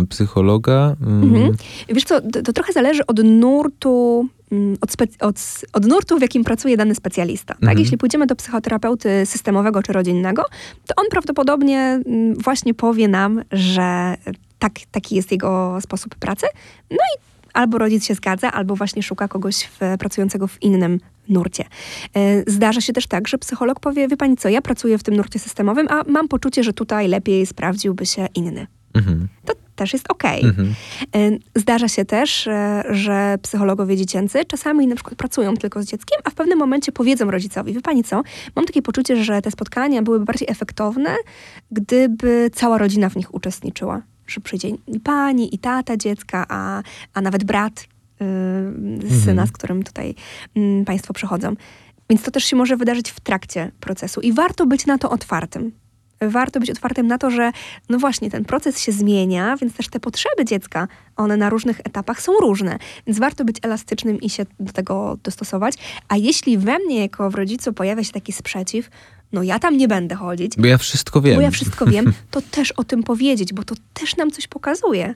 e, 0.00 0.06
psychologa? 0.06 0.96
Mm. 1.00 1.34
Mhm. 1.34 1.56
Wiesz 1.88 2.04
co, 2.04 2.20
to, 2.20 2.42
to, 2.42 2.52
trochę 2.52 2.72
zależy 2.72 3.06
od 3.06 3.24
nurtu 3.24 4.28
mm, 4.52 4.76
od, 4.80 4.96
od, 5.20 5.36
od, 5.72 5.86
nurtu, 5.86 6.18
w 6.18 6.22
jakim 6.22 6.44
pracuje 6.44 6.76
dany 6.76 6.94
specjalista. 6.94 7.54
Tak? 7.54 7.62
Mhm. 7.62 7.78
Jeśli 7.78 7.98
pójdziemy 7.98 8.26
do 8.26 8.36
psychoterapeuty 8.36 9.26
systemowego 9.26 9.82
czy 9.82 9.92
rodzinnego, 9.92 10.44
to 10.86 10.94
on 10.96 11.06
prawdopodobnie 11.10 11.78
mm, 12.06 12.34
właśnie 12.34 12.74
powie 12.74 13.08
nam, 13.08 13.42
że 13.52 14.16
tak, 14.60 14.72
taki 14.90 15.16
jest 15.16 15.32
jego 15.32 15.78
sposób 15.80 16.14
pracy. 16.14 16.46
No 16.90 16.96
i 16.96 17.30
albo 17.54 17.78
rodzic 17.78 18.06
się 18.06 18.14
zgadza, 18.14 18.52
albo 18.52 18.76
właśnie 18.76 19.02
szuka 19.02 19.28
kogoś 19.28 19.64
w, 19.64 19.98
pracującego 19.98 20.46
w 20.46 20.62
innym 20.62 21.00
nurcie. 21.28 21.64
E, 22.16 22.50
zdarza 22.50 22.80
się 22.80 22.92
też 22.92 23.06
tak, 23.06 23.28
że 23.28 23.38
psycholog 23.38 23.80
powie, 23.80 24.08
wie 24.08 24.16
pani 24.16 24.36
co, 24.36 24.48
ja 24.48 24.62
pracuję 24.62 24.98
w 24.98 25.02
tym 25.02 25.16
nurcie 25.16 25.38
systemowym, 25.38 25.86
a 25.90 26.02
mam 26.08 26.28
poczucie, 26.28 26.64
że 26.64 26.72
tutaj 26.72 27.08
lepiej 27.08 27.46
sprawdziłby 27.46 28.06
się 28.06 28.26
inny. 28.34 28.66
Mhm. 28.94 29.28
To 29.44 29.52
też 29.76 29.92
jest 29.92 30.10
okej. 30.10 30.40
Okay. 30.40 30.50
Mhm. 30.50 30.74
E, 31.14 31.60
zdarza 31.60 31.88
się 31.88 32.04
też, 32.04 32.46
e, 32.46 32.82
że 32.90 33.38
psychologowie 33.42 33.96
dziecięcy 33.96 34.44
czasami 34.44 34.86
na 34.86 34.94
przykład 34.94 35.14
pracują 35.14 35.56
tylko 35.56 35.82
z 35.82 35.86
dzieckiem, 35.86 36.18
a 36.24 36.30
w 36.30 36.34
pewnym 36.34 36.58
momencie 36.58 36.92
powiedzą 36.92 37.30
rodzicowi, 37.30 37.72
wie 37.72 37.80
pani 37.80 38.04
co, 38.04 38.22
mam 38.56 38.64
takie 38.66 38.82
poczucie, 38.82 39.24
że 39.24 39.42
te 39.42 39.50
spotkania 39.50 40.02
byłyby 40.02 40.24
bardziej 40.24 40.48
efektowne, 40.50 41.16
gdyby 41.70 42.50
cała 42.54 42.78
rodzina 42.78 43.08
w 43.08 43.16
nich 43.16 43.34
uczestniczyła 43.34 44.02
że 44.30 44.40
przyjdzie 44.40 44.68
pani, 45.04 45.54
i 45.54 45.58
tata 45.58 45.96
dziecka, 45.96 46.46
a, 46.48 46.82
a 47.14 47.20
nawet 47.20 47.44
brat 47.44 47.86
yy, 48.20 49.10
syna, 49.10 49.30
mhm. 49.30 49.48
z 49.48 49.52
którym 49.52 49.82
tutaj 49.82 50.14
yy, 50.54 50.84
państwo 50.84 51.12
przychodzą. 51.14 51.54
Więc 52.10 52.22
to 52.22 52.30
też 52.30 52.44
się 52.44 52.56
może 52.56 52.76
wydarzyć 52.76 53.10
w 53.10 53.20
trakcie 53.20 53.72
procesu 53.80 54.20
i 54.20 54.32
warto 54.32 54.66
być 54.66 54.86
na 54.86 54.98
to 54.98 55.10
otwartym. 55.10 55.72
Warto 56.22 56.60
być 56.60 56.70
otwartym 56.70 57.06
na 57.06 57.18
to, 57.18 57.30
że 57.30 57.52
no 57.88 57.98
właśnie 57.98 58.30
ten 58.30 58.44
proces 58.44 58.80
się 58.80 58.92
zmienia, 58.92 59.56
więc 59.56 59.74
też 59.74 59.88
te 59.88 60.00
potrzeby 60.00 60.44
dziecka, 60.44 60.88
one 61.16 61.36
na 61.36 61.50
różnych 61.50 61.80
etapach 61.80 62.22
są 62.22 62.32
różne. 62.32 62.78
Więc 63.06 63.18
warto 63.18 63.44
być 63.44 63.56
elastycznym 63.62 64.20
i 64.20 64.30
się 64.30 64.46
do 64.60 64.72
tego 64.72 65.18
dostosować. 65.22 65.74
A 66.08 66.16
jeśli 66.16 66.58
we 66.58 66.78
mnie 66.78 67.00
jako 67.00 67.30
w 67.30 67.34
rodzicu 67.34 67.72
pojawia 67.72 68.04
się 68.04 68.12
taki 68.12 68.32
sprzeciw, 68.32 68.90
no 69.32 69.42
ja 69.42 69.58
tam 69.58 69.76
nie 69.76 69.88
będę 69.88 70.14
chodzić. 70.14 70.52
Bo 70.58 70.66
ja 70.66 70.78
wszystko 70.78 71.20
wiem. 71.20 71.34
Bo 71.34 71.40
ja 71.40 71.50
wszystko 71.50 71.86
wiem, 71.86 72.12
to 72.30 72.42
też 72.42 72.72
o 72.72 72.84
tym 72.84 73.02
powiedzieć, 73.02 73.52
bo 73.52 73.62
to 73.62 73.74
też 73.94 74.16
nam 74.16 74.30
coś 74.30 74.46
pokazuje. 74.46 75.14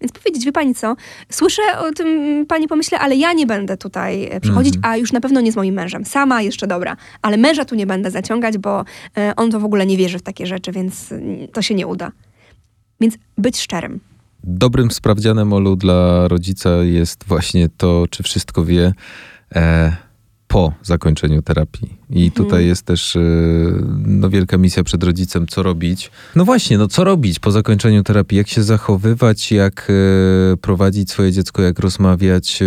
Więc 0.00 0.12
powiedzieć, 0.12 0.44
wie 0.44 0.52
pani 0.52 0.74
co, 0.74 0.96
słyszę 1.30 1.62
o 1.78 1.92
tym, 1.92 2.46
pani 2.46 2.68
pomyśle, 2.68 2.98
ale 2.98 3.16
ja 3.16 3.32
nie 3.32 3.46
będę 3.46 3.76
tutaj 3.76 4.24
e, 4.24 4.40
przychodzić, 4.40 4.76
Mhm. 4.76 4.92
a 4.92 4.96
już 4.96 5.12
na 5.12 5.20
pewno 5.20 5.40
nie 5.40 5.52
z 5.52 5.56
moim 5.56 5.74
mężem. 5.74 6.04
Sama 6.04 6.42
jeszcze 6.42 6.66
dobra, 6.66 6.96
ale 7.22 7.36
męża 7.36 7.64
tu 7.64 7.74
nie 7.74 7.86
będę 7.86 8.10
zaciągać, 8.10 8.58
bo 8.58 8.84
e, 9.18 9.32
on 9.36 9.50
to 9.50 9.60
w 9.60 9.64
ogóle 9.64 9.86
nie 9.86 9.96
wierzy 9.96 10.18
w 10.18 10.22
takie 10.22 10.46
rzeczy, 10.46 10.72
więc 10.72 11.12
mm, 11.12 11.48
to 11.48 11.62
się 11.62 11.74
nie 11.74 11.86
uda. 11.86 12.12
Więc 13.00 13.14
być 13.38 13.60
szczerym. 13.60 14.00
Dobrym 14.44 14.90
sprawdzianem 14.90 15.52
Olu 15.52 15.76
dla 15.76 16.28
rodzica 16.28 16.70
jest 16.70 17.24
właśnie 17.24 17.68
to, 17.76 18.04
czy 18.10 18.22
wszystko 18.22 18.64
wie 18.64 18.92
e, 19.54 19.96
po 20.48 20.72
zakończeniu 20.82 21.42
terapii. 21.42 21.94
I 22.10 22.24
Mhm. 22.26 22.30
tutaj 22.44 22.66
jest 22.66 22.82
też 22.82 23.16
e, 23.16 23.20
no, 24.06 24.30
wielka 24.30 24.58
misja 24.58 24.84
przed 24.84 25.02
rodzicem, 25.04 25.46
co 25.46 25.62
robić. 25.62 26.10
No 26.36 26.44
właśnie, 26.44 26.78
no 26.78 26.88
co 26.88 27.04
robić 27.04 27.38
po 27.38 27.50
zakończeniu 27.50 28.02
terapii? 28.02 28.38
Jak 28.38 28.48
się 28.48 28.62
zachowywać, 28.62 29.52
jak 29.52 29.88
e, 30.52 30.56
prowadzić 30.56 31.10
swoje 31.10 31.32
dziecko, 31.32 31.62
jak 31.62 31.78
rozmawiać, 31.78 32.62
e, 32.62 32.66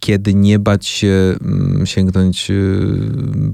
kiedy 0.00 0.34
nie 0.34 0.58
bać 0.58 0.86
się 0.86 1.36
sięgnąć 1.84 2.48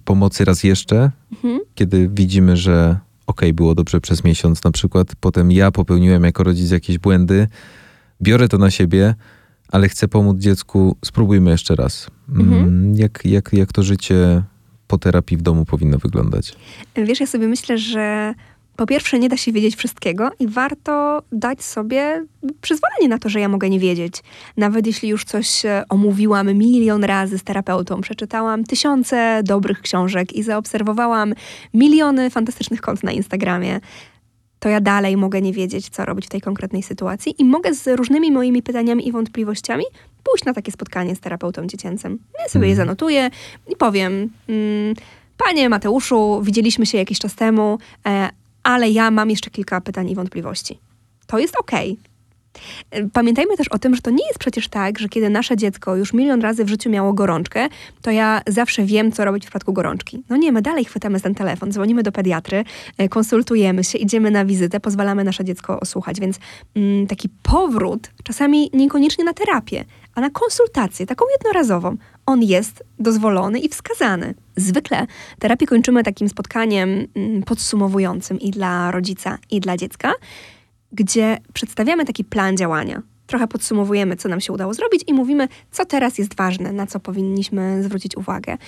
pomocy 0.05 0.45
raz 0.45 0.65
jeszcze, 0.65 1.11
Mhm. 1.33 1.61
kiedy 1.75 2.09
widzimy, 2.13 2.57
że 2.57 2.99
okej, 3.27 3.53
było 3.53 3.75
dobrze 3.75 4.01
przez 4.01 4.25
miesiąc 4.25 4.65
na 4.65 4.71
przykład, 4.71 5.09
potem 5.21 5.53
ja 5.53 5.71
popełniłem 5.71 6.25
jako 6.25 6.43
rodzic 6.43 6.71
jakieś 6.71 6.99
błędy, 6.99 7.49
biorę 8.23 8.49
to 8.49 8.59
na 8.59 8.71
siebie, 8.71 9.15
ale 9.73 9.89
chcę 9.89 10.09
pomóc 10.09 10.39
dziecku, 10.39 10.97
spróbujmy 11.05 11.51
jeszcze 11.51 11.77
raz. 11.77 12.11
Mm, 12.29 12.53
Mhm. 12.53 12.95
Jak, 12.97 13.21
jak, 13.25 13.53
jak 13.53 13.73
to 13.73 13.83
życie 13.83 14.43
po 14.87 14.99
terapii 14.99 15.37
w 15.37 15.43
domu 15.43 15.65
powinno 15.65 15.99
wyglądać? 15.99 16.53
Wiesz, 16.97 17.21
ja 17.21 17.27
sobie 17.27 17.49
myślę, 17.49 17.79
że 17.79 18.35
po 18.77 18.87
pierwsze 18.87 19.19
nie 19.19 19.29
da 19.29 19.37
się 19.37 19.53
wiedzieć 19.53 19.77
wszystkiego 19.77 20.31
i 20.39 20.49
warto 20.49 21.23
dać 21.33 21.65
sobie 21.65 22.25
przyzwolenie 22.61 23.09
na 23.09 23.19
to, 23.19 23.29
że 23.29 23.41
ja 23.41 23.49
mogę 23.49 23.71
nie 23.71 23.79
wiedzieć. 23.81 24.23
Nawet 24.57 24.87
jeśli 24.87 25.09
już 25.09 25.25
coś 25.25 25.65
e, 25.65 25.85
omówiłam 25.89 26.55
milion 26.55 27.05
razy 27.05 27.39
z 27.39 27.43
terapeutą, 27.45 28.01
przeczytałam 28.01 28.65
tysiące 28.65 29.43
dobrych 29.45 29.81
książek 29.81 30.33
i 30.33 30.43
zaobserwowałam 30.43 31.35
miliony 31.75 32.31
fantastycznych 32.31 32.81
kont 32.81 33.03
na 33.03 33.13
Instagramie, 33.13 33.81
to 34.63 34.69
ja 34.69 34.81
dalej 34.81 35.17
mogę 35.17 35.43
nie 35.43 35.53
wiedzieć, 35.53 35.89
co 35.89 36.05
robić 36.05 36.27
w 36.27 36.29
tej 36.29 36.41
konkretnej 36.41 36.83
sytuacji 36.83 37.35
i 37.39 37.45
mogę 37.45 37.75
z 37.75 37.97
różnymi 37.97 38.33
moimi 38.33 38.63
pytaniami 38.63 39.09
i 39.09 39.13
wątpliwościami 39.13 39.85
pójść 40.23 40.45
na 40.45 40.55
takie 40.55 40.73
spotkanie 40.73 41.17
z 41.17 41.21
terapeutą 41.21 41.67
dziecięcym. 41.67 42.19
Ja 42.39 42.49
sobie 42.49 42.67
je 42.67 42.73
Mhm. 42.73 42.87
zanotuję 42.87 43.31
i 43.69 43.77
powiem, 43.77 44.13
mm, 44.49 44.95
panie 45.47 45.69
Mateuszu, 45.69 46.41
widzieliśmy 46.43 46.87
się 46.87 46.99
jakiś 46.99 47.19
czas 47.19 47.35
temu, 47.35 47.79
e, 48.07 48.29
ale 48.63 48.91
ja 48.91 49.11
mam 49.11 49.31
jeszcze 49.31 49.51
kilka 49.51 49.81
pytań 49.81 50.11
i 50.11 50.15
wątpliwości. 50.15 50.79
To 51.27 51.39
jest 51.39 51.57
okej. 51.57 51.93
E, 51.93 52.12
Pamiętajmy 53.13 53.57
też 53.57 53.69
o 53.69 53.79
tym, 53.79 53.95
że 53.95 54.03
to 54.03 54.11
nie 54.11 54.27
jest 54.27 54.39
przecież 54.39 54.69
tak, 54.69 54.99
że 54.99 55.09
kiedy 55.09 55.31
nasze 55.31 55.57
dziecko 55.57 55.97
już 55.97 56.13
milion 56.13 56.41
razy 56.41 56.65
w 56.65 56.69
życiu 56.69 56.91
miało 56.91 57.13
gorączkę, 57.13 57.69
to 58.03 58.11
ja 58.11 58.43
zawsze 58.47 58.85
wiem, 58.85 59.13
co 59.13 59.25
robić 59.25 59.43
w 59.43 59.47
przypadku 59.47 59.73
gorączki. 59.73 60.23
No 60.29 60.37
nie, 60.37 60.53
my 60.53 60.63
dalej 60.63 60.85
chwytamy 60.85 61.21
ten 61.21 61.35
telefon, 61.35 61.73
dzwonimy 61.73 62.03
do 62.03 62.13
pediatry, 62.13 62.65
e, 62.99 63.09
konsultujemy 63.09 63.85
się, 63.85 63.99
idziemy 63.99 64.31
na 64.31 64.45
wizytę, 64.45 64.81
pozwalamy 64.81 65.25
nasze 65.25 65.45
dziecko 65.45 65.81
osłuchać, 65.81 66.21
więc 66.21 66.39
mm, 66.77 67.07
taki 67.07 67.29
powrót, 67.43 68.11
czasami 68.25 68.71
niekoniecznie 68.73 69.25
na 69.25 69.33
terapię, 69.33 69.85
a 70.15 70.21
na 70.21 70.31
konsultację, 70.31 71.07
taką 71.07 71.25
jednorazową, 71.33 71.97
on 72.27 72.43
jest 72.43 72.85
dozwolony 72.99 73.59
i 73.59 73.69
wskazany. 73.69 74.35
Zwykle 74.57 75.07
terapię 75.39 75.67
kończymy 75.67 76.03
takim 76.03 76.29
spotkaniem 76.29 77.07
mm, 77.15 77.43
podsumowującym 77.43 78.41
i 78.41 78.51
dla 78.51 78.91
rodzica, 78.91 79.39
i 79.51 79.61
dla 79.61 79.77
dziecka, 79.77 80.13
gdzie 80.93 81.39
przedstawiamy 81.53 82.05
taki 82.05 82.25
plan 82.25 82.57
działania. 82.57 83.03
Trochę 83.27 83.49
podsumowujemy, 83.49 84.17
co 84.17 84.29
nam 84.29 84.41
się 84.41 84.53
udało 84.53 84.75
zrobić 84.75 85.05
i 85.07 85.15
mówimy, 85.15 85.49
co 85.71 85.85
teraz 85.85 86.19
jest 86.19 86.35
ważne, 86.37 86.73
na 86.73 86.87
co 86.87 87.01
powinniśmy 87.01 87.83
zwrócić 87.83 88.17
uwagę. 88.17 88.59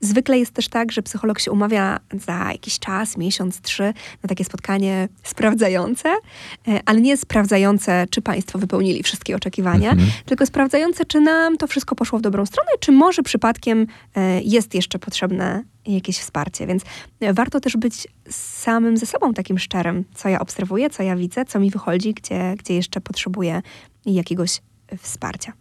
Zwykle 0.00 0.38
jest 0.38 0.52
też 0.52 0.68
tak, 0.68 0.92
że 0.92 1.02
psycholog 1.02 1.40
się 1.40 1.52
umawia 1.52 2.00
za 2.26 2.48
jakiś 2.52 2.78
czas, 2.78 3.16
miesiąc, 3.16 3.60
trzy, 3.60 3.82
na 4.22 4.28
takie 4.28 4.44
spotkanie 4.44 5.08
sprawdzające, 5.22 6.08
e, 6.68 6.80
ale 6.86 7.00
nie 7.00 7.16
sprawdzające, 7.16 8.06
czy 8.10 8.22
Państwo 8.22 8.58
wypełnili 8.58 9.02
wszystkie 9.02 9.36
oczekiwania, 9.36 9.90
Mhm. 9.90 10.10
tylko 10.26 10.46
sprawdzające, 10.46 11.04
czy 11.04 11.20
nam 11.20 11.56
to 11.56 11.66
wszystko 11.66 11.94
poszło 11.94 12.18
w 12.18 12.22
dobrą 12.22 12.46
stronę, 12.46 12.70
czy 12.80 12.92
może 12.92 13.22
przypadkiem 13.22 13.86
e, 14.14 14.40
jest 14.42 14.74
jeszcze 14.74 14.98
potrzebne 14.98 15.64
jakieś 15.94 16.18
wsparcie. 16.18 16.66
Więc 16.66 16.82
warto 17.34 17.60
też 17.60 17.76
być 17.76 18.08
samym 18.30 18.96
ze 18.96 19.06
sobą 19.06 19.34
takim 19.34 19.58
szczerym, 19.58 20.04
co 20.14 20.28
ja 20.28 20.38
obserwuję, 20.40 20.90
co 20.90 21.02
ja 21.02 21.16
widzę, 21.16 21.44
co 21.44 21.60
mi 21.60 21.70
wychodzi, 21.70 22.14
gdzie, 22.14 22.54
gdzie 22.58 22.74
jeszcze 22.74 23.00
potrzebuję 23.00 23.62
jakiegoś 24.06 24.60
wsparcia. 24.98 25.52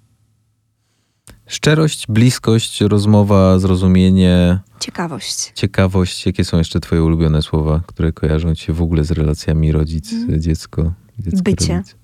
Szczerość, 1.48 2.08
bliskość, 2.08 2.82
rozmowa, 2.82 3.60
zrozumienie, 3.60 4.60
Ciekawość. 4.80 5.52
ciekawość. 5.56 6.26
Jakie 6.26 6.44
są 6.44 6.58
jeszcze 6.58 6.80
twoje 6.80 7.04
ulubione 7.04 7.42
słowa, 7.42 7.82
które 7.88 8.14
kojarzą 8.14 8.56
ci 8.56 8.66
się 8.66 8.74
w 8.74 8.82
ogóle 8.82 9.04
z 9.04 9.12
relacjami 9.12 9.72
rodzic-dziecko? 9.72 10.94
dziecko, 11.20 11.42
Bycie. 11.44 11.76
rodzic? 11.78 11.96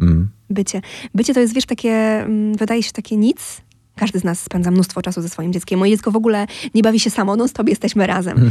Mm. 0.00 0.28
Bycie. 0.50 0.80
Bycie 1.14 1.34
to 1.34 1.40
jest, 1.40 1.54
wiesz, 1.54 1.66
takie, 1.66 1.90
mm, 1.90 2.54
wydaje 2.54 2.82
się 2.82 2.92
takie 2.92 3.16
nic. 3.16 3.60
Każdy 3.98 4.18
z 4.18 4.24
nas 4.24 4.40
spędza 4.40 4.70
mnóstwo 4.70 5.02
czasu 5.02 5.22
ze 5.22 5.28
swoim 5.28 5.52
dzieckiem. 5.52 5.78
Moje 5.78 5.92
dziecko 5.92 6.10
w 6.10 6.16
ogóle 6.16 6.46
nie 6.74 6.82
bawi 6.82 7.00
się 7.00 7.10
samo, 7.10 7.36
non 7.36 7.48
stop 7.48 7.68
jesteśmy 7.68 8.06
razem. 8.06 8.50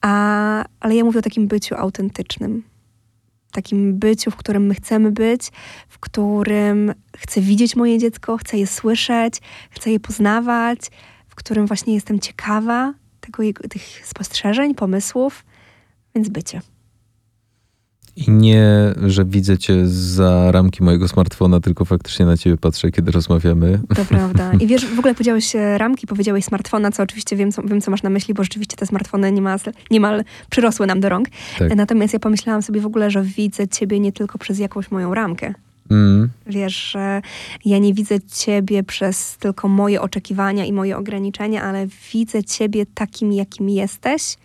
A, 0.00 0.64
ale 0.80 0.94
ja 0.94 1.04
mówię 1.04 1.18
o 1.18 1.22
takim 1.22 1.46
byciu 1.48 1.74
autentycznym. 1.74 2.62
Takim 3.52 3.98
byciu, 3.98 4.30
w 4.30 4.36
którym 4.36 4.66
my 4.66 4.74
chcemy 4.74 5.12
być, 5.12 5.50
w 5.88 5.98
którym 5.98 6.94
chcę 7.16 7.40
widzieć 7.40 7.76
moje 7.76 7.98
dziecko, 7.98 8.36
chcę 8.36 8.58
je 8.58 8.66
słyszeć, 8.66 9.40
chcę 9.70 9.90
je 9.90 10.00
poznawać, 10.00 10.78
w 11.28 11.34
którym 11.34 11.66
właśnie 11.66 11.94
jestem 11.94 12.20
ciekawa 12.20 12.94
tego, 13.20 13.42
tych 13.70 14.06
spostrzeżeń, 14.06 14.74
pomysłów. 14.74 15.44
Więc 16.14 16.28
bycie. 16.28 16.60
I 18.16 18.30
nie, 18.30 18.66
że 19.06 19.24
widzę 19.24 19.58
cię 19.58 19.86
za 19.86 20.52
ramki 20.52 20.82
mojego 20.82 21.08
smartfona, 21.08 21.60
tylko 21.60 21.84
faktycznie 21.84 22.26
na 22.26 22.36
ciebie 22.36 22.56
patrzę, 22.56 22.90
kiedy 22.90 23.10
rozmawiamy. 23.10 23.80
To 23.96 24.04
prawda. 24.14 24.52
I 24.60 24.66
wiesz, 24.66 24.86
w 24.86 24.98
ogóle 24.98 25.14
powiedziałeś 25.14 25.56
e, 25.56 25.78
ramki, 25.78 26.06
powiedziałeś 26.06 26.44
smartfona, 26.44 26.90
co 26.90 27.02
oczywiście 27.02 27.36
wiem 27.36 27.52
co, 27.52 27.62
wiem, 27.62 27.80
co 27.80 27.90
masz 27.90 28.02
na 28.02 28.10
myśli, 28.10 28.34
bo 28.34 28.42
rzeczywiście 28.42 28.76
te 28.76 28.86
smartfony 28.86 29.32
niemal, 29.32 29.58
niemal 29.90 30.24
przyrosły 30.50 30.86
nam 30.86 31.00
do 31.00 31.08
rąk. 31.08 31.28
Tak. 31.58 31.76
Natomiast 31.76 32.12
ja 32.12 32.18
pomyślałam 32.18 32.62
sobie 32.62 32.80
w 32.80 32.86
ogóle, 32.86 33.10
że 33.10 33.22
widzę 33.22 33.68
ciebie 33.68 34.00
nie 34.00 34.12
tylko 34.12 34.38
przez 34.38 34.58
jakąś 34.58 34.90
moją 34.90 35.14
ramkę. 35.14 35.54
Mm. 35.90 36.28
Wiesz, 36.46 36.90
że 36.90 37.22
ja 37.64 37.78
nie 37.78 37.94
widzę 37.94 38.20
ciebie 38.20 38.82
przez 38.82 39.36
tylko 39.36 39.68
moje 39.68 40.00
oczekiwania 40.00 40.64
i 40.64 40.72
moje 40.72 40.96
ograniczenia, 40.96 41.62
ale 41.62 41.86
widzę 42.12 42.44
ciebie 42.44 42.86
takim, 42.94 43.32
jakim 43.32 43.68
jesteś. 43.68 44.36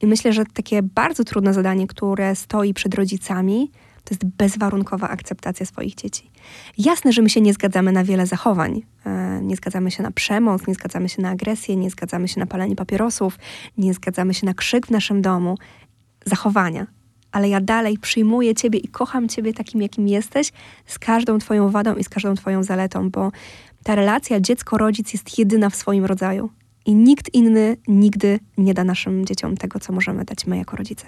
I 0.00 0.06
myślę, 0.06 0.32
że 0.32 0.44
takie 0.46 0.82
bardzo 0.82 1.24
trudne 1.24 1.54
zadanie, 1.54 1.86
które 1.86 2.36
stoi 2.36 2.74
przed 2.74 2.94
rodzicami, 2.94 3.70
to 4.04 4.14
jest 4.14 4.24
bezwarunkowa 4.24 5.08
akceptacja 5.08 5.66
swoich 5.66 5.94
dzieci. 5.94 6.30
Jasne, 6.78 7.12
że 7.12 7.22
my 7.22 7.30
się 7.30 7.40
nie 7.40 7.52
zgadzamy 7.52 7.92
na 7.92 8.04
wiele 8.04 8.26
zachowań. 8.26 8.82
E, 9.06 9.40
Nie 9.42 9.56
zgadzamy 9.56 9.90
się 9.90 10.02
na 10.02 10.10
przemoc, 10.10 10.66
nie 10.66 10.74
zgadzamy 10.74 11.08
się 11.08 11.22
na 11.22 11.30
agresję, 11.30 11.76
nie 11.76 11.90
zgadzamy 11.90 12.28
się 12.28 12.40
na 12.40 12.46
palenie 12.46 12.76
papierosów, 12.76 13.38
nie 13.78 13.94
zgadzamy 13.94 14.34
się 14.34 14.46
na 14.46 14.54
krzyk 14.54 14.86
w 14.86 14.90
naszym 14.90 15.22
domu. 15.22 15.58
Zachowania. 16.24 16.86
Ale 17.32 17.48
ja 17.48 17.60
dalej 17.60 17.98
przyjmuję 17.98 18.54
Ciebie 18.54 18.78
i 18.78 18.88
kocham 18.88 19.28
Ciebie 19.28 19.54
takim, 19.54 19.82
jakim 19.82 20.08
jesteś, 20.08 20.52
z 20.86 20.98
każdą 20.98 21.38
Twoją 21.38 21.70
wadą 21.70 21.96
i 21.96 22.04
z 22.04 22.08
każdą 22.08 22.34
Twoją 22.34 22.62
zaletą, 22.62 23.10
bo 23.10 23.32
ta 23.84 23.94
relacja 23.94 24.40
dziecko-rodzic 24.40 25.12
jest 25.12 25.38
jedyna 25.38 25.70
w 25.70 25.76
swoim 25.76 26.04
rodzaju. 26.04 26.50
I 26.86 26.94
nikt 26.94 27.34
inny 27.34 27.76
nigdy 27.88 28.40
nie 28.58 28.74
da 28.74 28.84
naszym 28.84 29.26
dzieciom 29.26 29.56
tego, 29.56 29.80
co 29.80 29.92
możemy 29.92 30.24
dać 30.24 30.46
my 30.46 30.56
jako 30.56 30.76
rodzice. 30.76 31.06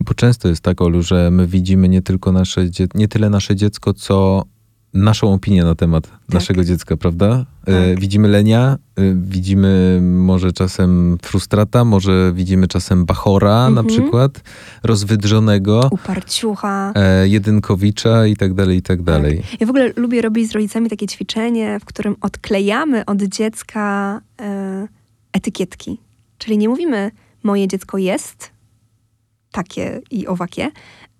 Bo 0.00 0.14
często 0.14 0.48
jest 0.48 0.60
tak, 0.60 0.80
Olu, 0.80 1.02
że 1.02 1.30
my 1.30 1.46
widzimy 1.46 1.88
nie 1.88 2.02
tylko 2.02 2.32
nasze, 2.32 2.68
nie 2.94 3.08
tyle 3.08 3.30
nasze 3.30 3.56
dziecko, 3.56 3.94
co 3.94 4.44
naszą 4.94 5.32
opinię 5.32 5.64
na 5.64 5.74
temat 5.74 6.10
naszego 6.28 6.64
dziecka, 6.64 6.96
prawda? 6.96 7.46
E, 7.66 7.90
Tak. 7.90 8.00
widzimy 8.00 8.28
lenia, 8.28 8.78
e, 8.96 9.02
widzimy 9.14 9.98
może 10.02 10.52
czasem 10.52 11.18
frustrata, 11.22 11.84
może 11.84 12.32
widzimy 12.34 12.68
czasem 12.68 13.04
bachora 13.04 13.70
na 13.70 13.80
Mhm. 13.80 13.86
przykład, 13.86 14.40
rozwydrzonego, 14.82 15.88
Uparciucha. 15.90 16.92
e, 16.96 17.28
jedynkowicza 17.28 18.26
i 18.26 18.36
tak 18.36 18.54
dalej, 18.54 18.78
i 18.78 18.82
tak 18.82 19.02
dalej. 19.02 19.42
Ja 19.60 19.66
w 19.66 19.70
ogóle 19.70 19.92
lubię 19.96 20.22
robić 20.22 20.48
z 20.48 20.52
rodzicami 20.52 20.90
takie 20.90 21.06
ćwiczenie, 21.06 21.78
w 21.80 21.84
którym 21.84 22.16
odklejamy 22.20 23.04
od 23.04 23.22
dziecka 23.22 24.20
e, 24.40 24.88
etykietki. 25.32 26.00
Czyli 26.38 26.58
nie 26.58 26.68
mówimy, 26.68 27.10
moje 27.42 27.68
dziecko 27.68 27.98
jest 27.98 28.50
takie 29.52 30.00
i 30.10 30.26
owakie, 30.26 30.70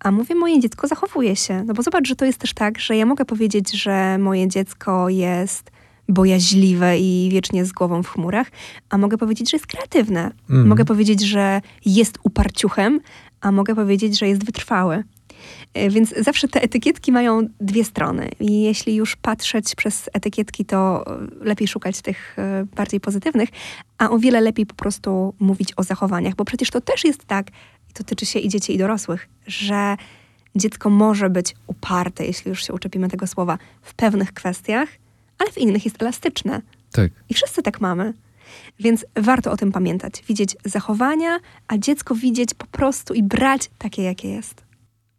a 0.00 0.10
mówię, 0.10 0.34
moje 0.34 0.60
dziecko 0.60 0.86
zachowuje 0.86 1.36
się. 1.36 1.64
No 1.64 1.74
bo 1.74 1.82
zobacz, 1.82 2.08
że 2.08 2.16
to 2.16 2.24
jest 2.24 2.38
też 2.38 2.54
tak, 2.54 2.78
że 2.78 2.96
ja 2.96 3.06
mogę 3.06 3.24
powiedzieć, 3.24 3.72
że 3.72 4.18
moje 4.18 4.48
dziecko 4.48 5.08
jest 5.08 5.70
bojaźliwe 6.08 6.98
i 6.98 7.28
wiecznie 7.32 7.64
z 7.64 7.72
głową 7.72 8.02
w 8.02 8.08
chmurach, 8.08 8.50
a 8.90 8.98
mogę 8.98 9.18
powiedzieć, 9.18 9.50
że 9.50 9.56
jest 9.56 9.66
kreatywne. 9.66 10.30
Mhm. 10.50 10.68
Mogę 10.68 10.84
powiedzieć, 10.84 11.20
że 11.20 11.60
jest 11.84 12.18
uparciuchem, 12.22 13.00
a 13.40 13.52
mogę 13.52 13.74
powiedzieć, 13.74 14.18
że 14.18 14.28
jest 14.28 14.44
wytrwały. 14.44 15.04
E, 15.74 15.90
Więc 15.90 16.14
zawsze 16.18 16.48
te 16.48 16.62
etykietki 16.62 17.12
mają 17.12 17.46
dwie 17.60 17.84
strony. 17.84 18.28
I 18.40 18.62
jeśli 18.62 18.94
już 18.94 19.16
patrzeć 19.16 19.74
przez 19.74 20.10
etykietki, 20.12 20.64
to 20.64 21.04
e, 21.06 21.44
lepiej 21.44 21.68
szukać 21.68 22.02
tych 22.02 22.38
e, 22.38 22.66
bardziej 22.76 23.00
pozytywnych, 23.00 23.48
a 23.98 24.10
o 24.10 24.18
wiele 24.18 24.40
lepiej 24.40 24.66
po 24.66 24.74
prostu 24.74 25.34
mówić 25.40 25.72
o 25.76 25.82
zachowaniach, 25.82 26.34
bo 26.34 26.44
przecież 26.44 26.70
to 26.70 26.80
też 26.80 27.04
jest 27.04 27.24
tak, 27.24 27.46
i 27.90 27.92
to 27.92 28.04
tyczy 28.04 28.26
się 28.26 28.38
i 28.38 28.48
dzieci, 28.48 28.74
i 28.74 28.78
dorosłych, 28.78 29.28
że 29.46 29.96
dziecko 30.56 30.90
może 30.90 31.30
być 31.30 31.54
uparte, 31.66 32.26
jeśli 32.26 32.48
już 32.48 32.66
się 32.66 32.72
uczepimy 32.72 33.08
tego 33.08 33.26
słowa, 33.26 33.58
w 33.82 33.94
pewnych 33.94 34.32
kwestiach, 34.32 34.88
ale 35.38 35.52
w 35.52 35.58
innych 35.58 35.84
jest 35.84 36.02
elastyczne. 36.02 36.62
Tak. 36.92 37.10
I 37.28 37.34
wszyscy 37.34 37.62
tak 37.62 37.80
mamy. 37.80 38.14
Więc 38.80 39.06
warto 39.16 39.52
o 39.52 39.56
tym 39.56 39.72
pamiętać. 39.72 40.22
Widzieć 40.28 40.56
zachowania, 40.64 41.38
a 41.68 41.78
dziecko 41.78 42.14
widzieć 42.14 42.54
po 42.54 42.66
prostu 42.66 43.14
i 43.14 43.22
brać 43.22 43.70
takie, 43.78 44.02
jakie 44.02 44.28
jest. 44.28 44.70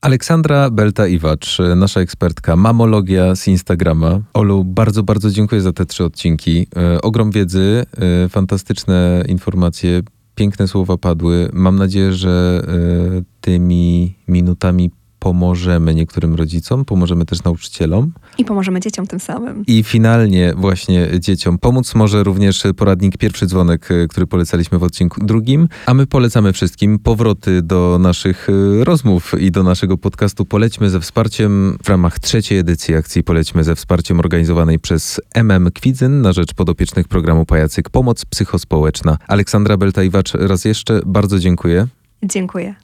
Aleksandra 0.02 0.70
Belta-Iwacz, 0.70 1.76
nasza 1.76 2.02
ekspertka, 2.02 2.56
mamologia 2.56 3.36
z 3.36 3.48
Instagrama. 3.48 4.20
Olu, 4.34 4.64
bardzo, 4.64 5.04
bardzo 5.04 5.30
dziękuję 5.30 5.62
za 5.62 5.74
te 5.74 5.86
trzy 5.86 6.04
odcinki. 6.04 6.68
E, 6.76 7.02
ogrom 7.02 7.32
wiedzy, 7.32 7.86
e, 8.26 8.30
fantastyczne 8.30 9.24
informacje, 9.28 10.02
piękne 10.42 10.68
słowa 10.68 10.98
padły. 10.98 11.50
Mam 11.54 11.76
nadzieję, 11.76 12.14
że 12.14 12.64
e, 12.68 13.22
tymi 13.42 14.16
minutami 14.28 14.92
pomożemy 15.22 15.96
niektórym 15.96 16.36
rodzicom, 16.36 16.86
pomożemy 16.86 17.26
też 17.26 17.44
nauczycielom. 17.44 18.12
I 18.38 18.46
pomożemy 18.46 18.80
dzieciom 18.80 19.08
tym 19.08 19.20
samym. 19.20 19.64
I 19.68 19.84
finalnie 19.84 20.54
właśnie 20.58 21.20
dzieciom 21.20 21.58
pomóc 21.58 21.96
może 21.96 22.24
również 22.24 22.64
poradnik 22.78 23.18
Pierwszy 23.18 23.48
Dzwonek, 23.48 23.92
e, 23.92 24.08
który 24.08 24.28
polecaliśmy 24.28 24.80
w 24.80 24.84
odcinku 24.84 25.26
drugim, 25.26 25.68
a 25.86 25.94
my 25.94 26.08
polecamy 26.08 26.54
wszystkim 26.54 27.00
powroty 27.00 27.62
do 27.62 27.98
naszych 28.00 28.48
e, 28.50 28.84
rozmów 28.84 29.34
i 29.40 29.52
do 29.52 29.64
naszego 29.64 29.98
podcastu 29.98 30.46
Polećmy 30.46 30.90
ze 30.90 31.00
wsparciem 31.00 31.78
w 31.84 31.90
ramach 31.90 32.20
trzeciej 32.20 32.58
edycji 32.58 32.96
akcji 32.96 33.24
Polećmy 33.24 33.64
ze 33.64 33.76
wsparciem 33.76 34.20
organizowanej 34.20 34.80
przez 34.80 35.22
MM 35.34 35.72
Kwidzyn 35.72 36.22
na 36.22 36.34
rzecz 36.34 36.54
podopiecznych 36.54 37.08
programu 37.08 37.46
Pajacyk 37.46 37.90
Pomoc 37.90 38.26
Psychospołeczna. 38.26 39.18
Aleksandra 39.28 39.78
Beltajwacz 39.78 40.34
raz 40.34 40.66
jeszcze 40.66 41.02
bardzo 41.06 41.40
dziękuję. 41.40 41.88
Dziękuję. 42.24 42.76